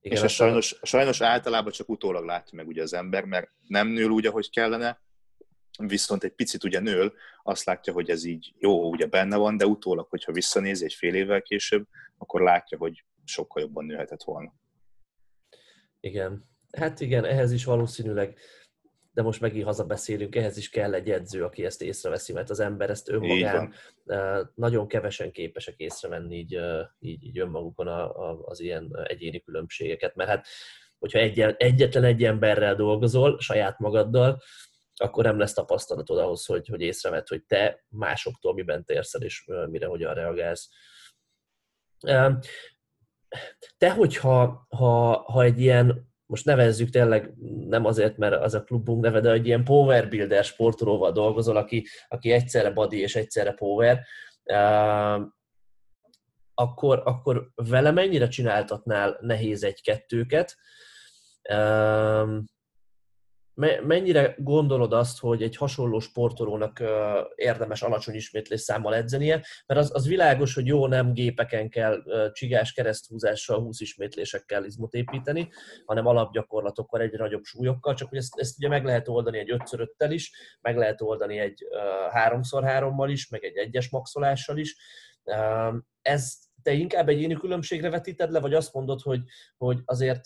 Igen, 0.00 0.16
és 0.16 0.24
a 0.24 0.28
sajnos, 0.28 0.78
sajnos 0.82 1.20
általában 1.20 1.72
csak 1.72 1.88
utólag 1.88 2.24
látja 2.24 2.56
meg 2.56 2.66
ugye 2.66 2.82
az 2.82 2.92
ember, 2.92 3.24
mert 3.24 3.50
nem 3.66 3.88
nől 3.88 4.10
úgy, 4.10 4.26
ahogy 4.26 4.50
kellene, 4.50 5.00
viszont 5.78 6.24
egy 6.24 6.32
picit 6.32 6.64
ugye 6.64 6.80
nől, 6.80 7.12
azt 7.42 7.64
látja, 7.64 7.92
hogy 7.92 8.10
ez 8.10 8.24
így 8.24 8.52
jó, 8.58 8.88
ugye 8.88 9.06
benne 9.06 9.36
van, 9.36 9.56
de 9.56 9.66
utólag, 9.66 10.08
hogyha 10.08 10.32
visszanézi 10.32 10.84
egy 10.84 10.94
fél 10.94 11.14
évvel 11.14 11.42
később, 11.42 11.86
akkor 12.18 12.40
látja, 12.40 12.78
hogy 12.78 13.04
sokkal 13.24 13.62
jobban 13.62 13.84
nőhetett 13.84 14.22
volna. 14.22 14.54
Igen. 16.00 16.48
Hát 16.70 17.00
igen, 17.00 17.24
ehhez 17.24 17.52
is 17.52 17.64
valószínűleg, 17.64 18.38
de 19.12 19.22
most 19.22 19.40
megint 19.40 19.64
hazabeszélünk, 19.64 20.36
ehhez 20.36 20.56
is 20.56 20.68
kell 20.68 20.94
egy 20.94 21.10
edző, 21.10 21.44
aki 21.44 21.64
ezt 21.64 21.82
észreveszi, 21.82 22.32
mert 22.32 22.50
az 22.50 22.60
ember 22.60 22.90
ezt 22.90 23.08
önmagán 23.08 23.72
nagyon 24.54 24.88
kevesen 24.88 25.32
képesek 25.32 25.74
észrevenni 25.76 26.36
így, 26.36 26.60
így, 26.98 27.24
így 27.24 27.38
önmagukon 27.38 27.88
az 28.44 28.60
ilyen 28.60 28.90
egyéni 29.04 29.40
különbségeket, 29.40 30.14
mert 30.14 30.30
hát 30.30 30.46
hogyha 30.98 31.18
egy, 31.18 31.40
egyetlen 31.40 32.04
egy 32.04 32.24
emberrel 32.24 32.74
dolgozol, 32.74 33.38
saját 33.40 33.78
magaddal, 33.78 34.42
akkor 35.00 35.24
nem 35.24 35.38
lesz 35.38 35.52
tapasztalatod 35.52 36.18
ahhoz, 36.18 36.46
hogy, 36.46 36.68
hogy 36.68 36.80
észrevedd, 36.80 37.24
hogy 37.28 37.44
te 37.44 37.84
másoktól 37.88 38.54
miben 38.54 38.84
térsz 38.84 39.14
el, 39.14 39.22
és 39.22 39.44
mire 39.70 39.86
hogyan 39.86 40.14
reagálsz. 40.14 40.68
Te, 43.78 43.90
hogyha 43.90 44.66
ha, 44.68 45.22
ha 45.22 45.42
egy 45.42 45.60
ilyen, 45.60 46.08
most 46.26 46.44
nevezzük 46.44 46.90
tényleg 46.90 47.32
nem 47.68 47.84
azért, 47.84 48.16
mert 48.16 48.34
az 48.42 48.54
a 48.54 48.62
klubunk 48.62 49.02
neve, 49.02 49.20
de 49.20 49.30
egy 49.30 49.46
ilyen 49.46 49.64
power 49.64 50.08
builder 50.08 50.44
sportolóval 50.44 51.12
dolgozol, 51.12 51.56
aki, 51.56 51.86
aki 52.08 52.30
egyszerre 52.30 52.70
body 52.70 53.00
és 53.00 53.16
egyszerre 53.16 53.52
power, 53.52 54.06
akkor, 56.54 57.02
akkor 57.04 57.50
vele 57.54 57.90
mennyire 57.90 58.28
csináltatnál 58.28 59.18
nehéz 59.20 59.64
egy-kettőket, 59.64 60.56
mennyire 63.86 64.34
gondolod 64.38 64.92
azt, 64.92 65.18
hogy 65.18 65.42
egy 65.42 65.56
hasonló 65.56 65.98
sportolónak 65.98 66.82
érdemes 67.34 67.82
alacsony 67.82 68.14
ismétlés 68.14 68.60
számmal 68.60 68.94
edzenie, 68.94 69.44
mert 69.66 69.80
az, 69.80 69.94
az 69.94 70.06
világos, 70.06 70.54
hogy 70.54 70.66
jó, 70.66 70.86
nem 70.86 71.12
gépeken 71.12 71.68
kell 71.68 72.02
csigás 72.32 72.72
kereszthúzással, 72.72 73.60
20 73.60 73.80
ismétlésekkel 73.80 74.64
izmot 74.64 74.94
építeni, 74.94 75.48
hanem 75.84 76.06
alapgyakorlatokkal, 76.06 77.00
egy 77.00 77.18
nagyobb 77.18 77.44
súlyokkal, 77.44 77.94
csak 77.94 78.08
hogy 78.08 78.18
ezt, 78.18 78.38
ezt 78.38 78.58
ugye 78.58 78.68
meg 78.68 78.84
lehet 78.84 79.08
oldani 79.08 79.38
egy 79.38 79.50
5 79.50 79.62
5 79.98 80.12
is, 80.12 80.32
meg 80.60 80.76
lehet 80.76 81.00
oldani 81.00 81.38
egy 81.38 81.64
3x3-mal 82.26 83.08
is, 83.10 83.28
meg 83.28 83.44
egy 83.44 83.56
egyes 83.56 83.90
maxolással 83.90 84.58
is. 84.58 84.76
Ez 86.02 86.38
te 86.62 86.72
inkább 86.72 87.08
egy 87.08 87.20
éni 87.20 87.34
különbségre 87.34 87.90
vetíted 87.90 88.30
le, 88.30 88.40
vagy 88.40 88.54
azt 88.54 88.74
mondod, 88.74 89.00
hogy, 89.00 89.20
hogy 89.56 89.78
azért 89.84 90.20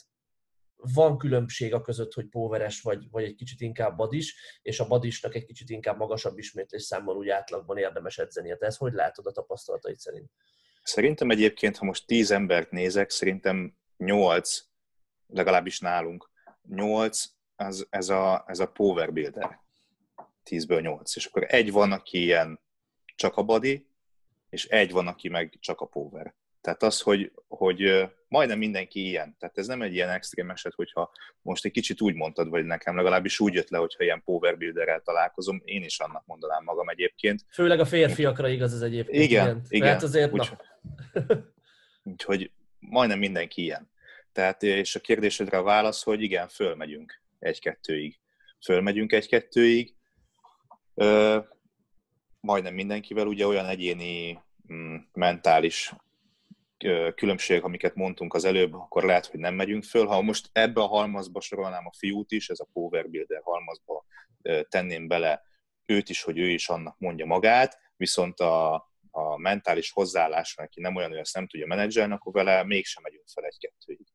van 0.93 1.19
különbség 1.19 1.75
a 1.75 1.81
között, 1.81 2.13
hogy 2.13 2.27
poweres 2.27 2.81
vagy, 2.81 3.11
vagy 3.11 3.25
egy 3.25 3.35
kicsit 3.35 3.61
inkább 3.61 3.97
badis, 3.97 4.35
és 4.63 4.81
a 4.81 4.87
badisnak 4.87 5.35
egy 5.35 5.45
kicsit 5.45 5.71
inkább 5.71 5.99
magasabb 5.99 6.39
ismétlés 6.39 6.83
számmal 6.83 7.17
úgy 7.17 7.29
átlagban 7.29 7.77
érdemes 7.77 8.19
edzeni. 8.19 8.57
Te 8.59 8.67
ezt 8.67 8.79
hogy 8.79 8.93
látod 8.93 9.27
a 9.27 9.33
tapasztalataid 9.33 9.99
szerint? 9.99 10.31
Szerintem 10.83 11.31
egyébként, 11.31 11.77
ha 11.77 11.85
most 11.85 12.07
tíz 12.07 12.31
embert 12.31 12.71
nézek, 12.71 13.11
szerintem 13.11 13.77
nyolc, 13.97 14.63
legalábbis 15.27 15.81
nálunk, 15.81 16.31
nyolc, 16.69 17.25
az, 17.57 17.87
ez, 17.91 18.09
a, 18.09 18.45
ez 18.47 18.59
a 18.59 18.67
power 18.67 19.13
builder. 19.13 19.61
Tízből 20.43 20.81
nyolc. 20.81 21.17
És 21.17 21.27
akkor 21.27 21.45
egy 21.49 21.73
van, 21.73 21.93
aki 21.93 22.23
ilyen 22.23 22.61
csak 23.15 23.37
a 23.37 23.43
body, 23.43 23.89
és 24.49 24.67
egy 24.67 24.91
van, 24.91 25.07
aki 25.07 25.29
meg 25.29 25.57
csak 25.61 25.81
a 25.81 25.87
power. 25.87 26.35
Tehát 26.65 26.83
az, 26.83 27.01
hogy, 27.01 27.33
hogy 27.49 28.09
majdnem 28.29 28.59
mindenki 28.59 29.07
ilyen. 29.07 29.37
Tehát 29.39 29.59
ez 29.59 29.67
nem 29.67 29.83
egy 29.83 29.95
ilyen 29.95 30.09
extrém 30.09 30.51
eset, 30.51 30.75
hogyha 30.75 31.13
most 31.43 31.65
egy 31.65 31.73
kicsit 31.73 32.01
úgy 32.01 32.15
mondtad, 32.15 32.49
vagy 32.49 32.65
nekem 32.65 32.97
legalábbis 32.97 33.41
úgy 33.41 33.55
jött 33.55 33.69
le, 33.69 33.79
hogyha 33.79 34.05
ilyen 34.05 34.23
power 34.25 34.59
builderrel 34.59 35.01
találkozom, 35.01 35.63
én 35.65 35.83
is 35.83 36.01
annak 36.01 36.27
mondanám 36.27 36.65
magam 36.65 36.89
egyébként. 36.89 37.45
Főleg 37.51 37.81
a 37.81 37.85
férfiakra 37.85 38.49
igaz 38.49 38.75
ez 38.75 38.81
egyébként. 38.81 39.23
Igen, 39.23 39.47
igen. 39.47 39.65
igen. 39.69 39.89
Hát 39.89 40.03
azért, 40.03 40.33
úgy, 40.33 40.51
Úgyhogy 42.03 42.51
majdnem 42.79 43.19
mindenki 43.19 43.63
ilyen. 43.63 43.91
Tehát, 44.33 44.63
és 44.63 44.95
a 44.95 45.01
kérdésedre 45.01 45.59
a 45.59 45.63
válasz, 45.63 46.03
hogy 46.03 46.23
igen, 46.23 46.49
fölmegyünk 46.49 47.23
egy-kettőig. 47.39 48.19
Fölmegyünk 48.65 49.13
egy-kettőig. 49.13 49.95
Ö, 50.95 51.39
majdnem 52.41 52.75
mindenkivel 52.75 53.27
ugye 53.27 53.47
olyan 53.47 53.67
egyéni 53.67 54.43
mm, 54.73 54.97
mentális 55.13 55.93
különbségek, 57.15 57.65
amiket 57.65 57.95
mondtunk 57.95 58.35
az 58.35 58.45
előbb, 58.45 58.75
akkor 58.75 59.05
lehet, 59.05 59.27
hogy 59.27 59.41
nem 59.41 59.55
megyünk 59.55 59.85
föl. 59.85 60.07
Ha 60.07 60.23
most 60.23 60.49
ebbe 60.53 60.81
a 60.81 60.87
halmazba 60.87 61.41
sorolnám 61.41 61.87
a 61.87 61.93
fiút 61.99 62.33
is, 62.33 62.49
ez 62.49 62.61
a 62.61 62.69
Power 62.73 63.09
Builder 63.11 63.41
halmazba 63.43 64.05
tenném 64.69 65.09
bele 65.09 65.43
őt 65.87 66.09
is, 66.09 66.23
hogy 66.23 66.39
ő 66.39 66.49
is 66.49 66.69
annak 66.69 66.99
mondja 66.99 67.27
magát, 67.27 67.79
viszont 67.97 68.41
a, 68.41 68.75
a 69.11 69.39
mentális 69.39 69.91
hozzáállás, 69.91 70.57
aki 70.57 70.81
nem 70.81 70.97
olyan, 70.97 71.11
hogy 71.11 71.19
ezt 71.19 71.35
nem 71.35 71.47
tudja 71.47 71.67
menedzselni, 71.67 72.13
akkor 72.13 72.33
vele 72.33 72.65
mégsem 72.65 73.03
megyünk 73.03 73.27
fel 73.35 73.45
egy-kettőig. 73.45 74.07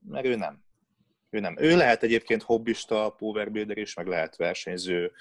Mert 0.00 0.26
ő 0.26 0.34
nem. 0.36 0.64
Ő 1.30 1.40
nem. 1.40 1.56
Ő 1.58 1.76
lehet 1.76 2.02
egyébként 2.02 2.42
hobbista 2.42 3.10
powerbuilder 3.10 3.78
is, 3.78 3.94
meg 3.94 4.06
lehet 4.06 4.36
versenyző 4.36 5.12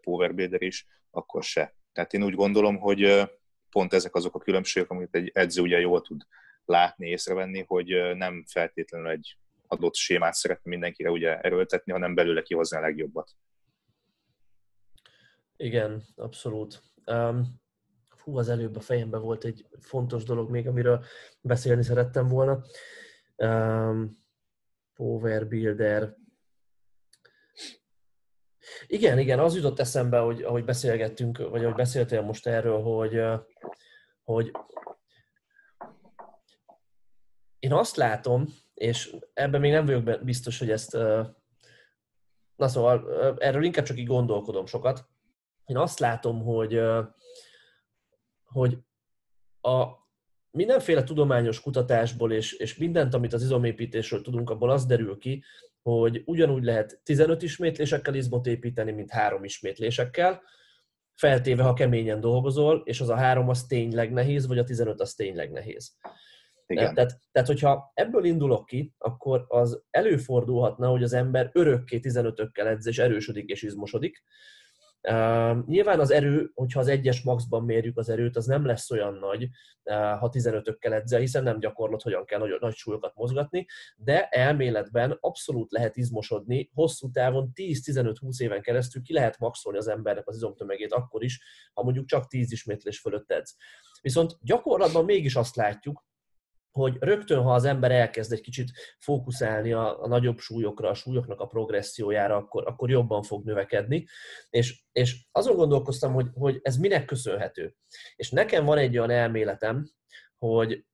powerbuilder 0.00 0.62
is, 0.62 0.86
akkor 1.10 1.42
se. 1.42 1.76
Tehát 1.92 2.12
én 2.12 2.22
úgy 2.22 2.34
gondolom, 2.34 2.78
hogy 2.78 3.30
pont 3.72 3.92
ezek 3.92 4.14
azok 4.14 4.34
a 4.34 4.38
különbségek, 4.38 4.90
amit 4.90 5.14
egy 5.14 5.30
edző 5.34 5.62
ugye 5.62 5.78
jól 5.78 6.02
tud 6.02 6.22
látni, 6.64 7.08
észrevenni, 7.08 7.64
hogy 7.66 8.14
nem 8.14 8.44
feltétlenül 8.46 9.08
egy 9.08 9.36
adott 9.66 9.94
sémát 9.94 10.34
szeretne 10.34 10.70
mindenkire 10.70 11.10
ugye 11.10 11.40
erőltetni, 11.40 11.92
hanem 11.92 12.14
belőle 12.14 12.42
kihozni 12.42 12.76
a 12.76 12.80
legjobbat. 12.80 13.30
Igen, 15.56 16.02
abszolút. 16.16 16.82
Um, 17.06 17.60
hú, 18.22 18.38
az 18.38 18.48
előbb 18.48 18.76
a 18.76 18.80
fejemben 18.80 19.20
volt 19.20 19.44
egy 19.44 19.66
fontos 19.80 20.24
dolog 20.24 20.50
még, 20.50 20.68
amiről 20.68 21.04
beszélni 21.40 21.82
szerettem 21.82 22.28
volna. 22.28 22.62
Um, 23.36 24.10
Power 24.94 25.48
Builder. 25.48 26.16
Igen, 28.86 29.18
igen, 29.18 29.38
az 29.38 29.54
jutott 29.54 29.78
eszembe, 29.78 30.18
hogy 30.18 30.42
ahogy 30.42 30.64
beszélgettünk, 30.64 31.48
vagy 31.48 31.64
ahogy 31.64 31.76
beszéltél 31.76 32.22
most 32.22 32.46
erről, 32.46 32.82
hogy 32.82 33.22
hogy 34.24 34.50
én 37.58 37.72
azt 37.72 37.96
látom, 37.96 38.46
és 38.74 39.16
ebben 39.34 39.60
még 39.60 39.72
nem 39.72 39.86
vagyok 39.86 40.24
biztos, 40.24 40.58
hogy 40.58 40.70
ezt, 40.70 40.92
na 42.56 42.68
szóval 42.68 43.36
erről 43.38 43.64
inkább 43.64 43.84
csak 43.84 43.98
így 43.98 44.06
gondolkodom 44.06 44.66
sokat. 44.66 45.08
Én 45.64 45.76
azt 45.76 45.98
látom, 45.98 46.42
hogy, 46.42 46.80
hogy 48.44 48.78
a 49.60 49.86
mindenféle 50.50 51.04
tudományos 51.04 51.60
kutatásból 51.60 52.32
és, 52.32 52.52
és 52.52 52.76
mindent, 52.76 53.14
amit 53.14 53.32
az 53.32 53.42
izomépítésről 53.42 54.22
tudunk, 54.22 54.50
abból 54.50 54.70
az 54.70 54.86
derül 54.86 55.18
ki, 55.18 55.44
hogy 55.82 56.22
ugyanúgy 56.24 56.64
lehet 56.64 57.00
15 57.02 57.42
ismétlésekkel 57.42 58.14
izmot 58.14 58.46
építeni, 58.46 58.92
mint 58.92 59.10
három 59.10 59.44
ismétlésekkel, 59.44 60.42
feltéve, 61.14 61.62
ha 61.62 61.72
keményen 61.72 62.20
dolgozol, 62.20 62.82
és 62.84 63.00
az 63.00 63.08
a 63.08 63.16
három 63.16 63.48
az 63.48 63.66
tényleg 63.66 64.12
nehéz, 64.12 64.46
vagy 64.46 64.58
a 64.58 64.64
15 64.64 65.00
az 65.00 65.14
tényleg 65.14 65.50
nehéz. 65.50 65.96
Igen. 66.66 66.94
Tehát, 66.94 67.18
tehát, 67.32 67.48
hogyha 67.48 67.90
ebből 67.94 68.24
indulok 68.24 68.66
ki, 68.66 68.94
akkor 68.98 69.44
az 69.48 69.82
előfordulhatna, 69.90 70.88
hogy 70.88 71.02
az 71.02 71.12
ember 71.12 71.50
örökké 71.52 72.00
15-ökkel 72.02 72.66
edz, 72.66 72.86
és 72.86 72.98
erősödik 72.98 73.48
és 73.48 73.62
izmosodik, 73.62 74.24
Uh, 75.08 75.66
nyilván 75.66 76.00
az 76.00 76.10
erő, 76.10 76.50
hogyha 76.54 76.80
az 76.80 76.88
egyes 76.88 77.22
maxban 77.22 77.64
mérjük 77.64 77.98
az 77.98 78.08
erőt, 78.08 78.36
az 78.36 78.46
nem 78.46 78.66
lesz 78.66 78.90
olyan 78.90 79.14
nagy, 79.14 79.42
uh, 79.84 79.94
ha 79.94 80.30
15-ökkel 80.32 80.92
edzel, 80.92 81.20
hiszen 81.20 81.42
nem 81.42 81.58
gyakorlott, 81.58 82.02
hogyan 82.02 82.24
kell 82.24 82.38
nagy, 82.38 82.56
nagy 82.60 82.74
súlyokat 82.74 83.14
mozgatni, 83.14 83.66
de 83.96 84.28
elméletben 84.28 85.16
abszolút 85.20 85.70
lehet 85.72 85.96
izmosodni, 85.96 86.70
hosszú 86.74 87.10
távon 87.10 87.52
10-15-20 87.54 88.38
éven 88.38 88.62
keresztül 88.62 89.02
ki 89.02 89.12
lehet 89.12 89.38
maxolni 89.38 89.78
az 89.78 89.88
embernek 89.88 90.28
az 90.28 90.36
izomtömegét 90.36 90.92
akkor 90.92 91.24
is, 91.24 91.40
ha 91.72 91.82
mondjuk 91.82 92.06
csak 92.06 92.26
10 92.26 92.52
ismétlés 92.52 92.98
fölött 93.00 93.30
edz. 93.30 93.56
Viszont 94.00 94.36
gyakorlatban 94.40 95.04
mégis 95.04 95.34
azt 95.34 95.56
látjuk, 95.56 96.04
hogy 96.72 96.96
rögtön, 97.00 97.42
ha 97.42 97.54
az 97.54 97.64
ember 97.64 97.90
elkezd 97.90 98.32
egy 98.32 98.40
kicsit 98.40 98.70
fókuszálni 98.98 99.72
a, 99.72 100.02
a 100.02 100.08
nagyobb 100.08 100.38
súlyokra, 100.38 100.88
a 100.88 100.94
súlyoknak 100.94 101.40
a 101.40 101.46
progressziójára, 101.46 102.36
akkor, 102.36 102.66
akkor 102.66 102.90
jobban 102.90 103.22
fog 103.22 103.44
növekedni. 103.44 104.06
És, 104.50 104.82
és 104.92 105.26
azon 105.32 105.56
gondolkoztam, 105.56 106.12
hogy, 106.12 106.26
hogy 106.34 106.60
ez 106.62 106.76
minek 106.76 107.04
köszönhető. 107.04 107.74
És 108.16 108.30
nekem 108.30 108.64
van 108.64 108.78
egy 108.78 108.98
olyan 108.98 109.10
elméletem, 109.10 109.90
hogy, 110.38 110.84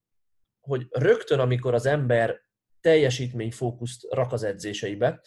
hogy 0.61 0.87
rögtön, 0.91 1.41
amikor 1.41 1.75
az 1.75 1.87
ember 1.87 2.41
teljesítményfókuszt 2.81 4.07
rak 4.11 4.33
az 4.33 4.43
edzéseibe, 4.43 5.21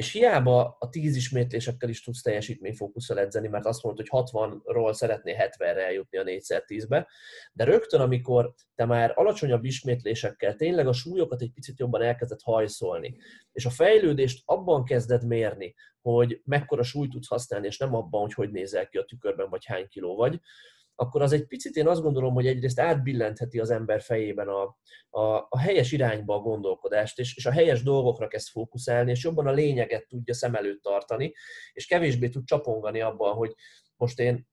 És 0.00 0.12
hiába 0.12 0.76
a 0.78 0.88
10 0.88 1.16
ismétlésekkel 1.16 1.88
is 1.88 2.02
tudsz 2.02 2.22
teljesítményfókusszal 2.22 3.18
edzeni, 3.18 3.48
mert 3.48 3.66
azt 3.66 3.82
mondod, 3.82 4.06
hogy 4.08 4.24
60-ról 4.24 4.92
szeretné 4.92 5.36
70-re 5.38 5.86
eljutni 5.86 6.18
a 6.18 6.22
4x10-be, 6.22 7.08
de 7.52 7.64
rögtön, 7.64 8.00
amikor 8.00 8.54
te 8.74 8.84
már 8.84 9.12
alacsonyabb 9.14 9.64
ismétlésekkel 9.64 10.54
tényleg 10.54 10.86
a 10.86 10.92
súlyokat 10.92 11.40
egy 11.40 11.52
picit 11.52 11.78
jobban 11.78 12.02
elkezded 12.02 12.40
hajszolni, 12.42 13.16
és 13.52 13.64
a 13.64 13.70
fejlődést 13.70 14.42
abban 14.44 14.84
kezded 14.84 15.26
mérni, 15.26 15.74
hogy 16.00 16.40
mekkora 16.44 16.82
súlyt 16.82 17.10
tudsz 17.10 17.28
használni, 17.28 17.66
és 17.66 17.78
nem 17.78 17.94
abban, 17.94 18.20
hogy 18.20 18.34
hogy 18.34 18.50
nézel 18.50 18.88
ki 18.88 18.98
a 18.98 19.04
tükörben, 19.04 19.50
vagy 19.50 19.64
hány 19.64 19.88
kiló 19.88 20.16
vagy, 20.16 20.40
akkor 21.00 21.22
az 21.22 21.32
egy 21.32 21.46
picit 21.46 21.76
én 21.76 21.88
azt 21.88 22.02
gondolom, 22.02 22.34
hogy 22.34 22.46
egyrészt 22.46 22.80
átbillentheti 22.80 23.58
az 23.58 23.70
ember 23.70 24.00
fejében 24.00 24.48
a, 24.48 24.62
a, 25.20 25.46
a 25.48 25.58
helyes 25.58 25.92
irányba 25.92 26.34
a 26.34 26.40
gondolkodást, 26.40 27.18
és, 27.18 27.36
és 27.36 27.46
a 27.46 27.50
helyes 27.50 27.82
dolgokra 27.82 28.28
kezd 28.28 28.48
fókuszálni, 28.48 29.10
és 29.10 29.24
jobban 29.24 29.46
a 29.46 29.52
lényeget 29.52 30.06
tudja 30.08 30.34
szem 30.34 30.54
előtt 30.54 30.82
tartani, 30.82 31.32
és 31.72 31.86
kevésbé 31.86 32.28
tud 32.28 32.44
csapongani 32.44 33.00
abban, 33.00 33.34
hogy 33.34 33.54
most 33.96 34.18
én 34.18 34.48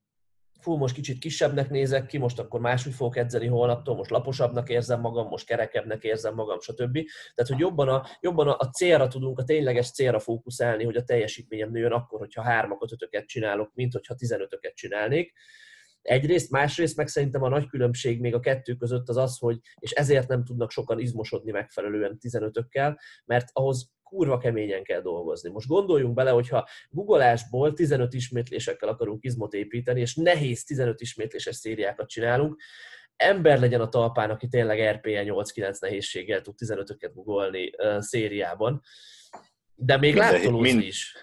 fú, 0.60 0.76
most 0.76 0.94
kicsit 0.94 1.20
kisebbnek 1.20 1.70
nézek 1.70 2.06
ki, 2.06 2.18
most 2.18 2.40
akkor 2.40 2.60
máshogy 2.60 2.94
fogok 2.94 3.18
edzeni 3.18 3.48
holnaptól, 3.48 3.96
most 3.96 4.10
laposabbnak 4.10 4.70
érzem 4.70 5.00
magam, 5.00 5.28
most 5.28 5.46
kerekebbnek 5.46 6.04
érzem 6.04 6.34
magam, 6.34 6.60
stb. 6.60 6.94
Tehát, 7.36 7.52
hogy 7.52 7.60
jobban 7.60 7.90
a, 7.90 8.06
jobban 8.20 8.48
a 8.48 8.70
célra 8.70 9.08
tudunk, 9.08 9.40
a 9.40 9.44
tényleges 9.44 9.92
célra 9.92 10.20
fókuszálni, 10.20 10.84
hogy 10.84 10.96
a 10.96 11.04
teljesítményem 11.04 11.72
nőjön 11.72 11.92
akkor, 11.92 12.20
hogyha 12.20 12.42
hármakat, 12.42 12.92
ötöket 12.92 13.26
csinálok, 13.26 13.72
mint 13.74 13.94
hogyha 13.94 14.16
tizenötöket 14.16 14.76
csinálnék. 14.76 15.34
Egyrészt, 16.08 16.52
másrészt 16.52 16.98
meg 16.98 17.08
szerintem 17.08 17.42
a 17.42 17.50
nagy 17.50 17.68
különbség 17.68 18.20
még 18.20 18.34
a 18.34 18.40
kettő 18.40 18.76
között 18.76 19.10
az 19.10 19.18
az, 19.18 19.38
hogy, 19.38 19.60
és 19.80 19.92
ezért 19.92 20.28
nem 20.28 20.44
tudnak 20.44 20.72
sokan 20.72 21.00
izmosodni 21.00 21.52
megfelelően 21.52 22.18
15-ökkel, 22.22 22.98
mert 23.26 23.50
ahhoz 23.54 23.92
kurva 24.04 24.38
keményen 24.38 24.84
kell 24.84 25.02
dolgozni. 25.02 25.50
Most 25.50 25.68
gondoljunk 25.68 26.14
bele, 26.14 26.30
hogyha 26.30 26.68
googolásból 26.90 27.74
15 27.74 28.14
ismétlésekkel 28.14 28.90
akarunk 28.90 29.24
izmot 29.24 29.54
építeni, 29.54 30.00
és 30.00 30.16
nehéz 30.16 30.64
15 30.64 31.02
ismétléses 31.02 31.56
szériákat 31.56 32.10
csinálunk, 32.10 32.62
ember 33.16 33.60
legyen 33.60 33.82
a 33.82 33.90
talpán, 33.90 34.30
aki 34.30 34.48
tényleg 34.48 34.96
RPE 34.96 35.24
8-9 35.26 35.80
nehézséggel 35.80 36.42
tud 36.42 36.54
15-öket 36.58 37.12
googolni 37.14 37.72
uh, 37.78 38.00
szériában, 38.00 38.82
de 39.80 39.98
még 39.98 40.14
minden, 40.14 40.34
láttolózni 40.34 40.72
mind, 40.72 40.84
is. 40.84 41.16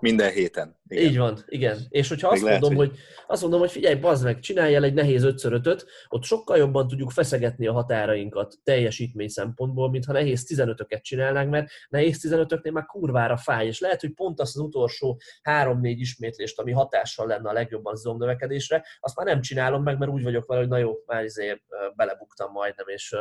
Minden 0.00 0.30
héten. 0.30 0.80
Igen. 0.86 1.04
Így 1.04 1.18
van, 1.18 1.38
igen. 1.46 1.78
És 1.88 2.08
hogyha 2.08 2.28
azt 2.28 2.42
lehet, 2.42 2.60
mondom, 2.60 2.78
hogy... 2.78 2.88
hogy... 2.88 2.98
azt 3.26 3.42
mondom, 3.42 3.60
hogy 3.60 3.70
figyelj, 3.70 3.94
bazd 3.94 4.24
meg, 4.24 4.38
csinálj 4.38 4.74
el 4.74 4.84
egy 4.84 4.94
nehéz 4.94 5.22
5 5.22 5.44
5 5.44 5.86
ott 6.08 6.22
sokkal 6.22 6.56
jobban 6.56 6.88
tudjuk 6.88 7.10
feszegetni 7.10 7.66
a 7.66 7.72
határainkat 7.72 8.54
teljesítmény 8.62 9.28
szempontból, 9.28 9.90
mint 9.90 10.04
ha 10.04 10.12
nehéz 10.12 10.46
15-öket 10.48 11.02
csinálnánk, 11.02 11.50
mert 11.50 11.70
nehéz 11.88 12.28
15-öknél 12.28 12.72
már 12.72 12.86
kurvára 12.86 13.36
fáj, 13.36 13.66
és 13.66 13.80
lehet, 13.80 14.00
hogy 14.00 14.14
pont 14.14 14.40
azt 14.40 14.56
az 14.56 14.62
utolsó 14.62 15.20
3-4 15.42 15.78
ismétlést, 15.82 16.58
ami 16.58 16.72
hatással 16.72 17.26
lenne 17.26 17.48
a 17.48 17.52
legjobban 17.52 17.96
zomnövekedésre, 17.96 18.84
azt 19.00 19.16
már 19.16 19.26
nem 19.26 19.40
csinálom 19.40 19.82
meg, 19.82 19.98
mert 19.98 20.10
úgy 20.10 20.22
vagyok 20.22 20.46
vele, 20.46 20.60
hogy 20.60 20.70
na 20.70 20.78
jó, 20.78 20.92
már 21.06 21.24
izé 21.24 21.62
belebuktam 21.96 22.52
majdnem, 22.52 22.88
és, 22.88 23.16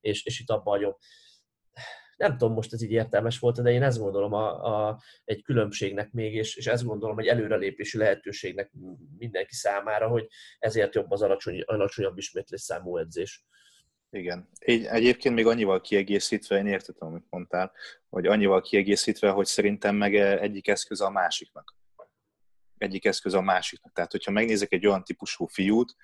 és, 0.00 0.24
és 0.24 0.40
itt 0.40 0.50
abba 0.50 0.70
hagyom 0.70 0.96
nem 2.16 2.36
tudom 2.36 2.54
most 2.54 2.72
ez 2.72 2.82
így 2.82 2.90
értelmes 2.90 3.38
volt, 3.38 3.62
de 3.62 3.70
én 3.70 3.82
ezt 3.82 3.98
gondolom 3.98 4.32
a, 4.32 4.64
a, 4.88 5.00
egy 5.24 5.42
különbségnek 5.42 6.12
még, 6.12 6.34
és, 6.34 6.56
és 6.56 6.66
ezt 6.66 6.84
gondolom 6.84 7.18
egy 7.18 7.26
előrelépési 7.26 7.98
lehetőségnek 7.98 8.70
mindenki 9.18 9.54
számára, 9.54 10.08
hogy 10.08 10.26
ezért 10.58 10.94
jobb 10.94 11.10
az 11.10 11.22
alacsony, 11.22 11.60
alacsonyabb 11.60 12.18
ismétlés 12.18 12.60
számú 12.60 12.96
edzés. 12.96 13.44
Igen. 14.10 14.48
Egy, 14.58 14.84
egyébként 14.84 15.34
még 15.34 15.46
annyival 15.46 15.80
kiegészítve, 15.80 16.58
én 16.58 16.66
értettem, 16.66 17.08
amit 17.08 17.26
mondtál, 17.30 17.72
hogy 18.08 18.26
annyival 18.26 18.60
kiegészítve, 18.60 19.30
hogy 19.30 19.46
szerintem 19.46 19.96
meg 19.96 20.14
egyik 20.14 20.68
eszköz 20.68 21.00
a 21.00 21.10
másiknak. 21.10 21.74
Egyik 22.78 23.04
eszköz 23.04 23.34
a 23.34 23.40
másiknak. 23.40 23.92
Tehát, 23.92 24.10
hogyha 24.10 24.30
megnézek 24.30 24.72
egy 24.72 24.86
olyan 24.86 25.04
típusú 25.04 25.46
fiút, 25.46 25.94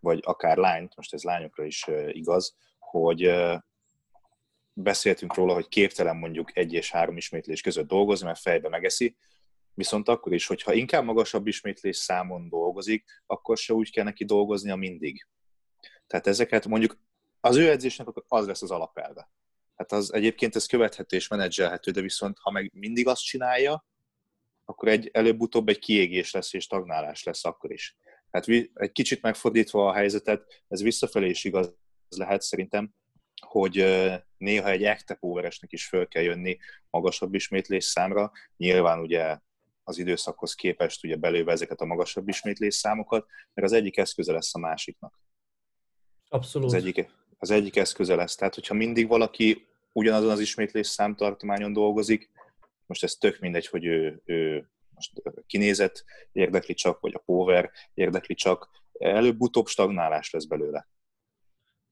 vagy 0.00 0.20
akár 0.22 0.56
lányt, 0.56 0.96
most 0.96 1.14
ez 1.14 1.22
lányokra 1.22 1.64
is 1.64 1.84
igaz, 2.08 2.56
hogy 2.78 3.30
beszéltünk 4.72 5.34
róla, 5.34 5.54
hogy 5.54 5.68
képtelen 5.68 6.16
mondjuk 6.16 6.56
egy 6.56 6.72
és 6.72 6.90
három 6.90 7.16
ismétlés 7.16 7.60
között 7.60 7.88
dolgozni, 7.88 8.26
mert 8.26 8.38
fejbe 8.38 8.68
megeszi, 8.68 9.16
viszont 9.74 10.08
akkor 10.08 10.32
is, 10.32 10.46
hogyha 10.46 10.72
inkább 10.72 11.04
magasabb 11.04 11.46
ismétlés 11.46 11.96
számon 11.96 12.48
dolgozik, 12.48 13.22
akkor 13.26 13.56
se 13.56 13.72
úgy 13.72 13.90
kell 13.90 14.04
neki 14.04 14.24
dolgoznia 14.24 14.76
mindig. 14.76 15.26
Tehát 16.06 16.26
ezeket 16.26 16.66
mondjuk 16.66 16.98
az 17.40 17.56
ő 17.56 17.70
edzésnek 17.70 18.06
az 18.28 18.46
lesz 18.46 18.62
az 18.62 18.70
alapelve. 18.70 19.30
Hát 19.76 19.92
az 19.92 20.12
egyébként 20.12 20.56
ez 20.56 20.66
követhető 20.66 21.16
és 21.16 21.28
menedzselhető, 21.28 21.90
de 21.90 22.00
viszont 22.00 22.38
ha 22.38 22.50
meg 22.50 22.70
mindig 22.74 23.06
azt 23.06 23.22
csinálja, 23.22 23.86
akkor 24.64 24.88
egy 24.88 25.10
előbb-utóbb 25.12 25.68
egy 25.68 25.78
kiégés 25.78 26.32
lesz 26.32 26.52
és 26.52 26.64
stagnálás 26.64 27.22
lesz 27.22 27.44
akkor 27.44 27.72
is. 27.72 27.96
Hát 28.30 28.46
egy 28.74 28.92
kicsit 28.92 29.22
megfordítva 29.22 29.88
a 29.88 29.92
helyzetet, 29.92 30.64
ez 30.68 30.82
visszafelé 30.82 31.28
is 31.28 31.44
igaz 31.44 31.74
lehet 32.08 32.42
szerintem, 32.42 32.94
hogy 33.46 33.84
néha 34.36 34.70
egy 34.70 34.84
ekte 34.84 35.14
póveresnek 35.14 35.72
is 35.72 35.86
föl 35.86 36.08
kell 36.08 36.22
jönni 36.22 36.58
magasabb 36.90 37.34
ismétlés 37.34 37.84
számra. 37.84 38.32
Nyilván 38.56 39.00
ugye 39.00 39.38
az 39.84 39.98
időszakhoz 39.98 40.54
képest 40.54 41.04
ugye 41.04 41.16
belőve 41.16 41.52
ezeket 41.52 41.80
a 41.80 41.84
magasabb 41.84 42.28
ismétlés 42.28 42.74
számokat, 42.74 43.26
mert 43.54 43.68
az 43.68 43.72
egyik 43.72 43.96
eszköze 43.96 44.32
lesz 44.32 44.54
a 44.54 44.58
másiknak. 44.58 45.20
Abszolút. 46.28 46.66
Az 46.66 46.74
egyik, 46.74 47.10
az 47.38 47.50
egyik 47.50 47.76
eszköze 47.76 48.14
lesz. 48.14 48.34
Tehát, 48.34 48.54
hogyha 48.54 48.74
mindig 48.74 49.08
valaki 49.08 49.66
ugyanazon 49.92 50.30
az 50.30 50.40
ismétlés 50.40 50.86
számtartományon 50.86 51.72
dolgozik, 51.72 52.30
most 52.86 53.02
ez 53.02 53.14
tök 53.14 53.38
mindegy, 53.38 53.66
hogy 53.66 53.84
ő, 53.84 54.22
ő 54.24 54.70
most 54.94 55.12
kinézett 55.46 56.04
érdekli 56.32 56.74
csak, 56.74 57.00
vagy 57.00 57.14
a 57.14 57.22
power 57.24 57.70
érdekli 57.94 58.34
csak, 58.34 58.70
előbb-utóbb 58.98 59.66
stagnálás 59.66 60.30
lesz 60.30 60.44
belőle. 60.44 60.88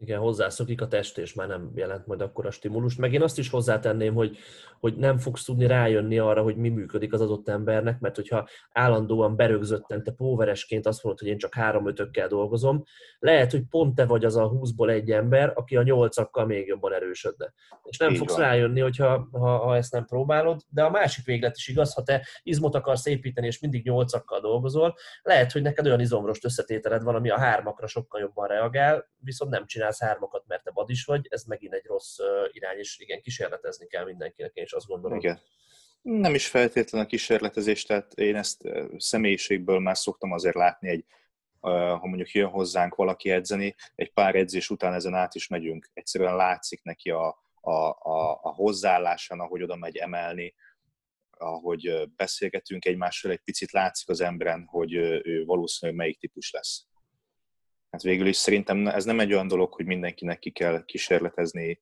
Igen, 0.03 0.19
hozzászokik 0.19 0.81
a 0.81 0.87
test, 0.87 1.19
és 1.19 1.35
már 1.35 1.49
nem 1.49 1.71
jelent 1.75 2.07
majd 2.07 2.21
akkor 2.21 2.47
a 2.47 2.51
stimulust. 2.51 2.99
Meg 2.99 3.13
én 3.13 3.23
azt 3.23 3.39
is 3.39 3.51
hozzátenném, 3.51 4.15
hogy, 4.15 4.39
hogy 4.79 4.97
nem 4.97 5.19
fogsz 5.19 5.45
tudni 5.45 5.67
rájönni 5.67 6.19
arra, 6.19 6.43
hogy 6.43 6.57
mi 6.57 6.69
működik 6.69 7.13
az 7.13 7.21
adott 7.21 7.49
embernek, 7.49 8.01
mert 8.01 8.17
hogyha 8.17 8.49
állandóan 8.73 9.37
berögzötten 9.37 10.03
te 10.03 10.13
póveresként 10.13 10.87
azt 10.87 11.03
mondod, 11.03 11.21
hogy 11.21 11.31
én 11.31 11.39
csak 11.39 11.55
három 11.55 11.87
ötökkel 11.87 12.29
dolgozom, 12.29 12.85
lehet, 13.19 13.51
hogy 13.51 13.63
pont 13.71 13.95
te 13.95 14.07
vagy 14.07 14.25
az 14.25 14.37
a 14.37 14.51
20-ból 14.51 14.91
egy 14.91 15.11
ember, 15.11 15.53
aki 15.55 15.77
a 15.77 15.83
nyolcakkal 15.83 16.47
még 16.47 16.67
jobban 16.67 16.93
erősödne. 16.93 17.53
És 17.83 17.99
nem 17.99 18.11
Így 18.11 18.19
fogsz 18.19 18.37
van. 18.37 18.43
rájönni, 18.43 18.81
hogyha, 18.81 19.29
ha, 19.33 19.57
ha 19.57 19.77
ezt 19.77 19.93
nem 19.93 20.05
próbálod, 20.05 20.61
de 20.69 20.83
a 20.83 20.91
másik 20.91 21.25
véglet 21.25 21.57
is 21.57 21.69
igaz, 21.69 21.95
ha 21.95 22.03
te 22.03 22.27
izmot 22.43 22.75
akarsz 22.75 23.07
építeni, 23.07 23.47
és 23.47 23.61
mindig 23.61 23.85
nyolcakkal 23.85 24.41
dolgozol, 24.41 24.95
lehet, 25.23 25.53
hogy 25.53 25.63
neked 25.63 25.87
olyan 25.87 26.01
izomrost 26.01 26.45
összetételed 26.45 27.03
van, 27.03 27.15
ami 27.15 27.31
a 27.31 27.39
hármakra 27.39 27.87
sokkal 27.87 28.21
jobban 28.21 28.49
reagál, 28.49 29.09
viszont 29.19 29.51
nem 29.51 29.67
csinál 29.67 29.90
csinálsz 29.91 30.13
hármakat, 30.13 30.45
mert 30.47 30.65
te 30.65 30.73
is 30.87 31.05
vagy, 31.05 31.27
ez 31.31 31.45
megint 31.45 31.75
egy 31.75 31.85
rossz 31.85 32.19
irány, 32.53 32.79
és 32.79 32.99
igen, 32.99 33.21
kísérletezni 33.21 33.87
kell 33.87 34.05
mindenkinek, 34.05 34.55
én 34.55 34.65
is 34.65 34.73
azt 34.73 34.87
gondolom. 34.87 35.19
Igen. 35.19 35.41
Nem 36.03 36.35
is 36.35 36.47
feltétlenül 36.47 37.07
a 37.07 37.11
kísérletezés, 37.11 37.83
tehát 37.83 38.13
én 38.13 38.37
ezt 38.37 38.63
személyiségből 38.97 39.79
már 39.79 39.97
szoktam 39.97 40.33
azért 40.33 40.55
látni 40.55 40.89
egy 40.89 41.05
ha 41.61 42.07
mondjuk 42.07 42.31
jön 42.31 42.49
hozzánk 42.49 42.95
valaki 42.95 43.31
edzeni, 43.31 43.75
egy 43.95 44.13
pár 44.13 44.35
edzés 44.35 44.71
után 44.71 44.95
ezen 44.95 45.15
át 45.15 45.35
is 45.35 45.49
megyünk. 45.49 45.91
Egyszerűen 45.93 46.37
látszik 46.37 46.83
neki 46.83 47.11
a, 47.11 47.27
a, 47.61 47.71
a, 47.71 48.41
a 48.43 48.55
hozzáállásán, 48.55 49.41
ahogy 49.41 49.63
oda 49.63 49.77
megy 49.77 49.97
emelni, 49.97 50.55
ahogy 51.31 52.11
beszélgetünk 52.17 52.85
egymással, 52.85 53.31
egy 53.31 53.41
picit 53.45 53.73
látszik 53.73 54.09
az 54.09 54.21
emberen, 54.21 54.65
hogy 54.67 54.93
ő 55.25 55.45
valószínűleg 55.45 56.01
melyik 56.01 56.19
típus 56.19 56.51
lesz 56.51 56.85
hát 57.91 58.03
végül 58.03 58.27
is 58.27 58.37
szerintem 58.37 58.87
ez 58.87 59.05
nem 59.05 59.21
egy 59.21 59.33
olyan 59.33 59.49
dolog, 59.49 59.73
hogy 59.75 59.87
mindenkinek 59.87 60.39
ki 60.39 60.51
kell 60.51 60.85
kísérletezni 60.85 61.81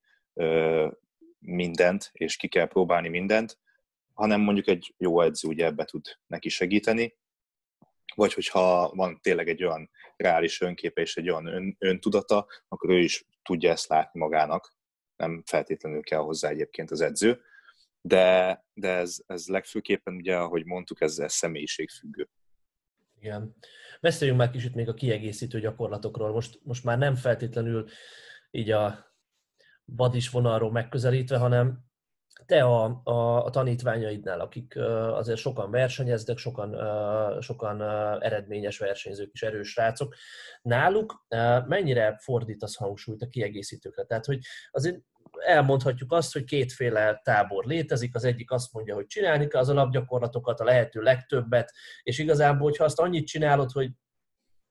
mindent, 1.39 2.11
és 2.13 2.37
ki 2.37 2.49
kell 2.49 2.67
próbálni 2.67 3.09
mindent, 3.09 3.59
hanem 4.15 4.41
mondjuk 4.41 4.67
egy 4.69 4.95
jó 4.97 5.21
edző 5.21 5.49
ugye 5.49 5.65
ebbe 5.65 5.85
tud 5.85 6.05
neki 6.27 6.49
segíteni, 6.49 7.17
vagy 8.15 8.33
hogyha 8.33 8.93
van 8.95 9.21
tényleg 9.21 9.49
egy 9.49 9.65
olyan 9.65 9.91
reális 10.17 10.61
önképe 10.61 11.01
és 11.01 11.17
egy 11.17 11.31
olyan 11.31 11.47
ön, 11.47 11.77
öntudata, 11.79 12.47
akkor 12.69 12.91
ő 12.91 12.99
is 12.99 13.25
tudja 13.43 13.71
ezt 13.71 13.89
látni 13.89 14.21
magának, 14.21 14.77
nem 15.17 15.43
feltétlenül 15.47 16.03
kell 16.03 16.19
hozzá 16.19 16.49
egyébként 16.49 16.91
az 16.91 17.01
edző, 17.01 17.41
de, 18.01 18.65
de 18.73 18.89
ez, 18.89 19.17
ez 19.27 19.47
legfőképpen 19.47 20.15
ugye, 20.15 20.37
ahogy 20.37 20.65
mondtuk, 20.65 21.01
ez, 21.01 21.19
ez 21.19 21.33
személyiségfüggő. 21.33 22.29
Igen. 23.21 23.55
Beszéljünk 24.01 24.41
már 24.41 24.51
kicsit 24.51 24.75
még 24.75 24.89
a 24.89 24.95
kiegészítő 24.95 25.61
gyakorlatokról. 25.61 26.33
Most, 26.33 26.61
most 26.62 26.85
már 26.85 26.99
nem 26.99 27.14
feltétlenül 27.14 27.89
így 28.51 28.71
a 28.71 29.12
vadis 29.85 30.31
vonalról 30.31 30.73
megközelítve, 30.73 31.37
hanem 31.37 31.87
te 32.47 32.62
a, 32.62 33.01
a, 33.05 33.45
a 33.45 33.51
tanítványaidnál, 33.51 34.41
akik 34.41 34.77
azért 35.12 35.39
sokan 35.39 35.71
versenyeznek, 35.71 36.39
sokan, 36.39 36.77
sokan 37.41 37.83
eredményes 38.23 38.79
versenyzők 38.79 39.31
is, 39.33 39.43
erős 39.43 39.77
rácok, 39.77 40.14
náluk 40.62 41.27
mennyire 41.66 42.16
fordítasz 42.21 42.77
hangsúlyt 42.77 43.23
a 43.23 43.29
kiegészítőkre? 43.29 44.05
Tehát, 44.05 44.25
hogy 44.25 44.39
azért 44.71 45.01
elmondhatjuk 45.47 46.12
azt, 46.12 46.32
hogy 46.32 46.45
kétféle 46.45 47.20
tábor 47.24 47.64
létezik, 47.64 48.14
az 48.14 48.24
egyik 48.24 48.51
azt 48.51 48.72
mondja, 48.72 48.95
hogy 48.95 49.07
csinálni 49.07 49.47
kell 49.47 49.61
az 49.61 49.68
alapgyakorlatokat, 49.68 50.61
a 50.61 50.64
lehető 50.64 51.01
legtöbbet, 51.01 51.72
és 52.03 52.18
igazából, 52.18 52.68
hogyha 52.68 52.84
azt 52.84 53.01
annyit 53.01 53.26
csinálod, 53.26 53.70
hogy 53.70 53.91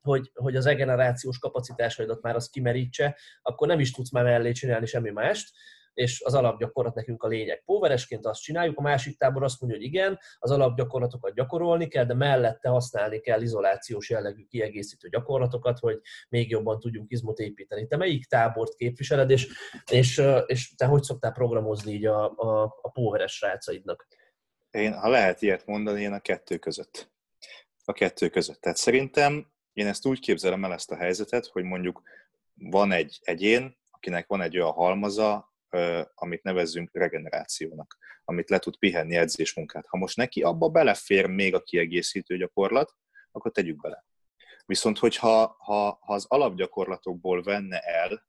hogy, 0.01 0.31
hogy 0.33 0.55
az 0.55 0.65
regenerációs 0.65 1.39
kapacitásaidat 1.39 2.21
már 2.21 2.35
az 2.35 2.49
kimerítse, 2.49 3.17
akkor 3.41 3.67
nem 3.67 3.79
is 3.79 3.91
tudsz 3.91 4.11
már 4.11 4.23
mellé 4.23 4.51
csinálni 4.51 4.85
semmi 4.85 5.09
mást, 5.09 5.49
és 5.97 6.21
az 6.21 6.33
alapgyakorlat 6.33 6.95
nekünk 6.95 7.23
a 7.23 7.27
lényeg. 7.27 7.63
Póveresként 7.65 8.25
azt 8.25 8.41
csináljuk, 8.41 8.77
a 8.77 8.81
másik 8.81 9.17
tábor 9.17 9.43
azt 9.43 9.61
mondja, 9.61 9.79
hogy 9.79 9.87
igen, 9.87 10.19
az 10.39 10.51
alapgyakorlatokat 10.51 11.33
gyakorolni 11.33 11.87
kell, 11.87 12.05
de 12.05 12.13
mellette 12.13 12.69
használni 12.69 13.19
kell 13.19 13.41
izolációs 13.41 14.09
jellegű 14.09 14.43
kiegészítő 14.43 15.09
gyakorlatokat, 15.09 15.79
hogy 15.79 15.99
még 16.29 16.49
jobban 16.49 16.79
tudjunk 16.79 17.11
izmot 17.11 17.39
építeni. 17.39 17.87
Te 17.87 17.97
melyik 17.97 18.25
tábort 18.25 18.75
képviseled, 18.75 19.29
és, 19.29 19.47
és, 19.91 20.21
és 20.45 20.75
te 20.75 20.85
hogy 20.85 21.03
szoktál 21.03 21.31
programozni 21.31 21.93
így 21.93 22.05
a, 22.05 22.31
a, 22.35 22.63
a 22.81 22.89
póveres 22.89 23.35
srácaidnak? 23.35 24.07
Én, 24.71 24.93
ha 24.93 25.09
lehet 25.09 25.41
ilyet 25.41 25.65
mondani, 25.65 26.01
én 26.01 26.13
a 26.13 26.19
kettő 26.19 26.57
között. 26.57 27.11
A 27.85 27.91
kettő 27.91 28.29
között. 28.29 28.61
Tehát 28.61 28.77
szerintem 28.77 29.51
én 29.73 29.87
ezt 29.87 30.05
úgy 30.05 30.19
képzelem 30.19 30.63
el 30.63 30.73
ezt 30.73 30.91
a 30.91 30.95
helyzetet, 30.95 31.45
hogy 31.45 31.63
mondjuk 31.63 32.01
van 32.53 32.91
egy 32.91 33.19
egyén, 33.21 33.77
akinek 33.91 34.27
van 34.27 34.41
egy 34.41 34.57
olyan 34.57 34.71
halmaza, 34.71 35.55
amit 36.13 36.43
nevezzünk 36.43 36.89
regenerációnak, 36.93 37.97
amit 38.23 38.49
le 38.49 38.59
tud 38.59 38.77
pihenni 38.77 39.15
edzésmunkát. 39.15 39.85
Ha 39.87 39.97
most 39.97 40.17
neki 40.17 40.41
abba 40.41 40.69
belefér 40.69 41.25
még 41.25 41.53
a 41.53 41.63
kiegészítő 41.63 42.37
gyakorlat, 42.37 42.95
akkor 43.31 43.51
tegyük 43.51 43.81
bele. 43.81 44.05
Viszont, 44.65 44.97
hogyha 44.97 45.55
ha, 45.59 45.97
ha 46.01 46.13
az 46.13 46.25
alapgyakorlatokból 46.27 47.43
venne 47.43 47.79
el, 47.79 48.25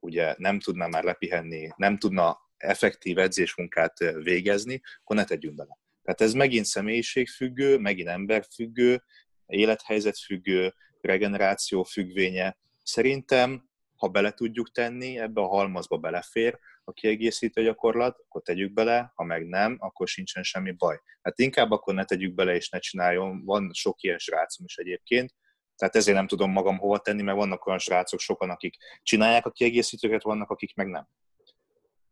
ugye 0.00 0.34
nem 0.36 0.60
tudná 0.60 0.86
már 0.86 1.04
lepihenni, 1.04 1.68
nem 1.76 1.98
tudna 1.98 2.38
effektív 2.56 3.18
edzésmunkát 3.18 3.98
végezni, 3.98 4.80
akkor 5.00 5.16
ne 5.16 5.24
tegyünk 5.24 5.54
bele. 5.54 5.78
Tehát 6.02 6.20
ez 6.20 6.32
megint 6.32 6.64
személyiségfüggő, 6.64 7.78
megint 7.78 8.08
emberfüggő, 8.08 9.02
élethelyzet 9.46 10.18
függő, 10.18 10.74
regeneráció 11.00 11.82
függvénye. 11.82 12.58
Szerintem, 12.82 13.67
ha 13.98 14.08
bele 14.08 14.30
tudjuk 14.30 14.70
tenni, 14.70 15.18
ebbe 15.18 15.40
a 15.40 15.46
halmazba 15.46 15.96
belefér 15.96 16.58
a 16.84 16.92
kiegészítő 16.92 17.62
gyakorlat, 17.62 18.18
akkor 18.18 18.42
tegyük 18.42 18.72
bele, 18.72 19.12
ha 19.14 19.24
meg 19.24 19.46
nem, 19.46 19.76
akkor 19.78 20.08
sincsen 20.08 20.42
semmi 20.42 20.72
baj. 20.72 21.00
Hát 21.22 21.38
inkább 21.38 21.70
akkor 21.70 21.94
ne 21.94 22.04
tegyük 22.04 22.34
bele 22.34 22.54
és 22.54 22.68
ne 22.68 22.78
csináljon, 22.78 23.44
van 23.44 23.70
sok 23.72 24.02
ilyen 24.02 24.18
srácom 24.18 24.64
is 24.66 24.76
egyébként, 24.76 25.34
tehát 25.78 25.96
ezért 25.96 26.16
nem 26.16 26.26
tudom 26.26 26.50
magam 26.50 26.78
hova 26.78 26.98
tenni, 26.98 27.22
mert 27.22 27.36
vannak 27.36 27.66
olyan 27.66 27.78
srácok 27.78 28.20
sokan, 28.20 28.50
akik 28.50 28.76
csinálják 29.02 29.46
a 29.46 29.50
kiegészítőket, 29.50 30.22
vannak, 30.22 30.50
akik 30.50 30.74
meg 30.74 30.86
nem. 30.86 31.08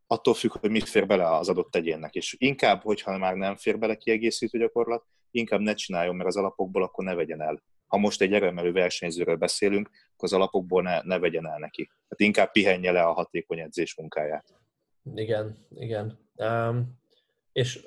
Attól 0.06 0.34
függ, 0.34 0.50
hogy 0.50 0.70
mit 0.70 0.88
fér 0.88 1.06
bele 1.06 1.28
az 1.28 1.48
adott 1.48 1.76
egyénnek. 1.76 2.14
És 2.14 2.36
inkább, 2.38 2.82
hogyha 2.82 3.18
már 3.18 3.34
nem 3.34 3.56
fér 3.56 3.78
bele 3.78 3.96
kiegészítő 3.96 4.58
gyakorlat, 4.58 5.04
inkább 5.30 5.60
ne 5.60 5.74
csináljon 5.74 6.16
meg 6.16 6.26
az 6.26 6.36
alapokból, 6.36 6.82
akkor 6.82 7.04
ne 7.04 7.14
vegyen 7.14 7.42
el. 7.42 7.62
Ha 7.86 7.96
most 7.96 8.20
egy 8.20 8.32
erőmelő 8.32 8.72
versenyzőről 8.72 9.36
beszélünk, 9.36 9.90
az 10.22 10.32
alapokból 10.32 10.82
ne, 10.82 11.00
ne 11.02 11.18
vegyen 11.18 11.46
el 11.46 11.58
neki. 11.58 11.90
Hát 12.08 12.20
inkább 12.20 12.50
pihenje 12.50 12.92
le 12.92 13.02
a 13.02 13.12
hatékony 13.12 13.60
edzés 13.60 13.96
munkáját. 13.96 14.44
Igen, 15.14 15.56
igen. 15.74 16.18
Um, 16.36 16.98
és 17.52 17.86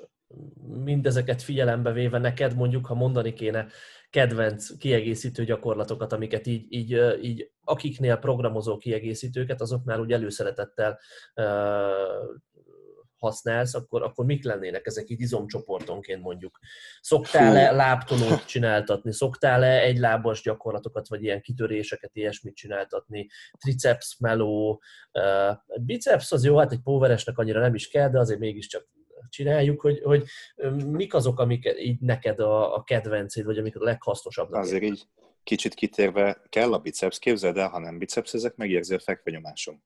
mindezeket 0.84 1.42
figyelembe 1.42 1.92
véve 1.92 2.18
neked 2.18 2.56
mondjuk, 2.56 2.86
ha 2.86 2.94
mondani 2.94 3.32
kéne 3.32 3.66
kedvenc 4.10 4.76
kiegészítő 4.76 5.44
gyakorlatokat, 5.44 6.12
amiket 6.12 6.46
így, 6.46 6.66
így, 6.68 7.00
így 7.22 7.50
akiknél 7.64 8.16
programozó 8.16 8.76
kiegészítőket, 8.76 9.60
azoknál 9.60 10.00
úgy 10.00 10.12
előszeretettel 10.12 10.98
uh, 11.34 11.44
használsz, 13.20 13.74
akkor, 13.74 14.02
akkor 14.02 14.24
mik 14.24 14.44
lennének 14.44 14.86
ezek 14.86 15.10
így 15.10 15.20
izomcsoportonként 15.20 16.22
mondjuk? 16.22 16.58
Szoktál-e 17.00 17.70
lábtonót 17.70 18.46
csináltatni? 18.46 19.12
Szoktál-e 19.12 19.80
egy 19.80 19.98
lábas 19.98 20.42
gyakorlatokat, 20.42 21.08
vagy 21.08 21.22
ilyen 21.22 21.40
kitöréseket, 21.40 22.10
ilyesmit 22.12 22.54
csináltatni? 22.54 23.28
Triceps, 23.58 24.16
meló, 24.18 24.82
uh, 25.12 25.56
biceps 25.80 26.32
az 26.32 26.44
jó, 26.44 26.56
hát 26.56 26.72
egy 26.72 26.82
póveresnek 26.82 27.38
annyira 27.38 27.60
nem 27.60 27.74
is 27.74 27.88
kell, 27.88 28.10
de 28.10 28.18
azért 28.18 28.40
mégiscsak 28.40 28.88
csináljuk, 29.28 29.80
hogy, 29.80 30.00
hogy 30.02 30.24
mik 30.86 31.14
azok, 31.14 31.38
amik 31.38 31.74
így 31.78 32.00
neked 32.00 32.40
a, 32.40 32.74
a 32.74 32.82
kedvencéd, 32.82 33.44
vagy 33.44 33.58
amik 33.58 33.76
a 33.76 33.84
leghasznosabbak. 33.84 34.60
Azért 34.60 34.82
így 34.82 35.08
kicsit 35.42 35.74
kitérve 35.74 36.42
kell 36.48 36.72
a 36.72 36.78
biceps, 36.78 37.18
képzeld 37.18 37.56
el, 37.56 37.68
ha 37.68 37.78
nem 37.78 37.98
biceps, 37.98 38.34
ezek 38.34 38.56
megérzi 38.56 38.94
a 38.94 38.98
fekvenyomásom. 38.98 39.82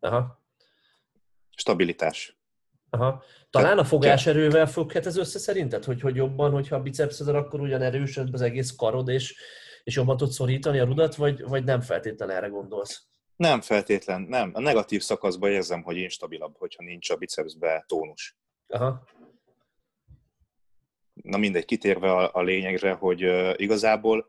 Aha. 0.00 0.40
Stabilitás. 1.56 2.41
Aha. 2.94 3.22
Talán 3.50 3.78
a 3.78 3.84
fogáserővel 3.84 4.66
függhet 4.66 5.06
ez 5.06 5.16
össze 5.16 5.38
szerinted? 5.38 5.84
Hogy, 5.84 6.00
hogy 6.00 6.16
jobban, 6.16 6.50
hogyha 6.50 6.76
a 6.76 6.82
bicepszed, 6.82 7.28
akkor 7.28 7.60
ugyan 7.60 7.82
erősöd 7.82 8.28
az 8.32 8.40
egész 8.40 8.74
karod, 8.76 9.08
és, 9.08 9.36
és 9.84 9.96
jobban 9.96 10.16
tudsz 10.16 10.34
szorítani 10.34 10.78
a 10.78 10.84
rudat, 10.84 11.14
vagy, 11.14 11.42
vagy 11.42 11.64
nem 11.64 11.80
feltétlen 11.80 12.30
erre 12.30 12.46
gondolsz? 12.46 13.02
Nem 13.36 13.60
feltétlen, 13.60 14.20
nem. 14.20 14.50
A 14.54 14.60
negatív 14.60 15.02
szakaszban 15.02 15.50
érzem, 15.50 15.82
hogy 15.82 15.96
instabilabb, 15.96 16.56
hogyha 16.58 16.82
nincs 16.82 17.10
a 17.10 17.16
bicepsbe 17.16 17.84
tónus. 17.88 18.36
Aha. 18.68 19.04
Na 21.14 21.36
mindegy, 21.36 21.64
kitérve 21.64 22.12
a, 22.12 22.30
a 22.32 22.42
lényegre, 22.42 22.92
hogy 22.92 23.24
uh, 23.24 23.52
igazából 23.56 24.26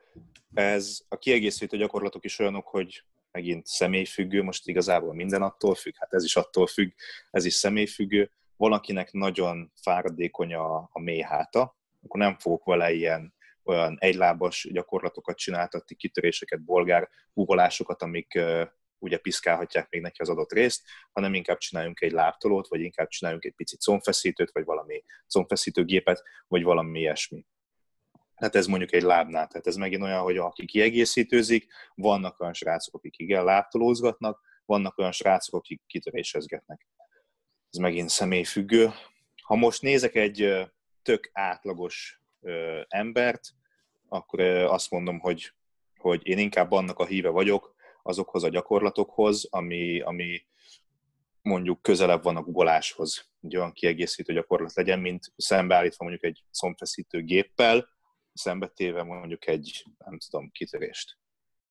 ez 0.53 0.99
a 1.07 1.17
kiegészítő 1.17 1.77
gyakorlatok 1.77 2.25
is 2.25 2.39
olyanok, 2.39 2.67
hogy 2.67 3.03
megint 3.31 3.65
személyfüggő, 3.65 4.43
most 4.43 4.67
igazából 4.67 5.13
minden 5.13 5.41
attól 5.41 5.75
függ, 5.75 5.93
hát 5.97 6.13
ez 6.13 6.23
is 6.23 6.35
attól 6.35 6.67
függ, 6.67 6.91
ez 7.31 7.45
is 7.45 7.53
személyfüggő, 7.53 8.31
valakinek 8.57 9.11
nagyon 9.11 9.71
fáradékony 9.81 10.53
a, 10.53 10.89
a 10.91 10.99
mély 10.99 11.21
háta, 11.21 11.77
akkor 12.03 12.19
nem 12.19 12.37
fogok 12.37 12.65
vele 12.65 12.91
ilyen 12.91 13.33
olyan 13.63 13.97
egylábas 13.99 14.67
gyakorlatokat 14.71 15.37
csináltatni, 15.37 15.95
kitöréseket, 15.95 16.63
bolgár 16.63 17.09
gugolásokat, 17.33 18.01
amik 18.01 18.33
uh, 18.35 18.67
ugye 18.99 19.17
piszkálhatják 19.17 19.89
még 19.89 20.01
neki 20.01 20.21
az 20.21 20.29
adott 20.29 20.51
részt, 20.51 20.83
hanem 21.11 21.33
inkább 21.33 21.57
csináljunk 21.57 22.01
egy 22.01 22.11
lábtolót, 22.11 22.67
vagy 22.67 22.81
inkább 22.81 23.07
csináljunk 23.07 23.45
egy 23.45 23.53
picit 23.55 23.81
combfeszítőt, 23.81 24.51
vagy 24.51 24.65
valami 24.65 25.03
combfeszítőgépet, 25.27 26.23
vagy 26.47 26.63
valami 26.63 26.99
ilyesmi. 26.99 27.45
Hát 28.35 28.55
ez 28.55 28.65
mondjuk 28.65 28.93
egy 28.93 29.01
lábnál, 29.01 29.47
tehát 29.47 29.67
ez 29.67 29.75
megint 29.75 30.03
olyan, 30.03 30.21
hogy 30.21 30.37
aki 30.37 30.65
kiegészítőzik, 30.65 31.71
vannak 31.95 32.39
olyan 32.39 32.53
srácok, 32.53 32.95
akik 32.95 33.17
igen 33.17 33.43
lábtolózgatnak, 33.43 34.41
vannak 34.65 34.97
olyan 34.97 35.11
srácok, 35.11 35.55
akik 35.55 35.81
kitörésezgetnek 35.87 36.87
ez 37.73 37.79
megint 37.79 38.09
személyfüggő. 38.09 38.89
Ha 39.43 39.55
most 39.55 39.81
nézek 39.81 40.15
egy 40.15 40.53
tök 41.01 41.29
átlagos 41.33 42.21
embert, 42.87 43.41
akkor 44.07 44.39
azt 44.41 44.91
mondom, 44.91 45.19
hogy, 45.19 45.53
hogy 45.97 46.27
én 46.27 46.37
inkább 46.37 46.71
annak 46.71 46.99
a 46.99 47.05
híve 47.05 47.29
vagyok, 47.29 47.75
azokhoz 48.03 48.43
a 48.43 48.49
gyakorlatokhoz, 48.49 49.47
ami, 49.49 49.99
ami 49.99 50.45
mondjuk 51.41 51.81
közelebb 51.81 52.23
van 52.23 52.35
a 52.35 52.41
googoláshoz, 52.41 53.31
egy 53.41 53.55
olyan 53.55 53.71
kiegészítő 53.71 54.33
gyakorlat 54.33 54.73
legyen, 54.73 54.99
mint 54.99 55.33
szembeállítva 55.35 56.03
mondjuk 56.03 56.23
egy 56.23 56.43
szomfeszítő 56.51 57.21
géppel, 57.21 57.89
szembetéve 58.33 59.03
mondjuk 59.03 59.47
egy, 59.47 59.85
nem 59.97 60.17
tudom, 60.17 60.51
kitörést. 60.51 61.17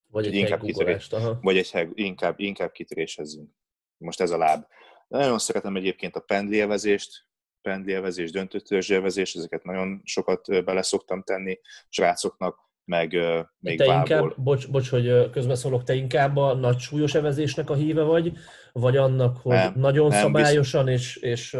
Vagy 0.09 0.25
egy 0.25 0.33
inkább 0.33 0.61
kitörés, 0.61 1.07
Vagy 1.41 1.57
egy, 1.57 1.89
inkább, 1.93 2.39
inkább 2.39 2.71
kitörésezzünk. 2.71 3.49
Most 3.97 4.21
ez 4.21 4.31
a 4.31 4.37
láb. 4.37 4.65
Nagyon 5.07 5.39
szeretem 5.39 5.75
egyébként 5.75 6.15
a 6.15 6.19
pendlélvezést, 6.19 7.27
pendlélvezés, 7.61 8.31
döntőtörzsélvezés, 8.31 9.35
ezeket 9.35 9.63
nagyon 9.63 10.01
sokat 10.03 10.63
bele 10.63 10.81
szoktam 10.81 11.23
tenni 11.23 11.59
srácoknak, 11.89 12.71
meg 12.85 13.17
még 13.59 13.77
te 13.77 13.85
inkább, 13.85 14.41
bocs, 14.41 14.69
bocs, 14.69 14.89
hogy 14.89 15.29
közbeszólok, 15.29 15.83
te 15.83 15.93
inkább 15.93 16.37
a 16.37 16.53
nagy 16.53 16.79
súlyos 16.79 17.13
evezésnek 17.15 17.69
a 17.69 17.75
híve 17.75 18.03
vagy, 18.03 18.33
vagy 18.71 18.97
annak, 18.97 19.37
hogy 19.37 19.55
nem, 19.55 19.73
nagyon 19.75 20.09
nem, 20.09 20.21
szabályosan 20.21 20.87
és, 20.87 21.15
és, 21.15 21.57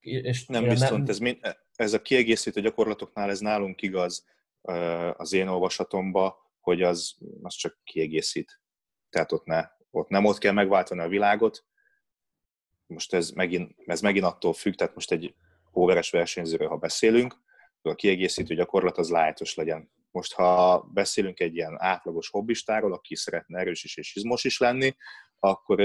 és 0.00 0.46
nem 0.46 0.64
viszont 0.64 0.90
nem... 0.90 1.08
Ez, 1.08 1.18
mind, 1.18 1.38
ez 1.76 1.92
a 1.92 2.02
kiegészítő 2.02 2.60
gyakorlatoknál 2.60 3.30
ez 3.30 3.40
nálunk 3.40 3.82
igaz 3.82 4.24
az 5.16 5.32
én 5.32 5.48
olvasatomba, 5.48 6.50
hogy 6.60 6.82
az, 6.82 7.16
az 7.42 7.54
csak 7.54 7.78
kiegészít. 7.84 8.60
Tehát 9.10 9.32
ott, 9.32 9.44
ne, 9.44 9.68
ott 9.90 10.08
nem 10.08 10.24
ott 10.24 10.38
kell 10.38 10.52
megváltani 10.52 11.00
a 11.00 11.08
világot, 11.08 11.64
most 12.92 13.14
ez 13.14 13.30
megint, 13.30 13.74
ez 13.86 14.00
megint 14.00 14.24
attól 14.24 14.52
függ, 14.52 14.74
tehát 14.74 14.94
most 14.94 15.12
egy 15.12 15.34
overes 15.72 16.10
versenyzőről, 16.10 16.68
ha 16.68 16.76
beszélünk, 16.76 17.34
a 17.82 17.94
kiegészítő 17.94 18.54
gyakorlat 18.54 18.98
az 18.98 19.10
lájtos 19.10 19.54
legyen. 19.54 19.90
Most, 20.10 20.32
ha 20.32 20.80
beszélünk 20.80 21.40
egy 21.40 21.54
ilyen 21.54 21.76
átlagos 21.78 22.28
hobbistáról, 22.28 22.92
aki 22.92 23.16
szeretne 23.16 23.58
erős 23.58 23.84
is 23.84 23.96
és 23.96 24.16
izmos 24.16 24.44
is 24.44 24.58
lenni, 24.58 24.96
akkor 25.38 25.80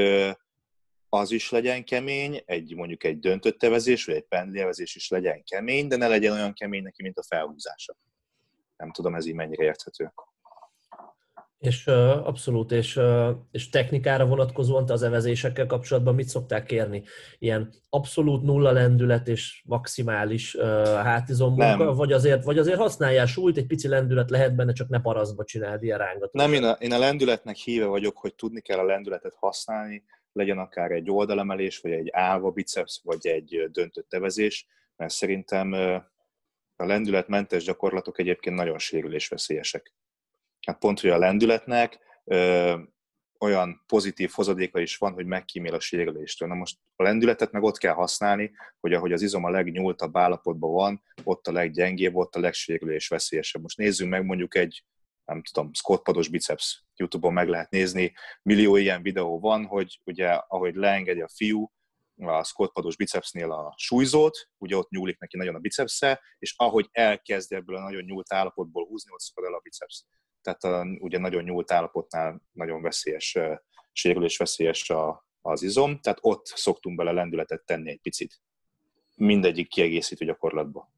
az 1.10 1.32
is 1.32 1.50
legyen 1.50 1.84
kemény, 1.84 2.42
egy 2.46 2.76
mondjuk 2.76 3.04
egy 3.04 3.20
döntött 3.20 3.60
tevezés, 3.60 4.06
vagy 4.06 4.16
egy 4.16 4.28
pendlélvezés 4.28 4.96
is 4.96 5.10
legyen 5.10 5.44
kemény, 5.44 5.88
de 5.88 5.96
ne 5.96 6.08
legyen 6.08 6.34
olyan 6.34 6.54
kemény 6.54 6.84
neki, 6.84 7.04
mint 7.04 7.18
a 7.18 7.24
felhúzása. 7.24 7.96
Nem 8.78 8.92
tudom, 8.92 9.16
ez 9.16 9.26
így 9.26 9.34
mennyire 9.34 9.64
érthető. 9.64 10.14
És 11.58 11.88
uh, 11.88 12.28
abszolút, 12.28 12.72
és, 12.72 12.96
uh, 12.96 13.30
és 13.52 13.70
technikára 13.70 14.26
vonatkozóan 14.26 14.86
te 14.86 14.94
az 14.94 15.04
evezésekkel 15.04 15.66
kapcsolatban 15.66 16.16
mit 16.16 16.28
szokták 16.28 16.66
kérni? 16.66 17.04
Ilyen 17.40 17.74
abszolút 17.90 18.44
nulla 18.44 18.72
lendület 18.72 19.28
és 19.28 19.64
maximális 19.66 20.56
uh, 20.56 20.64
hátizommunka, 20.84 21.94
vagy 21.94 22.12
azért, 22.12 22.44
vagy 22.44 22.58
azért 22.58 22.78
használjál 22.78 23.26
súlyt, 23.26 23.58
egy 23.58 23.68
pici 23.68 23.88
lendület 23.88 24.30
lehet 24.30 24.56
benne, 24.56 24.74
csak 24.74 24.90
ne 24.90 25.02
parasztba 25.02 25.44
csináld 25.44 25.84
ilyen 25.84 25.98
rángatot. 25.98 26.34
Nem, 26.34 26.54
én 26.54 26.64
a, 26.64 26.72
én 26.72 26.94
a 26.94 27.00
lendületnek 27.00 27.56
híve 27.56 27.86
vagyok, 27.86 28.18
hogy 28.18 28.36
tudni 28.36 28.62
kell 28.62 28.80
a 28.80 28.86
lendületet 28.86 29.36
használni, 29.36 30.04
legyen 30.32 30.58
akár 30.58 30.92
egy 30.92 31.12
oldalemelés, 31.12 31.80
vagy 31.80 31.92
egy 31.92 32.10
állva 32.12 32.52
biceps, 32.52 33.02
vagy 33.04 33.28
egy 33.28 33.68
döntött 33.72 34.14
evezés, 34.14 34.68
mert 34.96 35.14
szerintem 35.14 35.72
a 36.76 36.86
lendületmentes 36.86 37.64
gyakorlatok 37.64 38.20
egyébként 38.20 38.56
nagyon 38.56 38.78
sérülésveszélyesek. 38.78 39.94
Hát 40.68 40.80
pont, 40.80 41.00
hogy 41.00 41.10
a 41.10 41.18
lendületnek 41.18 42.00
ö, 42.24 42.78
olyan 43.40 43.84
pozitív 43.86 44.32
hozadéka 44.34 44.80
is 44.80 44.98
van, 44.98 45.14
hogy 45.14 45.26
megkímél 45.26 45.74
a 45.74 45.80
sérüléstől. 45.80 46.48
Na 46.48 46.56
most 46.56 46.78
a 46.96 47.04
lendületet 47.04 47.52
meg 47.52 47.64
ott 47.64 47.78
kell 47.78 47.94
használni, 47.94 48.52
hogy 48.80 48.94
ahogy 48.94 49.12
az 49.12 49.22
izom 49.22 49.44
a 49.44 49.50
legnyúltabb 49.50 50.18
állapotban 50.18 50.72
van, 50.72 51.04
ott 51.24 51.48
a 51.48 51.52
leggyengébb, 51.52 52.16
ott 52.16 52.36
a 52.36 52.40
legsérülés 52.40 53.08
veszélyesebb. 53.08 53.62
Most 53.62 53.78
nézzünk 53.78 54.10
meg 54.10 54.26
mondjuk 54.26 54.56
egy, 54.56 54.84
nem 55.26 55.44
tudom, 55.44 55.74
squatpados 55.74 56.28
biceps. 56.28 56.84
Youtube-on 56.96 57.34
meg 57.34 57.48
lehet 57.48 57.70
nézni, 57.70 58.14
millió 58.42 58.76
ilyen 58.76 59.02
videó 59.02 59.40
van, 59.40 59.66
hogy 59.66 60.02
ugye 60.04 60.28
ahogy 60.28 60.76
leengedi 60.76 61.22
a 61.22 61.30
fiú, 61.34 61.72
a 62.16 62.44
squatpados 62.44 62.96
bicepsnél 62.96 63.52
a 63.52 63.74
súlyzót, 63.78 64.50
ugye 64.58 64.76
ott 64.76 64.90
nyúlik 64.90 65.20
neki 65.20 65.38
nagyon 65.38 65.56
a 65.56 65.60
bicepsze, 65.60 66.22
és 66.40 66.54
ahogy 66.58 66.88
elkezd 66.92 67.54
ebből 67.54 67.76
a 67.76 67.82
nagyon 67.82 68.04
nyúlt 68.04 68.34
állapotból 68.34 68.86
húzni, 68.86 69.12
ott 69.12 69.20
szakad 69.20 69.44
el 69.44 69.54
a 69.54 69.60
biceps 69.64 70.06
tehát 70.48 70.82
a, 70.82 70.88
ugye 71.00 71.18
nagyon 71.18 71.44
nyúlt 71.44 71.72
állapotnál 71.72 72.42
nagyon 72.52 72.82
veszélyes, 72.82 73.38
sérülés 73.92 74.38
veszélyes 74.38 74.90
a, 74.90 75.26
az 75.42 75.62
izom, 75.62 76.00
tehát 76.00 76.20
ott 76.22 76.46
szoktunk 76.46 76.98
bele 76.98 77.12
lendületet 77.12 77.66
tenni 77.66 77.90
egy 77.90 78.00
picit. 78.02 78.42
Mindegyik 79.16 79.68
kiegészítő 79.68 80.26
gyakorlatba. 80.26 80.92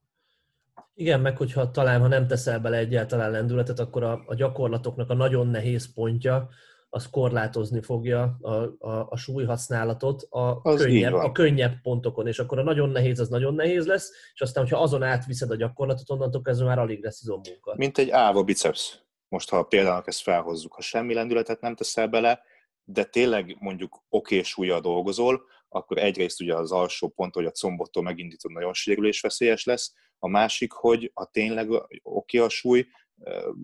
Igen, 0.94 1.22
meg 1.22 1.38
hogyha 1.38 1.72
talán, 1.72 2.00
ha 2.00 2.08
nem 2.08 2.28
teszel 2.28 2.60
bele 2.60 2.78
egyáltalán 2.78 3.32
lendületet, 3.32 3.80
akkor 3.80 4.04
a, 4.04 4.24
a 4.26 4.36
gyakorlatoknak 4.36 5.10
a 5.10 5.14
nagyon 5.14 5.48
nehéz 5.48 5.94
pontja, 5.94 6.50
az 6.90 7.10
korlátozni 7.10 7.82
fogja 7.82 8.38
a, 8.42 8.54
a, 8.80 9.08
a 9.10 9.18
súlyhasználatot 9.18 10.28
a 10.30 10.62
könnyebb, 10.62 11.14
a 11.14 11.32
könnyebb 11.32 11.82
pontokon, 11.82 12.28
és 12.28 12.40
akkor 12.40 12.60
a 12.60 12.64
nagyon 12.64 12.90
nehéz 12.90 13.20
az 13.20 13.30
nagyon 13.30 13.54
nehéz 13.54 13.86
lesz, 13.86 14.12
és 14.34 14.42
aztán, 14.42 14.64
hogyha 14.64 14.82
azon 14.82 15.04
átviszed 15.04 15.52
a 15.52 15.56
gyakorlatot, 15.56 16.10
onnantól 16.10 16.42
kezdve 16.42 16.66
már 16.66 16.80
alig 16.80 17.04
lesz 17.04 17.22
izommunka. 17.22 17.74
Mint 17.76 17.98
egy 17.98 18.10
áva 18.10 18.44
biceps 18.44 19.09
most 19.30 19.50
ha 19.50 19.64
például 19.64 20.04
ezt 20.06 20.22
felhozzuk, 20.22 20.74
ha 20.74 20.82
semmi 20.82 21.14
lendületet 21.14 21.62
nem 21.62 21.76
teszel 21.76 22.08
bele, 22.08 22.42
de 22.84 23.04
tényleg 23.04 23.56
mondjuk 23.60 24.04
oké 24.10 24.42
súlya 24.42 24.80
dolgozol, 24.80 25.44
akkor 25.70 25.98
egyrészt 25.98 26.42
ugye 26.42 26.56
az 26.56 26.72
alsó 26.72 27.08
pont, 27.08 27.34
hogy 27.34 27.46
a 27.46 27.52
combottól 27.52 28.04
megindítod, 28.04 28.52
nagyon 28.52 28.74
sérülésveszélyes 28.74 29.66
lesz, 29.66 29.94
a 30.20 30.28
másik, 30.28 30.72
hogy 30.72 31.12
ha 31.14 31.26
tényleg 31.26 31.70
oké 32.02 32.38
a 32.38 32.50
súly, 32.50 32.88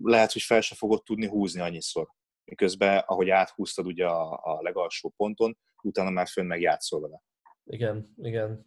lehet, 0.02 0.32
hogy 0.32 0.42
fel 0.42 0.60
se 0.60 0.74
fogod 0.74 1.02
tudni 1.02 1.26
húzni 1.26 1.60
annyiszor. 1.60 2.08
Miközben, 2.44 3.02
ahogy 3.06 3.30
áthúztad 3.30 3.86
ugye 3.86 4.06
a, 4.06 4.32
a 4.42 4.62
legalsó 4.62 5.12
ponton, 5.16 5.58
utána 5.82 6.10
már 6.10 6.26
fönn 6.26 6.46
meg 6.46 6.60
játszol 6.60 7.00
vele. 7.00 7.22
Igen, 7.64 8.14
igen. 8.16 8.66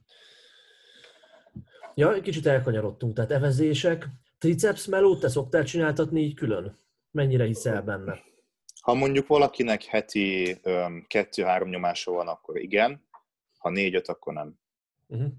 Ja, 1.95 2.13
egy 2.13 2.21
kicsit 2.21 2.45
elkanyarodtunk, 2.45 3.15
tehát 3.15 3.31
evezések. 3.31 4.07
Triceps 4.37 4.85
melót 4.85 5.19
te 5.19 5.29
szoktál 5.29 5.63
csináltatni 5.63 6.21
így 6.21 6.33
külön? 6.33 6.77
Mennyire 7.12 7.45
hiszel 7.45 7.82
benne? 7.82 8.20
Ha 8.82 8.93
mondjuk 8.93 9.28
valakinek 9.28 9.84
heti 9.84 10.60
kettő-három 11.07 11.70
nyomása 11.70 12.12
van, 12.12 12.28
akkor 12.28 12.57
igen, 12.57 13.07
ha 13.57 13.70
négy-öt, 13.70 14.07
akkor 14.07 14.34
nem. 14.34 14.60
Uh-huh. 15.07 15.32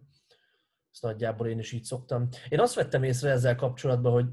Ezt 0.92 1.02
nagyjából 1.02 1.46
én 1.46 1.58
is 1.58 1.72
így 1.72 1.84
szoktam. 1.84 2.28
Én 2.48 2.60
azt 2.60 2.74
vettem 2.74 3.02
észre 3.02 3.30
ezzel 3.30 3.56
kapcsolatban, 3.56 4.12
hogy 4.12 4.26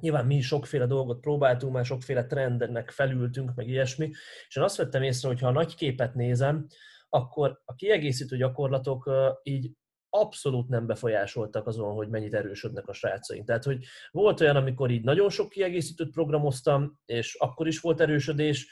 nyilván 0.00 0.26
mi 0.26 0.40
sokféle 0.40 0.86
dolgot 0.86 1.20
próbáltunk, 1.20 1.72
már 1.72 1.84
sokféle 1.84 2.26
trendnek 2.26 2.90
felültünk, 2.90 3.54
meg 3.54 3.68
ilyesmi, 3.68 4.10
és 4.48 4.56
én 4.56 4.62
azt 4.62 4.76
vettem 4.76 5.02
észre, 5.02 5.28
hogy 5.28 5.40
ha 5.40 5.46
a 5.46 5.52
nagy 5.52 5.74
képet 5.74 6.14
nézem, 6.14 6.66
akkor 7.08 7.62
a 7.64 7.74
kiegészítő 7.74 8.36
gyakorlatok 8.36 9.10
így 9.42 9.72
abszolút 10.16 10.68
nem 10.68 10.86
befolyásoltak 10.86 11.66
azon, 11.66 11.94
hogy 11.94 12.08
mennyit 12.08 12.34
erősödnek 12.34 12.88
a 12.88 12.92
srácaink. 12.92 13.46
Tehát, 13.46 13.64
hogy 13.64 13.84
volt 14.10 14.40
olyan, 14.40 14.56
amikor 14.56 14.90
így 14.90 15.04
nagyon 15.04 15.30
sok 15.30 15.48
kiegészítőt 15.48 16.10
programoztam, 16.10 16.98
és 17.06 17.34
akkor 17.34 17.66
is 17.66 17.80
volt 17.80 18.00
erősödés, 18.00 18.68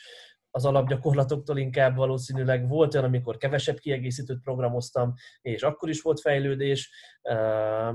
az 0.55 0.65
alapgyakorlatoktól 0.65 1.59
inkább 1.59 1.97
valószínűleg 1.97 2.69
volt 2.69 2.95
olyan, 2.95 3.07
amikor 3.07 3.37
kevesebb 3.37 3.79
kiegészítőt 3.79 4.43
programoztam, 4.43 5.13
és 5.41 5.63
akkor 5.63 5.89
is 5.89 6.03
volt 6.03 6.21
fejlődés, 6.21 6.91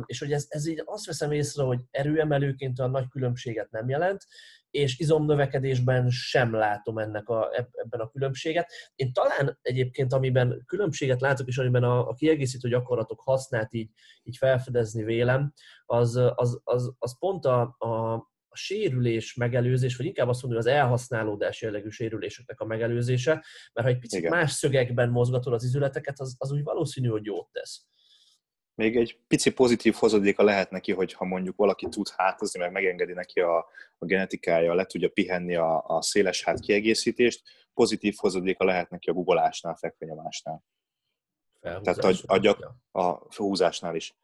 és 0.06 0.20
hogy 0.20 0.32
ez, 0.32 0.46
ez 0.50 0.68
így 0.68 0.82
azt 0.86 1.06
veszem 1.06 1.32
észre, 1.32 1.64
hogy 1.64 1.80
erőemelőként 1.92 2.80
a 2.80 2.88
nagy 2.88 3.08
különbséget 3.08 3.72
nem 3.72 3.90
jelent, 3.90 4.26
és 4.70 5.00
izomnövekedésben 5.00 6.10
sem 6.10 6.54
látom 6.54 6.98
ennek 6.98 7.30
a, 7.30 7.50
ebben 7.72 8.00
a 8.00 8.10
különbséget. 8.10 8.72
Én 8.96 9.14
talán 9.14 9.60
egyébként, 9.62 10.14
amiben 10.14 10.64
különbséget 10.66 11.22
látok, 11.22 11.48
és 11.48 11.58
amiben 11.58 11.84
a, 11.84 12.08
a 12.08 12.14
kiegészítő 12.14 12.70
gyakorlatok 12.70 13.22
hasznát 13.22 13.74
így, 13.74 13.90
így 14.24 14.38
felfedezni 14.38 15.04
vélem, 15.04 15.54
az, 15.86 16.16
az, 16.36 16.62
az, 16.64 16.94
az 16.98 17.18
pont 17.20 17.46
a, 17.46 17.62
a, 17.62 18.16
a 18.58 18.60
sérülés 18.60 19.36
megelőzés, 19.36 19.96
vagy 19.96 20.06
inkább 20.06 20.28
azt 20.28 20.42
mondom, 20.42 20.62
hogy 20.62 20.72
az 20.72 20.78
elhasználódás 20.80 21.62
jellegű 21.62 21.90
sérüléseknek 21.90 22.60
a 22.60 22.66
megelőzése, 22.66 23.32
mert 23.74 23.88
ha 23.88 23.94
egy 23.94 24.00
picit 24.00 24.20
Igen. 24.20 24.32
más 24.32 24.52
szögekben 24.52 25.10
mozgatod 25.10 25.54
az 25.54 25.64
izületeket, 25.64 26.20
az, 26.20 26.36
az 26.38 26.52
úgy 26.52 26.64
valószínű, 26.64 27.08
hogy 27.08 27.26
jót 27.26 27.48
tesz 27.52 27.86
még 28.78 28.98
egy 28.98 29.20
pici 29.28 29.52
pozitív 29.52 29.94
hozadéka 29.94 30.44
lehet 30.44 30.70
neki, 30.70 30.94
hogy 30.94 31.14
ha 31.14 31.26
mondjuk 31.26 31.56
valaki 31.56 31.88
tud 31.90 32.10
hátozni, 32.16 32.60
meg 32.60 32.72
megengedi 32.72 33.14
neki 33.14 33.40
a, 33.40 33.58
a 33.98 34.06
genetikája, 34.06 34.74
le 34.74 34.86
tudja 34.86 35.10
pihenni 35.10 35.56
a, 35.56 35.84
a 35.88 36.02
széles 36.02 36.44
hát 36.44 36.60
kiegészítést, 36.60 37.42
pozitív 37.74 38.16
hozadéka 38.18 38.66
lehet 38.66 38.90
neki 38.90 39.10
a 39.10 39.14
guggolásnál, 39.14 39.76
fekvenyomásnál. 39.76 40.64
Tehát 41.62 41.98
a, 41.98 42.14
a, 42.26 42.38
gyak, 42.38 42.74
a 42.92 43.36
húzásnál 43.36 43.96
is. 43.96 44.16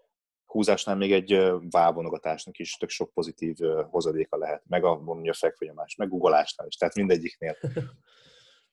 Húzásnál 0.53 0.95
még 0.95 1.11
egy 1.11 1.51
válvonogatásnak 1.69 2.57
is 2.59 2.77
tök 2.77 2.89
sok 2.89 3.13
pozitív 3.13 3.57
hozadéka 3.89 4.37
lehet, 4.37 4.63
meg 4.67 4.83
a, 4.83 4.99
mondja, 4.99 5.31
a 5.31 5.35
fekvenyomás, 5.35 5.95
meg 5.95 6.09
guggolásnál 6.09 6.67
is, 6.67 6.75
tehát 6.75 6.95
mindegyiknél. 6.95 7.57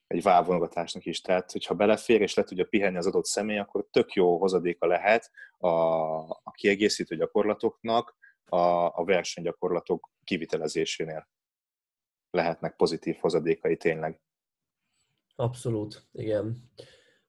egy 0.07 0.23
válvonogatásnak 0.23 1.05
is. 1.05 1.21
Tehát, 1.21 1.51
hogyha 1.51 1.73
belefér 1.73 2.21
és 2.21 2.33
le 2.33 2.43
tudja 2.43 2.65
pihenni 2.65 2.97
az 2.97 3.07
adott 3.07 3.25
személy, 3.25 3.57
akkor 3.57 3.87
tök 3.91 4.13
jó 4.13 4.37
hozadéka 4.37 4.87
lehet 4.87 5.31
a, 5.57 5.67
a 6.29 6.51
kiegészítő 6.53 7.15
gyakorlatoknak 7.15 8.17
a, 8.45 8.57
a 8.99 9.03
versenygyakorlatok 9.05 10.09
kivitelezésénél. 10.23 11.29
Lehetnek 12.29 12.75
pozitív 12.75 13.15
hozadékai 13.19 13.77
tényleg. 13.77 14.21
Abszolút, 15.35 16.07
igen. 16.11 16.71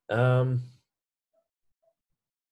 Um, 0.06 0.80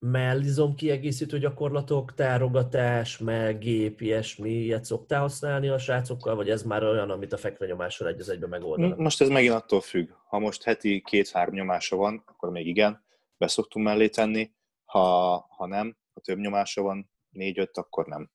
mellizom 0.01 0.75
kiegészítő 0.75 1.39
gyakorlatok, 1.39 2.15
tárogatás, 2.15 3.19
meg 3.19 3.59
gép, 3.59 4.01
ilyesmi, 4.01 4.51
ilyet 4.51 4.85
szoktál 4.85 5.21
használni 5.21 5.69
a 5.69 5.79
srácokkal, 5.79 6.35
vagy 6.35 6.51
ez 6.51 6.63
már 6.63 6.83
olyan, 6.83 7.11
amit 7.11 7.33
a 7.33 7.37
fekvenyomással 7.37 8.09
egy 8.09 8.21
az 8.21 8.29
egybe 8.29 8.47
megoldanak? 8.47 8.99
Most 8.99 9.21
ez 9.21 9.29
megint 9.29 9.53
attól 9.53 9.81
függ. 9.81 10.11
Ha 10.29 10.39
most 10.39 10.63
heti 10.63 11.03
két-három 11.07 11.55
nyomása 11.55 11.97
van, 11.97 12.23
akkor 12.27 12.51
még 12.51 12.67
igen, 12.67 13.05
beszoktunk 13.37 13.85
mellé 13.85 14.09
tenni. 14.09 14.51
Ha, 14.85 15.37
ha 15.57 15.67
nem, 15.67 15.97
ha 16.15 16.21
több 16.21 16.39
nyomása 16.39 16.83
van, 16.83 17.11
négy-öt, 17.31 17.77
akkor 17.77 18.07
nem. 18.07 18.31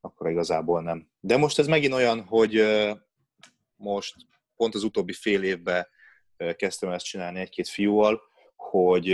Akkor 0.00 0.30
igazából 0.30 0.82
nem. 0.82 1.10
De 1.20 1.36
most 1.36 1.58
ez 1.58 1.66
megint 1.66 1.94
olyan, 1.94 2.24
hogy 2.24 2.62
most 3.76 4.14
pont 4.56 4.74
az 4.74 4.82
utóbbi 4.82 5.12
fél 5.12 5.42
évben 5.42 5.86
kezdtem 6.56 6.90
ezt 6.90 7.04
csinálni 7.04 7.40
egy-két 7.40 7.68
fiúval, 7.68 8.20
hogy 8.56 9.06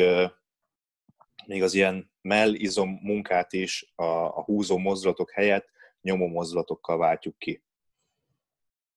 még 1.46 1.62
az 1.62 1.74
ilyen 1.74 2.10
mellizom 2.20 2.98
munkát 3.02 3.52
is 3.52 3.92
a, 3.94 4.04
a 4.04 4.42
húzó 4.44 4.78
mozdulatok 4.78 5.30
helyett 5.30 5.68
nyomó 6.00 6.26
mozdulatokkal 6.26 6.98
váltjuk 6.98 7.38
ki. 7.38 7.64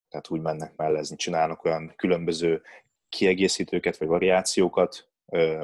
Tehát 0.08 0.30
úgy 0.30 0.40
mennek 0.40 0.76
mellezni, 0.76 1.16
csinálnak 1.16 1.64
olyan 1.64 1.92
különböző 1.96 2.62
kiegészítőket 3.08 3.96
vagy 3.96 4.08
variációkat 4.08 5.08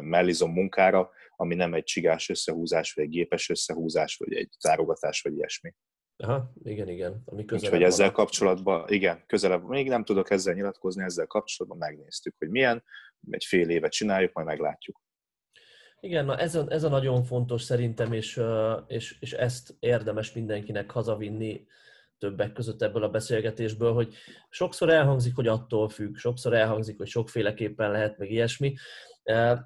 mellizom 0.01 0.53
munkára, 0.53 1.11
ami 1.37 1.55
nem 1.55 1.75
egy 1.75 1.85
csigás 1.85 2.29
összehúzás, 2.29 2.93
vagy 2.93 3.05
egy 3.05 3.11
gépes 3.11 3.49
összehúzás, 3.49 4.17
vagy 4.17 4.33
egy 4.33 4.49
zárogatás, 4.59 5.23
vagy 5.23 5.37
ilyesmi. 5.37 5.75
Aha, 6.17 6.53
igen, 6.63 6.89
igen. 6.89 7.23
Ami 7.25 7.45
Úgyhogy 7.53 7.83
ezzel 7.83 8.07
van. 8.07 8.15
kapcsolatban, 8.15 8.89
igen, 8.89 9.25
közelebb, 9.27 9.69
még 9.69 9.89
nem 9.89 10.05
tudok 10.05 10.31
ezzel 10.31 10.55
nyilatkozni, 10.55 11.03
ezzel 11.03 11.27
kapcsolatban 11.27 11.79
megnéztük, 11.79 12.35
hogy 12.39 12.49
milyen, 12.49 12.85
egy 13.31 13.45
fél 13.45 13.69
évet 13.69 13.93
csináljuk, 13.93 14.33
majd 14.33 14.47
meglátjuk. 14.47 15.01
Igen, 16.01 16.25
na 16.25 16.37
ez 16.37 16.55
a, 16.55 16.65
ez 16.69 16.85
a 16.85 16.89
nagyon 16.89 17.25
fontos 17.25 17.63
szerintem, 17.63 18.13
és, 18.13 18.41
és, 18.87 19.17
és 19.21 19.33
ezt 19.33 19.75
érdemes 19.79 20.33
mindenkinek 20.33 20.91
hazavinni 20.91 21.67
többek 22.19 22.53
között 22.53 22.83
ebből 22.83 23.03
a 23.03 23.11
beszélgetésből, 23.11 23.93
hogy 23.93 24.15
sokszor 24.49 24.91
elhangzik, 24.91 25.35
hogy 25.35 25.47
attól 25.47 25.89
függ, 25.89 26.17
sokszor 26.17 26.55
elhangzik, 26.55 26.97
hogy 26.97 27.07
sokféleképpen 27.07 27.91
lehet, 27.91 28.19
meg 28.19 28.31
ilyesmi. 28.31 28.75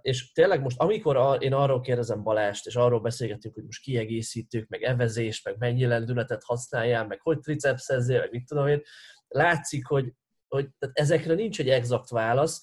És 0.01 0.33
tényleg 0.33 0.61
most, 0.61 0.81
amikor 0.81 1.37
én 1.43 1.53
arról 1.53 1.81
kérdezem 1.81 2.23
Balást, 2.23 2.67
és 2.67 2.77
arról 2.77 3.01
beszélgetünk, 3.01 3.55
hogy 3.55 3.65
most 3.65 3.83
kiegészítők, 3.83 4.69
meg 4.69 4.83
evezés, 4.83 5.43
meg 5.43 5.57
mennyi 5.59 5.87
lendületet 5.87 6.43
használjál, 6.45 7.07
meg 7.07 7.21
hogy 7.21 7.39
tricepszezzél, 7.39 8.21
meg 8.21 8.31
mit 8.31 8.47
tudom 8.47 8.67
én, 8.67 8.83
látszik, 9.29 9.87
hogy, 9.87 10.13
hogy 10.49 10.69
tehát 10.79 10.99
ezekre 10.99 11.35
nincs 11.35 11.61
egy 11.61 11.69
exakt 11.69 12.09
válasz, 12.09 12.61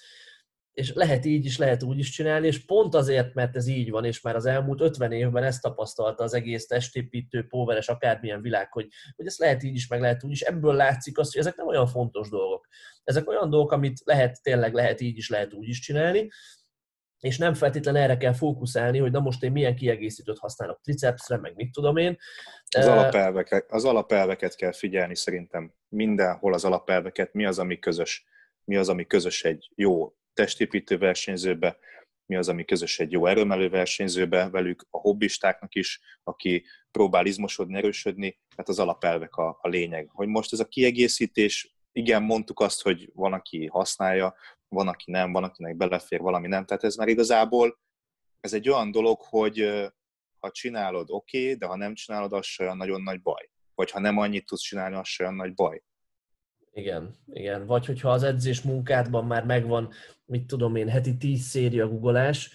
és 0.74 0.94
lehet 0.94 1.26
így 1.26 1.46
is, 1.46 1.58
lehet 1.58 1.84
úgy 1.84 1.98
is 1.98 2.10
csinálni, 2.10 2.48
és 2.48 2.66
pont 2.66 2.96
azért, 2.96 3.34
mert 3.34 3.56
ez 3.56 3.68
így 3.68 3.90
van, 3.90 4.06
és 4.06 4.22
már 4.22 4.36
az 4.36 4.46
elmúlt 4.46 4.82
50 4.82 5.12
évben 5.12 5.44
ezt 5.44 5.62
tapasztalta 5.62 6.24
az 6.24 6.34
egész 6.34 6.68
testépítő, 6.68 7.48
póveres, 7.48 7.88
akármilyen 7.88 8.42
világ, 8.42 8.72
hogy, 8.72 8.88
hogy 9.16 9.26
ezt 9.26 9.40
lehet 9.40 9.64
így 9.64 9.76
is, 9.76 9.88
meg 9.88 10.02
lehet 10.02 10.24
úgy 10.24 10.32
is, 10.32 10.42
ebből 10.42 10.74
látszik 10.74 11.18
azt, 11.18 11.32
hogy 11.32 11.42
ezek 11.42 11.56
nem 11.56 11.68
olyan 11.68 11.88
fontos 11.88 12.30
dolgok. 12.30 12.68
Ezek 13.04 13.30
olyan 13.30 13.50
dolgok, 13.50 13.72
amit 13.72 14.02
lehet, 14.04 14.42
tényleg 14.42 14.74
lehet 14.74 15.02
így 15.02 15.18
is, 15.18 15.30
lehet 15.30 15.54
úgy 15.54 15.68
is 15.68 15.80
csinálni, 15.80 16.30
és 17.20 17.38
nem 17.38 17.54
feltétlenül 17.54 18.02
erre 18.02 18.18
kell 18.18 18.34
fókuszálni, 18.34 18.98
hogy 18.98 19.12
na 19.12 19.20
most 19.20 19.44
én 19.44 19.52
milyen 19.52 19.76
kiegészítőt 19.76 20.40
használok 20.40 20.82
tricepsre, 20.82 21.38
meg 21.38 21.56
mit 21.56 21.72
tudom 21.72 21.98
én. 21.98 22.18
Az, 22.78 22.88
alapelveket, 22.88 23.66
az 23.72 23.86
alapelveket 23.86 24.56
kell 24.56 24.72
figyelni 24.72 25.16
szerintem. 25.16 25.74
Mindenhol 25.88 26.54
az 26.54 26.66
alapelveket, 26.66 27.34
mi 27.34 27.46
az, 27.46 27.60
ami 27.60 27.80
közös. 27.80 28.26
Mi 28.64 28.76
az, 28.76 28.90
ami 28.90 29.06
közös 29.06 29.44
egy 29.44 29.72
jó 29.76 30.14
testépítő 30.34 30.98
versenyzőbe, 30.98 31.78
mi 32.26 32.36
az, 32.36 32.50
ami 32.50 32.66
közös 32.66 33.00
egy 33.00 33.12
jó 33.12 33.26
erőmelő 33.26 33.70
versenyzőbe 33.70 34.50
velük, 34.50 34.86
a 34.90 34.98
hobbistáknak 34.98 35.76
is, 35.76 36.02
aki 36.24 36.66
próbál 36.92 37.26
izmosodni, 37.26 37.78
erősödni, 37.78 38.40
tehát 38.50 38.70
az 38.70 38.80
alapelvek 38.80 39.36
a, 39.36 39.58
a 39.62 39.68
lényeg. 39.68 40.10
Hogy 40.12 40.28
most 40.28 40.54
ez 40.54 40.60
a 40.60 40.68
kiegészítés, 40.68 41.76
igen, 41.92 42.24
mondtuk 42.24 42.60
azt, 42.60 42.82
hogy 42.82 43.10
van, 43.14 43.34
aki 43.34 43.68
használja, 43.68 44.36
van, 44.68 44.88
aki 44.88 45.12
nem, 45.12 45.32
van, 45.32 45.44
akinek 45.44 45.76
belefér, 45.76 46.20
valami 46.20 46.48
nem. 46.48 46.66
Tehát 46.66 46.84
ez 46.84 46.96
már 46.96 47.08
igazából, 47.08 47.80
ez 48.40 48.54
egy 48.54 48.70
olyan 48.70 48.92
dolog, 48.92 49.22
hogy 49.22 49.90
ha 50.40 50.52
csinálod, 50.52 51.10
oké, 51.10 51.44
okay, 51.44 51.56
de 51.56 51.66
ha 51.66 51.76
nem 51.76 51.94
csinálod, 51.94 52.34
az 52.34 52.46
se 52.46 52.64
olyan 52.64 52.78
nagyon 52.78 53.02
nagy 53.02 53.22
baj. 53.22 53.50
Vagy 53.76 53.92
ha 53.92 54.00
nem 54.00 54.18
annyit 54.18 54.46
tudsz 54.46 54.62
csinálni, 54.62 54.96
az 54.96 55.08
se 55.08 55.24
olyan 55.24 55.36
nagy 55.36 55.54
baj. 55.54 55.82
Igen, 56.74 57.18
igen. 57.34 57.66
Vagy 57.66 57.86
hogyha 57.86 58.12
az 58.12 58.24
edzés 58.24 58.62
munkádban 58.62 59.26
már 59.26 59.46
megvan, 59.46 59.90
mit 60.26 60.48
tudom 60.48 60.76
én, 60.76 60.88
heti 60.88 61.18
10 61.18 61.42
széria 61.42 61.88
guggolás, 61.88 62.54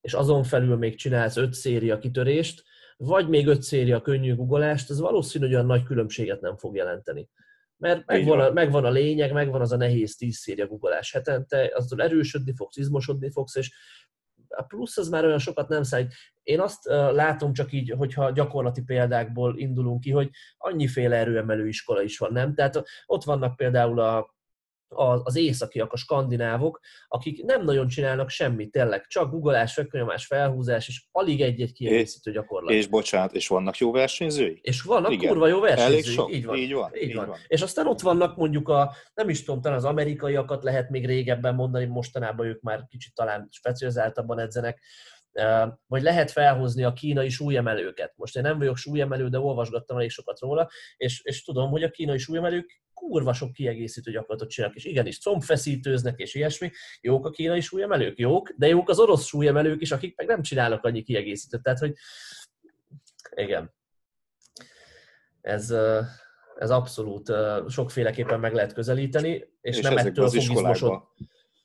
és 0.00 0.14
azon 0.14 0.42
felül 0.42 0.76
még 0.76 0.96
csinálsz 0.96 1.36
5 1.36 1.52
széria 1.52 1.98
kitörést, 1.98 2.62
vagy 2.96 3.28
még 3.28 3.46
5 3.46 3.62
széria 3.62 4.00
könnyű 4.00 4.34
guggolást, 4.34 4.90
ez 4.90 4.98
valószínű, 4.98 5.44
hogy 5.44 5.54
olyan 5.54 5.66
nagy 5.66 5.82
különbséget 5.82 6.40
nem 6.40 6.56
fog 6.56 6.76
jelenteni. 6.76 7.28
Mert 7.76 8.06
megvan 8.06 8.40
a, 8.40 8.52
megvan 8.52 8.84
a 8.84 8.90
lényeg, 8.90 9.32
megvan 9.32 9.60
az 9.60 9.72
a 9.72 9.76
nehéz 9.76 10.16
10 10.16 10.36
széria 10.36 10.66
guggolás 10.66 11.12
hetente, 11.12 11.70
azzal 11.74 12.02
erősödni 12.02 12.54
fogsz, 12.56 12.76
izmosodni 12.76 13.30
fogsz, 13.30 13.56
és 13.56 13.72
a 14.56 14.62
plusz 14.62 14.96
az 14.96 15.08
már 15.08 15.24
olyan 15.24 15.38
sokat 15.38 15.68
nem 15.68 15.82
számít. 15.82 16.14
Én 16.42 16.60
azt 16.60 16.84
látom 17.12 17.52
csak 17.52 17.72
így, 17.72 17.94
hogyha 17.96 18.30
gyakorlati 18.30 18.82
példákból 18.82 19.58
indulunk 19.58 20.00
ki, 20.00 20.10
hogy 20.10 20.30
annyiféle 20.56 21.16
erőemelő 21.16 21.68
iskola 21.68 22.02
is 22.02 22.18
van, 22.18 22.32
nem? 22.32 22.54
Tehát 22.54 22.82
ott 23.06 23.24
vannak 23.24 23.56
például 23.56 24.00
a 24.00 24.34
az 25.22 25.36
északiak, 25.36 25.92
a 25.92 25.96
skandinávok, 25.96 26.80
akik 27.08 27.44
nem 27.44 27.64
nagyon 27.64 27.88
csinálnak 27.88 28.28
semmit, 28.28 28.70
tényleg, 28.70 29.06
csak 29.06 29.30
guggolás, 29.30 29.74
fekvőnyomás, 29.74 30.26
felhúzás, 30.26 30.88
és 30.88 31.04
alig 31.12 31.40
egy-egy 31.40 31.72
kiegészítő 31.72 32.32
gyakorlat. 32.32 32.70
És 32.70 32.86
bocsánat, 32.86 33.32
és 33.32 33.48
vannak 33.48 33.76
jó 33.76 33.92
versenyzői? 33.92 34.58
És 34.62 34.82
vannak 34.82 35.12
Igen. 35.12 35.28
kurva 35.28 35.46
jó 35.46 35.60
versenyzői. 35.60 35.92
Elég 35.92 36.04
sok. 36.04 36.32
Így 36.32 36.44
van. 36.44 36.56
Így 36.56 36.72
van. 36.72 36.90
Így 36.94 37.14
van. 37.14 37.26
van. 37.26 37.38
És 37.46 37.62
aztán 37.62 37.86
ott 37.86 38.00
vannak 38.00 38.36
mondjuk 38.36 38.68
a, 38.68 38.94
nem 39.14 39.28
is 39.28 39.44
tudom, 39.44 39.60
talán 39.60 39.78
az 39.78 39.84
amerikaiakat 39.84 40.62
lehet 40.62 40.90
még 40.90 41.06
régebben 41.06 41.54
mondani, 41.54 41.84
mostanában 41.84 42.46
ők 42.46 42.60
már 42.60 42.84
kicsit 42.88 43.14
talán 43.14 43.48
specializáltabban 43.50 44.38
edzenek, 44.38 44.82
vagy 45.86 46.02
lehet 46.02 46.30
felhozni 46.30 46.82
a 46.82 46.92
kínai 46.92 47.28
súlyemelőket. 47.28 48.12
Most 48.16 48.36
én 48.36 48.42
nem 48.42 48.58
vagyok 48.58 48.76
súlyemelő, 48.76 49.28
de 49.28 49.38
olvasgattam 49.38 49.96
elég 49.96 50.10
sokat 50.10 50.40
róla, 50.40 50.70
és, 50.96 51.20
és 51.24 51.44
tudom, 51.44 51.70
hogy 51.70 51.82
a 51.82 51.90
kínai 51.90 52.18
súlyemelők 52.18 52.82
kurva 52.94 53.32
sok 53.32 53.52
kiegészítő 53.52 54.10
gyakorlatot 54.10 54.50
csinálnak, 54.50 54.76
és 54.76 54.84
igenis 54.84 55.20
combfeszítőznek, 55.20 56.18
és 56.18 56.34
ilyesmi. 56.34 56.70
Jók 57.00 57.26
a 57.26 57.30
kínai 57.30 57.60
súlyemelők? 57.60 58.18
Jók, 58.18 58.50
de 58.56 58.66
jók 58.66 58.88
az 58.88 58.98
orosz 58.98 59.26
súlyemelők 59.26 59.80
is, 59.80 59.92
akik 59.92 60.16
meg 60.16 60.26
nem 60.26 60.42
csinálnak 60.42 60.84
annyi 60.84 61.02
kiegészítőt. 61.02 61.62
Tehát, 61.62 61.78
hogy 61.78 61.94
igen. 63.34 63.74
Ez, 65.40 65.70
ez 66.58 66.70
abszolút 66.70 67.32
sokféleképpen 67.68 68.40
meg 68.40 68.54
lehet 68.54 68.72
közelíteni, 68.72 69.30
és, 69.60 69.76
és 69.76 69.80
nem 69.80 69.96
ettől 69.96 70.28
fog 70.28 70.34
izmosod. 70.34 71.02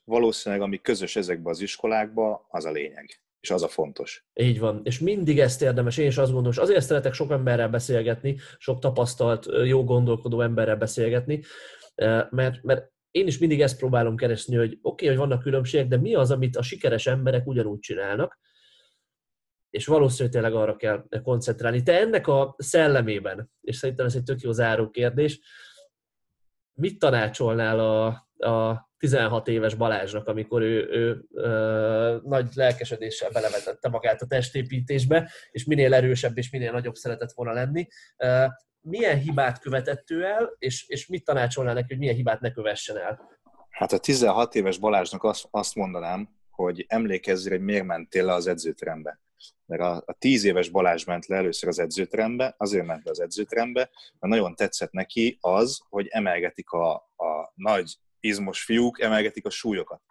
Valószínűleg, 0.03 0.63
ami 0.63 0.81
közös 0.81 1.15
ezekben 1.15 1.53
az 1.53 1.61
iskolákban, 1.61 2.39
az 2.49 2.65
a 2.65 2.71
lényeg 2.71 3.21
és 3.39 3.51
az 3.51 3.63
a 3.63 3.67
fontos. 3.67 4.25
Így 4.33 4.59
van, 4.59 4.81
és 4.83 4.99
mindig 4.99 5.39
ezt 5.39 5.61
érdemes, 5.61 5.97
én 5.97 6.07
is 6.07 6.17
azt 6.17 6.31
gondolom, 6.31 6.51
és 6.51 6.57
azért 6.57 6.85
szeretek 6.85 7.13
sok 7.13 7.31
emberrel 7.31 7.69
beszélgetni, 7.69 8.37
sok 8.57 8.79
tapasztalt, 8.79 9.47
jó 9.65 9.83
gondolkodó 9.83 10.41
emberrel 10.41 10.75
beszélgetni, 10.75 11.41
mert, 12.29 12.63
mert 12.63 12.91
én 13.11 13.27
is 13.27 13.37
mindig 13.37 13.61
ezt 13.61 13.77
próbálom 13.77 14.15
keresni, 14.15 14.55
hogy 14.55 14.71
oké, 14.71 14.79
okay, 14.81 15.07
hogy 15.07 15.17
vannak 15.17 15.41
különbségek, 15.41 15.87
de 15.87 15.97
mi 15.97 16.15
az, 16.15 16.31
amit 16.31 16.55
a 16.55 16.61
sikeres 16.61 17.07
emberek 17.07 17.47
ugyanúgy 17.47 17.79
csinálnak, 17.79 18.39
és 19.69 19.85
valószínűleg 19.85 20.31
tényleg 20.31 20.53
arra 20.53 20.75
kell 20.75 21.05
koncentrálni. 21.23 21.83
Te 21.83 21.99
ennek 21.99 22.27
a 22.27 22.55
szellemében, 22.57 23.51
és 23.61 23.75
szerintem 23.75 24.05
ez 24.05 24.15
egy 24.15 24.23
tök 24.23 24.41
jó 24.41 24.51
záró 24.51 24.89
kérdés, 24.89 25.39
mit 26.73 26.99
tanácsolnál 26.99 27.79
a, 27.79 28.05
a 28.49 28.88
16 28.99 29.47
éves 29.47 29.75
Balázsnak, 29.75 30.27
amikor 30.27 30.61
ő, 30.61 30.87
ő 30.91 31.25
ö, 31.33 32.17
nagy 32.23 32.47
lelkesedéssel 32.53 33.29
belevetette 33.29 33.89
magát 33.89 34.21
a 34.21 34.27
testépítésbe, 34.27 35.31
és 35.51 35.65
minél 35.65 35.93
erősebb 35.93 36.37
és 36.37 36.49
minél 36.49 36.71
nagyobb 36.71 36.95
szeretett 36.95 37.31
volna 37.31 37.53
lenni. 37.53 37.87
Ö, 38.17 38.45
milyen 38.81 39.17
hibát 39.17 39.59
követett 39.59 40.09
ő 40.09 40.23
el, 40.23 40.55
és, 40.57 40.87
és 40.87 41.07
mit 41.07 41.23
tanácsolnál 41.23 41.73
neki, 41.73 41.87
hogy 41.87 41.97
milyen 41.97 42.15
hibát 42.15 42.39
ne 42.39 42.51
kövessen 42.51 42.97
el? 42.97 43.37
Hát 43.69 43.91
a 43.91 43.97
16 43.97 44.55
éves 44.55 44.77
Balázsnak 44.77 45.23
azt, 45.23 45.47
azt 45.51 45.75
mondanám, 45.75 46.29
hogy 46.49 46.85
emlékezzél, 46.87 47.51
hogy 47.51 47.61
miért 47.61 47.85
mentél 47.85 48.25
le 48.25 48.33
az 48.33 48.47
edzőterembe. 48.47 49.19
Mert 49.65 49.81
a, 49.81 50.03
a 50.05 50.13
10 50.13 50.43
éves 50.43 50.69
Balázs 50.69 51.05
ment 51.05 51.25
le 51.25 51.35
először 51.35 51.69
az 51.69 51.79
edzőterembe, 51.79 52.55
azért 52.57 52.85
ment 52.85 53.03
le 53.03 53.11
az 53.11 53.19
edzőterembe, 53.19 53.79
mert 54.19 54.33
nagyon 54.33 54.55
tetszett 54.55 54.91
neki 54.91 55.37
az, 55.41 55.81
hogy 55.89 56.07
emelgetik 56.07 56.69
a, 56.69 56.93
a 56.95 57.51
nagy 57.55 57.97
izmos 58.19 58.63
fiúk 58.63 59.01
emelgetik 59.01 59.45
a 59.45 59.49
súlyokat. 59.49 60.01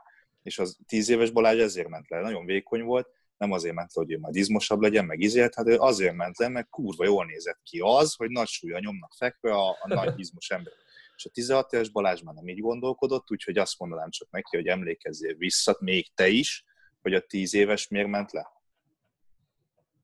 És 0.42 0.58
az 0.58 0.78
tíz 0.86 1.08
éves 1.08 1.30
Balázs 1.30 1.58
ezért 1.58 1.88
ment 1.88 2.08
le. 2.08 2.20
Nagyon 2.20 2.44
vékony 2.44 2.82
volt, 2.82 3.08
nem 3.36 3.52
azért 3.52 3.74
ment 3.74 3.94
le, 3.94 4.02
hogy 4.02 4.12
ő 4.12 4.18
majd 4.18 4.36
izmosabb 4.36 4.80
legyen, 4.80 5.04
meg 5.04 5.20
izélt, 5.20 5.54
hát 5.54 5.66
ő 5.66 5.76
azért 5.76 6.14
ment 6.14 6.38
le, 6.38 6.48
mert 6.48 6.68
kurva 6.68 7.04
jól 7.04 7.24
nézett 7.24 7.60
ki 7.62 7.80
az, 7.82 8.14
hogy 8.14 8.30
nagy 8.30 8.46
súlya 8.46 8.78
nyomnak 8.78 9.12
fekve 9.16 9.52
a, 9.52 9.68
a 9.68 9.88
nagy 9.88 10.18
izmos 10.18 10.50
ember. 10.50 10.72
És 11.16 11.24
a 11.24 11.30
16 11.30 11.72
éves 11.72 11.90
Balázs 11.90 12.20
már 12.22 12.34
nem 12.34 12.48
így 12.48 12.60
gondolkodott, 12.60 13.30
úgyhogy 13.30 13.58
azt 13.58 13.78
mondanám 13.78 14.10
csak 14.10 14.30
neki, 14.30 14.56
hogy 14.56 14.66
emlékezzél 14.66 15.34
vissza, 15.34 15.76
még 15.80 16.14
te 16.14 16.28
is, 16.28 16.64
hogy 17.00 17.14
a 17.14 17.20
10 17.20 17.54
éves 17.54 17.88
miért 17.88 18.08
ment 18.08 18.32
le. 18.32 18.46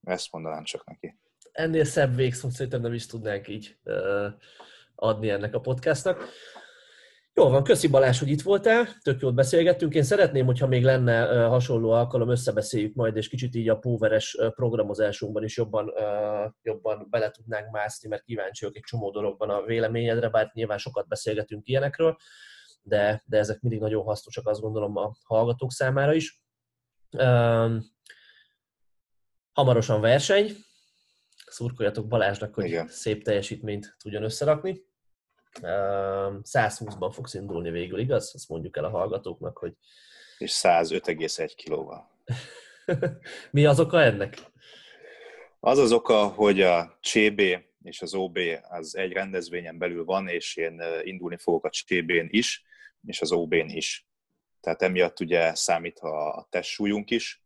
Ezt 0.02 0.32
mondanám 0.32 0.64
csak 0.64 0.84
neki. 0.86 1.18
Ennél 1.52 1.84
szebb 1.84 2.14
végszót 2.14 2.50
szerintem 2.50 2.80
nem 2.80 2.92
is 2.92 3.06
tudnánk 3.06 3.48
így 3.48 3.78
uh, 3.84 4.26
adni 4.94 5.30
ennek 5.30 5.54
a 5.54 5.60
podcastnak. 5.60 6.28
Jó 7.36 7.48
van, 7.48 7.64
köszi 7.64 7.88
Balázs, 7.88 8.18
hogy 8.18 8.28
itt 8.28 8.42
voltál, 8.42 8.86
tök 9.02 9.20
jót 9.20 9.34
beszélgettünk. 9.34 9.94
Én 9.94 10.02
szeretném, 10.02 10.46
hogyha 10.46 10.66
még 10.66 10.84
lenne 10.84 11.44
hasonló 11.46 11.90
alkalom, 11.90 12.30
összebeszéljük 12.30 12.94
majd, 12.94 13.16
és 13.16 13.28
kicsit 13.28 13.54
így 13.54 13.68
a 13.68 13.78
póveres 13.78 14.38
programozásunkban 14.54 15.44
is 15.44 15.56
jobban, 15.56 15.92
jobban 16.62 17.06
bele 17.10 17.30
tudnánk 17.30 17.70
mászni, 17.70 18.08
mert 18.08 18.22
kíváncsi 18.22 18.60
vagyok 18.64 18.76
egy 18.76 18.82
csomó 18.82 19.10
dologban 19.10 19.50
a 19.50 19.62
véleményedre, 19.62 20.28
bár 20.28 20.50
nyilván 20.52 20.78
sokat 20.78 21.08
beszélgetünk 21.08 21.68
ilyenekről, 21.68 22.16
de, 22.82 23.22
de 23.26 23.38
ezek 23.38 23.60
mindig 23.60 23.80
nagyon 23.80 24.04
hasznosak, 24.04 24.46
azt 24.46 24.60
gondolom 24.60 24.96
a 24.96 25.14
hallgatók 25.24 25.72
számára 25.72 26.12
is. 26.12 26.42
Hamarosan 29.52 30.00
verseny, 30.00 30.50
szurkoljatok 31.46 32.06
Balázsnak, 32.06 32.54
hogy 32.54 32.64
Igen. 32.64 32.88
szép 32.88 33.22
teljesítményt 33.24 33.94
tudjon 33.98 34.22
összerakni. 34.22 34.92
120-ban 35.62 37.10
fogsz 37.12 37.34
indulni 37.34 37.70
végül, 37.70 37.98
igaz? 37.98 38.34
Azt 38.34 38.48
mondjuk 38.48 38.76
el 38.76 38.84
a 38.84 38.90
hallgatóknak, 38.90 39.58
hogy... 39.58 39.72
És 40.38 40.60
105,1 40.62 41.52
kilóval. 41.56 42.10
Mi 43.50 43.64
az 43.64 43.80
oka 43.80 44.02
ennek? 44.02 44.38
Az 45.60 45.78
az 45.78 45.92
oka, 45.92 46.26
hogy 46.26 46.60
a 46.60 46.98
CB 47.02 47.40
és 47.84 48.02
az 48.02 48.14
OB 48.14 48.38
az 48.68 48.96
egy 48.96 49.12
rendezvényen 49.12 49.78
belül 49.78 50.04
van, 50.04 50.28
és 50.28 50.56
én 50.56 50.82
indulni 51.02 51.36
fogok 51.36 51.64
a 51.64 51.68
CB-n 51.68 52.26
is, 52.28 52.64
és 53.06 53.20
az 53.20 53.32
OB-n 53.32 53.68
is. 53.68 54.08
Tehát 54.60 54.82
emiatt 54.82 55.20
ugye 55.20 55.54
számít 55.54 55.98
a 55.98 56.46
testsúlyunk 56.50 57.10
is, 57.10 57.44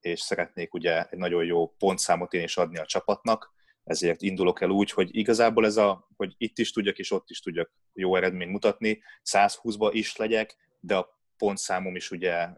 és 0.00 0.20
szeretnék 0.20 0.74
ugye 0.74 1.04
egy 1.08 1.18
nagyon 1.18 1.44
jó 1.44 1.68
pontszámot 1.68 2.32
én 2.32 2.42
is 2.42 2.56
adni 2.56 2.78
a 2.78 2.86
csapatnak, 2.86 3.54
ezért 3.90 4.22
indulok 4.22 4.60
el 4.60 4.70
úgy, 4.70 4.90
hogy 4.90 5.16
igazából 5.16 5.66
ez 5.66 5.76
a, 5.76 6.08
hogy 6.16 6.34
itt 6.38 6.58
is 6.58 6.72
tudjak 6.72 6.98
és 6.98 7.10
ott 7.10 7.30
is 7.30 7.40
tudjak 7.40 7.70
jó 7.92 8.16
eredményt 8.16 8.50
mutatni, 8.50 9.02
120-ba 9.30 9.90
is 9.92 10.16
legyek, 10.16 10.56
de 10.80 10.96
a 10.96 11.18
pontszámom 11.36 11.96
is 11.96 12.10
ugye, 12.10 12.48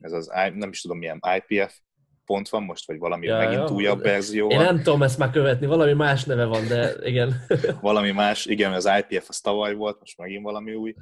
ez 0.00 0.12
az, 0.12 0.30
nem 0.54 0.68
is 0.68 0.80
tudom 0.80 0.98
milyen 0.98 1.20
IPF 1.36 1.78
pont 2.24 2.48
van 2.48 2.62
most, 2.62 2.86
vagy 2.86 2.98
valami 2.98 3.26
ja, 3.26 3.36
megint 3.36 3.68
ja. 3.68 3.74
újabb 3.74 4.02
verzió 4.02 4.50
Én 4.50 4.58
nem 4.58 4.82
tudom 4.82 5.02
ezt 5.02 5.18
már 5.18 5.30
követni, 5.30 5.66
valami 5.66 5.92
más 5.92 6.24
neve 6.24 6.44
van, 6.44 6.66
de 6.68 6.92
igen. 7.02 7.34
valami 7.80 8.10
más, 8.10 8.46
igen, 8.46 8.72
az 8.72 8.90
IPF 8.98 9.28
az 9.28 9.40
tavaly 9.40 9.74
volt, 9.74 9.98
most 9.98 10.18
megint 10.18 10.42
valami 10.42 10.74
új 10.74 10.94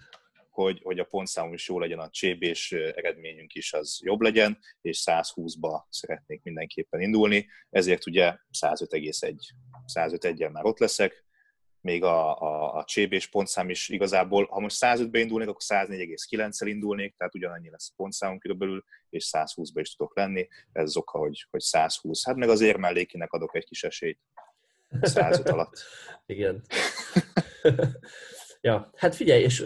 hogy, 0.54 0.80
hogy 0.82 0.98
a 0.98 1.04
pontszámom 1.04 1.52
is 1.52 1.68
jó 1.68 1.78
legyen, 1.78 1.98
a 1.98 2.10
csébés 2.10 2.72
eredményünk 2.72 3.54
is 3.54 3.72
az 3.72 4.00
jobb 4.02 4.20
legyen, 4.20 4.58
és 4.80 5.02
120-ba 5.06 5.82
szeretnék 5.88 6.42
mindenképpen 6.42 7.00
indulni, 7.00 7.48
ezért 7.70 8.06
ugye 8.06 8.36
105,1 8.60 9.34
105 9.86 10.50
már 10.52 10.64
ott 10.64 10.78
leszek, 10.78 11.24
még 11.84 12.02
a, 12.02 12.40
a, 12.40 12.74
a 12.74 12.84
csébés 12.84 13.26
pontszám 13.26 13.70
is 13.70 13.88
igazából, 13.88 14.46
ha 14.50 14.60
most 14.60 14.76
105-be 14.80 15.18
indulnék, 15.18 15.48
akkor 15.48 15.62
104,9-el 15.64 16.66
indulnék, 16.66 17.14
tehát 17.16 17.34
ugyanannyi 17.34 17.70
lesz 17.70 17.88
a 17.90 17.94
pontszámom 17.96 18.38
körülbelül, 18.38 18.84
és 19.10 19.28
120-ba 19.32 19.78
is 19.80 19.94
tudok 19.94 20.16
lenni. 20.16 20.48
Ez 20.72 20.82
az 20.82 20.96
oka, 20.96 21.18
hogy, 21.18 21.46
hogy 21.50 21.60
120. 21.60 22.24
Hát 22.24 22.36
meg 22.36 22.48
az 22.48 22.60
érmellékinek 22.60 23.32
adok 23.32 23.56
egy 23.56 23.64
kis 23.64 23.84
esélyt 23.84 24.18
105 25.02 25.48
alatt. 25.48 25.84
Igen. 26.26 26.62
Ja, 28.64 28.90
hát 28.96 29.14
figyelj, 29.14 29.42
és 29.42 29.64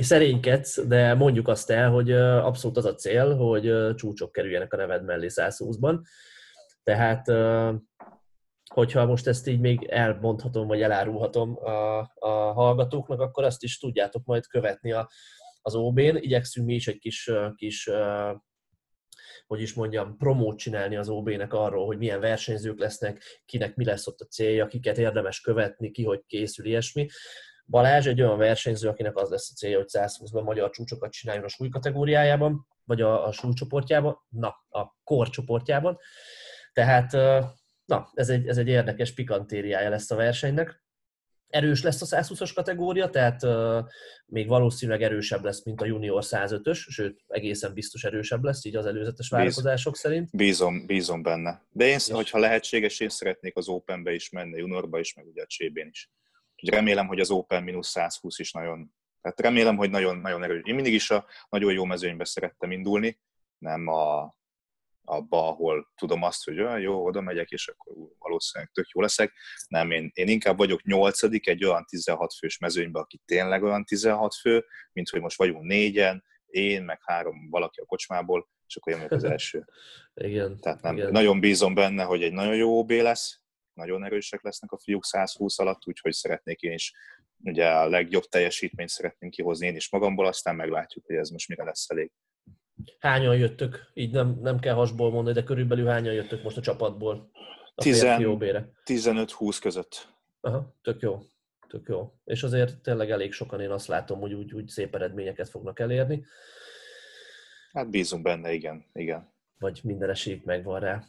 szerénykedsz, 0.00 0.86
de 0.86 1.14
mondjuk 1.14 1.48
azt 1.48 1.70
el, 1.70 1.90
hogy 1.90 2.12
abszolút 2.12 2.76
az 2.76 2.84
a 2.84 2.94
cél, 2.94 3.36
hogy 3.36 3.94
csúcsok 3.94 4.32
kerüljenek 4.32 4.72
a 4.72 4.76
neved 4.76 5.04
mellé 5.04 5.26
120-ban. 5.30 6.00
Tehát, 6.82 7.26
hogyha 8.74 9.06
most 9.06 9.26
ezt 9.26 9.46
így 9.46 9.60
még 9.60 9.84
elmondhatom, 9.84 10.66
vagy 10.66 10.82
elárulhatom 10.82 11.56
a, 11.56 11.98
a 12.14 12.52
hallgatóknak, 12.52 13.20
akkor 13.20 13.44
azt 13.44 13.62
is 13.62 13.78
tudjátok 13.78 14.24
majd 14.24 14.46
követni 14.46 14.92
a, 14.92 15.10
az 15.62 15.74
OB-n. 15.74 16.16
Igyekszünk 16.16 16.66
mi 16.66 16.74
is 16.74 16.88
egy 16.88 16.98
kis, 16.98 17.30
kis 17.54 17.90
hogy 19.46 19.60
is 19.60 19.74
mondjam, 19.74 20.16
promót 20.16 20.58
csinálni 20.58 20.96
az 20.96 21.08
OB-nek 21.08 21.52
arról, 21.52 21.86
hogy 21.86 21.98
milyen 21.98 22.20
versenyzők 22.20 22.78
lesznek, 22.78 23.42
kinek 23.44 23.74
mi 23.74 23.84
lesz 23.84 24.06
ott 24.06 24.20
a 24.20 24.24
célja, 24.24 24.66
kiket 24.66 24.98
érdemes 24.98 25.40
követni, 25.40 25.90
ki 25.90 26.04
hogy 26.04 26.22
készül, 26.26 26.66
ilyesmi. 26.66 27.06
Balázs 27.68 28.06
egy 28.06 28.22
olyan 28.22 28.38
versenyző, 28.38 28.88
akinek 28.88 29.16
az 29.16 29.30
lesz 29.30 29.50
a 29.50 29.54
célja, 29.54 29.76
hogy 29.76 29.88
120-ban 29.92 30.44
magyar 30.44 30.70
csúcsokat 30.70 31.12
csináljon 31.12 31.44
a 31.44 31.48
súly 31.48 31.68
kategóriájában, 31.68 32.66
vagy 32.84 33.00
a, 33.00 33.26
a 33.26 33.32
súlycsoportjában, 33.32 34.18
na, 34.28 34.48
a 34.68 34.96
korcsoportjában. 35.04 35.98
Tehát, 36.72 37.12
na, 37.84 38.10
ez 38.14 38.28
egy, 38.28 38.48
ez 38.48 38.58
egy 38.58 38.68
érdekes 38.68 39.14
pikantériája 39.14 39.88
lesz 39.88 40.10
a 40.10 40.16
versenynek. 40.16 40.84
Erős 41.48 41.82
lesz 41.82 42.12
a 42.12 42.16
120-as 42.16 42.50
kategória, 42.54 43.10
tehát 43.10 43.42
uh, 43.42 43.84
még 44.26 44.48
valószínűleg 44.48 45.02
erősebb 45.02 45.44
lesz, 45.44 45.64
mint 45.64 45.80
a 45.80 45.84
junior 45.84 46.22
105-ös, 46.26 46.76
sőt, 46.76 47.24
egészen 47.26 47.72
biztos 47.72 48.04
erősebb 48.04 48.44
lesz, 48.44 48.64
így 48.64 48.76
az 48.76 48.86
előzetes 48.86 49.28
várakozások 49.28 49.92
Bíz, 49.92 50.00
szerint. 50.00 50.30
Bízom, 50.36 50.86
bízom 50.86 51.22
benne. 51.22 51.62
De 51.70 51.86
én, 51.86 51.94
és... 51.94 52.10
hogyha 52.10 52.38
lehetséges, 52.38 53.00
én 53.00 53.08
szeretnék 53.08 53.56
az 53.56 53.68
Openbe 53.68 54.12
is 54.12 54.30
menni, 54.30 54.58
juniorba 54.58 54.98
is, 54.98 55.14
meg 55.14 55.26
ugye 55.26 55.42
a 55.42 55.46
Csébén 55.46 55.88
is. 55.90 56.10
Remélem, 56.62 57.06
hogy 57.06 57.20
az 57.20 57.30
Open 57.30 57.62
minusz 57.62 57.88
120 57.88 58.38
is 58.38 58.52
nagyon, 58.52 58.94
tehát 59.20 59.40
remélem, 59.40 59.76
hogy 59.76 59.90
nagyon, 59.90 60.16
nagyon 60.16 60.42
erős. 60.42 60.60
Én 60.64 60.74
mindig 60.74 60.92
is 60.92 61.10
a 61.10 61.26
nagyon 61.48 61.72
jó 61.72 61.84
mezőnybe 61.84 62.24
szerettem 62.24 62.70
indulni, 62.70 63.20
nem 63.58 63.86
a, 63.86 64.36
abba, 65.04 65.48
ahol 65.48 65.92
tudom 65.96 66.22
azt, 66.22 66.44
hogy 66.44 66.60
olyan 66.60 66.80
jó, 66.80 67.04
oda 67.04 67.20
megyek, 67.20 67.50
és 67.50 67.68
akkor 67.68 67.94
valószínűleg 68.18 68.72
tök 68.72 68.88
jó 68.88 69.00
leszek. 69.00 69.32
Nem, 69.68 69.90
én, 69.90 70.10
én 70.14 70.28
inkább 70.28 70.56
vagyok 70.56 70.82
nyolcadik 70.82 71.48
egy 71.48 71.64
olyan 71.64 71.84
16 71.84 72.34
fős 72.34 72.58
mezőnybe, 72.58 72.98
aki 72.98 73.20
tényleg 73.24 73.62
olyan 73.62 73.84
16 73.84 74.34
fő, 74.34 74.64
mint 74.92 75.08
hogy 75.08 75.20
most 75.20 75.38
vagyunk 75.38 75.62
négyen, 75.62 76.24
én, 76.46 76.82
meg 76.82 76.98
három 77.02 77.50
valaki 77.50 77.80
a 77.80 77.84
kocsmából, 77.84 78.48
és 78.66 78.76
akkor 78.76 78.92
jön 78.92 79.06
az 79.08 79.24
első. 79.32 79.64
igen. 80.14 80.60
Tehát 80.60 80.82
nem, 80.82 80.96
igen. 80.96 81.10
nagyon 81.12 81.40
bízom 81.40 81.74
benne, 81.74 82.02
hogy 82.02 82.22
egy 82.22 82.32
nagyon 82.32 82.56
jó 82.56 82.78
OB 82.78 82.90
lesz, 82.90 83.40
nagyon 83.76 84.04
erősek 84.04 84.42
lesznek 84.42 84.72
a 84.72 84.78
fiúk 84.78 85.04
120 85.04 85.58
alatt, 85.58 85.86
úgyhogy 85.86 86.12
szeretnék 86.12 86.60
én 86.60 86.72
is 86.72 86.94
ugye 87.42 87.68
a 87.68 87.88
legjobb 87.88 88.24
teljesítményt 88.24 88.88
szeretnénk 88.88 89.32
kihozni 89.32 89.66
én 89.66 89.76
is 89.76 89.90
magamból, 89.90 90.26
aztán 90.26 90.56
meglátjuk, 90.56 91.06
hogy 91.06 91.16
ez 91.16 91.28
most 91.28 91.48
mire 91.48 91.64
lesz 91.64 91.90
elég. 91.90 92.12
Hányan 92.98 93.36
jöttök? 93.36 93.90
Így 93.94 94.12
nem, 94.12 94.38
nem 94.40 94.58
kell 94.58 94.74
hasból 94.74 95.10
mondani, 95.10 95.34
de 95.34 95.42
körülbelül 95.42 95.86
hányan 95.86 96.14
jöttök 96.14 96.42
most 96.42 96.56
a 96.56 96.60
csapatból? 96.60 97.30
A 97.74 97.82
15-20 98.84 99.58
között. 99.60 100.08
Aha, 100.40 100.76
tök 100.82 101.00
jó. 101.00 101.20
Tök 101.68 101.86
jó. 101.88 102.12
És 102.24 102.42
azért 102.42 102.80
tényleg 102.80 103.10
elég 103.10 103.32
sokan 103.32 103.60
én 103.60 103.70
azt 103.70 103.86
látom, 103.86 104.20
hogy 104.20 104.32
úgy, 104.32 104.52
úgy 104.52 104.68
szép 104.68 104.94
eredményeket 104.94 105.48
fognak 105.48 105.80
elérni. 105.80 106.24
Hát 107.72 107.90
bízunk 107.90 108.22
benne, 108.22 108.52
igen. 108.52 108.86
igen. 108.92 109.32
Vagy 109.58 109.80
minden 109.82 110.10
esélyük 110.10 110.44
megvan 110.44 110.80
rá. 110.80 111.04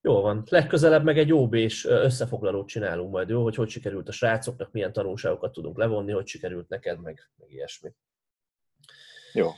Jó 0.00 0.20
van. 0.20 0.44
Legközelebb 0.48 1.04
meg 1.04 1.18
egy 1.18 1.32
ob 1.32 1.54
és 1.54 1.84
összefoglalót 1.84 2.68
csinálunk 2.68 3.10
majd, 3.10 3.28
jó? 3.28 3.42
Hogy 3.42 3.54
hogy 3.54 3.68
sikerült 3.68 4.08
a 4.08 4.12
srácoknak, 4.12 4.72
milyen 4.72 4.92
tanulságokat 4.92 5.52
tudunk 5.52 5.78
levonni, 5.78 6.12
hogy 6.12 6.26
sikerült 6.26 6.68
neked, 6.68 7.00
meg, 7.00 7.30
meg 7.36 7.50
ilyesmi. 7.50 7.94
Jó. 9.32 9.50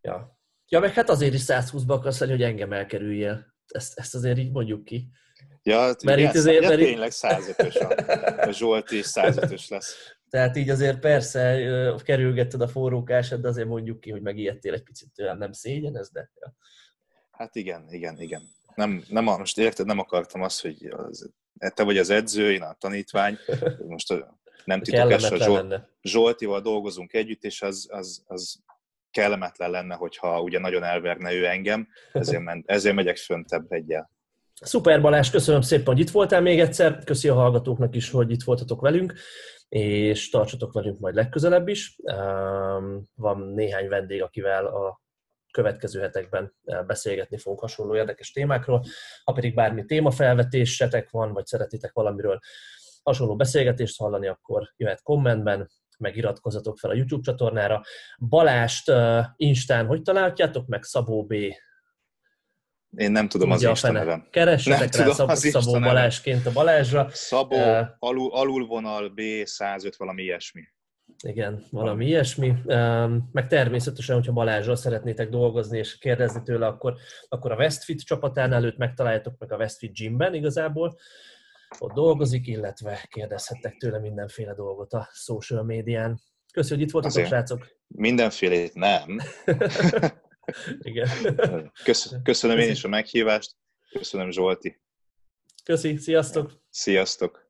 Ja. 0.00 0.38
ja, 0.68 0.80
meg 0.80 0.92
hát 0.92 1.08
azért 1.08 1.34
is 1.34 1.42
120-ba 1.46 1.88
akarsz 1.88 2.20
lenni, 2.20 2.32
hogy 2.32 2.42
engem 2.42 2.72
elkerüljél. 2.72 3.54
Ezt, 3.66 3.98
ezt 3.98 4.14
azért 4.14 4.38
így 4.38 4.50
mondjuk 4.50 4.84
ki. 4.84 5.08
Ja, 5.62 5.78
hát 5.78 6.02
mert 6.02 6.18
igen, 6.18 6.30
itt 6.30 6.36
azért, 6.36 6.62
ja, 6.62 6.68
mert 6.68 6.80
tényleg 6.80 7.10
105-ös 7.12 7.76
a, 7.76 8.48
a 8.48 8.52
Zsolt 8.52 8.90
is 8.90 9.06
105-ös 9.06 9.68
lesz. 9.68 10.16
Tehát 10.28 10.56
így 10.56 10.70
azért 10.70 10.98
persze 10.98 11.60
kerülgetted 12.04 12.60
a 12.60 12.68
forrókását, 12.68 13.40
de 13.40 13.48
azért 13.48 13.68
mondjuk 13.68 14.00
ki, 14.00 14.10
hogy 14.10 14.22
megijedtél 14.22 14.72
egy 14.72 14.82
picit, 14.82 15.10
nem 15.38 15.52
szégyen 15.52 15.96
ez, 15.96 16.10
de... 16.10 16.30
Ja. 16.34 16.54
Hát 17.30 17.54
igen, 17.54 17.86
igen, 17.92 18.20
igen 18.20 18.42
nem, 18.78 19.02
nem, 19.08 19.24
most 19.24 19.58
érted, 19.58 19.86
nem 19.86 19.98
akartam 19.98 20.42
azt, 20.42 20.62
hogy 20.62 20.92
az, 20.96 21.30
te 21.74 21.82
vagy 21.82 21.98
az 21.98 22.10
edző, 22.10 22.52
én 22.52 22.62
a 22.62 22.76
tanítvány, 22.78 23.38
most 23.88 24.24
nem 24.64 24.82
titok 24.82 25.12
ez, 25.12 25.24
a 25.24 25.36
Zsolt, 25.36 25.88
Zsoltival 26.02 26.60
dolgozunk 26.60 27.12
együtt, 27.12 27.44
és 27.44 27.62
az, 27.62 27.88
az, 27.90 28.22
az 28.26 28.60
kellemetlen 29.10 29.70
lenne, 29.70 29.94
hogyha 29.94 30.42
ugye 30.42 30.58
nagyon 30.58 30.82
elverne 30.82 31.32
ő 31.32 31.46
engem, 31.46 31.88
ezért, 32.12 32.42
ment, 32.42 32.70
ezért 32.70 32.94
megyek 32.94 33.16
föntebb 33.16 33.72
egyel. 33.72 34.10
Szuper 34.60 35.00
Balázs, 35.00 35.30
köszönöm 35.30 35.60
szépen, 35.60 35.86
hogy 35.86 36.00
itt 36.00 36.10
voltál 36.10 36.40
még 36.40 36.60
egyszer, 36.60 37.04
köszi 37.04 37.28
a 37.28 37.34
hallgatóknak 37.34 37.94
is, 37.94 38.10
hogy 38.10 38.30
itt 38.30 38.42
voltatok 38.42 38.80
velünk, 38.80 39.14
és 39.68 40.30
tartsatok 40.30 40.72
velünk 40.72 40.98
majd 40.98 41.14
legközelebb 41.14 41.68
is. 41.68 41.96
Van 43.14 43.52
néhány 43.54 43.88
vendég, 43.88 44.22
akivel 44.22 44.66
a 44.66 45.00
következő 45.50 46.00
hetekben 46.00 46.54
beszélgetni 46.86 47.38
fogunk 47.38 47.60
hasonló 47.60 47.96
érdekes 47.96 48.32
témákról. 48.32 48.84
Ha 49.24 49.32
pedig 49.32 49.54
bármi 49.54 49.84
témafelvetésetek 49.84 51.10
van, 51.10 51.32
vagy 51.32 51.46
szeretitek 51.46 51.92
valamiről 51.92 52.38
hasonló 53.02 53.36
beszélgetést 53.36 53.98
hallani, 53.98 54.26
akkor 54.26 54.72
jöhet 54.76 55.02
kommentben, 55.02 55.70
meg 55.98 56.16
iratkozzatok 56.16 56.78
fel 56.78 56.90
a 56.90 56.94
YouTube 56.94 57.22
csatornára. 57.22 57.82
Balást 58.18 58.90
uh, 58.90 59.24
Instán 59.36 59.86
hogy 59.86 60.02
találjátok 60.02 60.66
meg? 60.66 60.82
Szabó 60.82 61.24
B. 61.24 61.32
Én 62.96 63.12
nem 63.12 63.28
tudom 63.28 63.50
Ugye 63.50 63.56
az 63.56 63.62
Insta 63.62 63.92
nevem. 63.92 64.28
Keressetek 64.30 64.94
rá 64.94 65.10
Szabó, 65.10 65.34
Szabó 65.34 65.78
Balásként 65.78 66.46
a 66.46 66.52
Balázsra. 66.52 67.08
Szabó, 67.10 67.56
uh, 67.56 67.86
alul, 67.98 68.30
alulvonal 68.32 69.08
B 69.08 69.20
105 69.44 69.96
valami 69.96 70.22
ilyesmi. 70.22 70.62
Igen, 71.24 71.64
valami 71.70 72.06
ilyesmi. 72.06 72.54
Meg 73.32 73.46
természetesen, 73.48 74.14
hogyha 74.14 74.32
Balázsral 74.32 74.76
szeretnétek 74.76 75.28
dolgozni 75.28 75.78
és 75.78 75.98
kérdezni 75.98 76.42
tőle, 76.42 76.66
akkor, 76.66 76.94
akkor 77.28 77.52
a 77.52 77.56
Westfit 77.56 78.04
csapatán 78.04 78.52
előtt 78.52 78.76
megtaláljátok 78.76 79.38
meg 79.38 79.52
a 79.52 79.56
Westfit 79.56 79.92
Gymben 79.92 80.34
igazából. 80.34 80.98
Ott 81.78 81.92
dolgozik, 81.92 82.46
illetve 82.46 83.06
kérdezhettek 83.10 83.76
tőle 83.76 83.98
mindenféle 83.98 84.54
dolgot 84.54 84.92
a 84.92 85.08
social 85.12 85.62
médián. 85.62 86.20
Köszönjük, 86.52 86.78
hogy 86.78 86.86
itt 86.86 86.92
voltatok, 86.92 87.16
Azért 87.16 87.28
srácok! 87.28 87.76
Mindenfélét 87.86 88.74
nem. 88.74 89.18
Igen. 90.78 91.08
Köszönöm, 91.84 92.22
köszönöm 92.22 92.58
én 92.58 92.70
is 92.70 92.84
a 92.84 92.88
meghívást. 92.88 93.56
Köszönöm, 93.90 94.30
Zsolti. 94.30 94.80
Köszi, 95.64 95.96
sziasztok! 95.96 96.62
Sziasztok! 96.70 97.47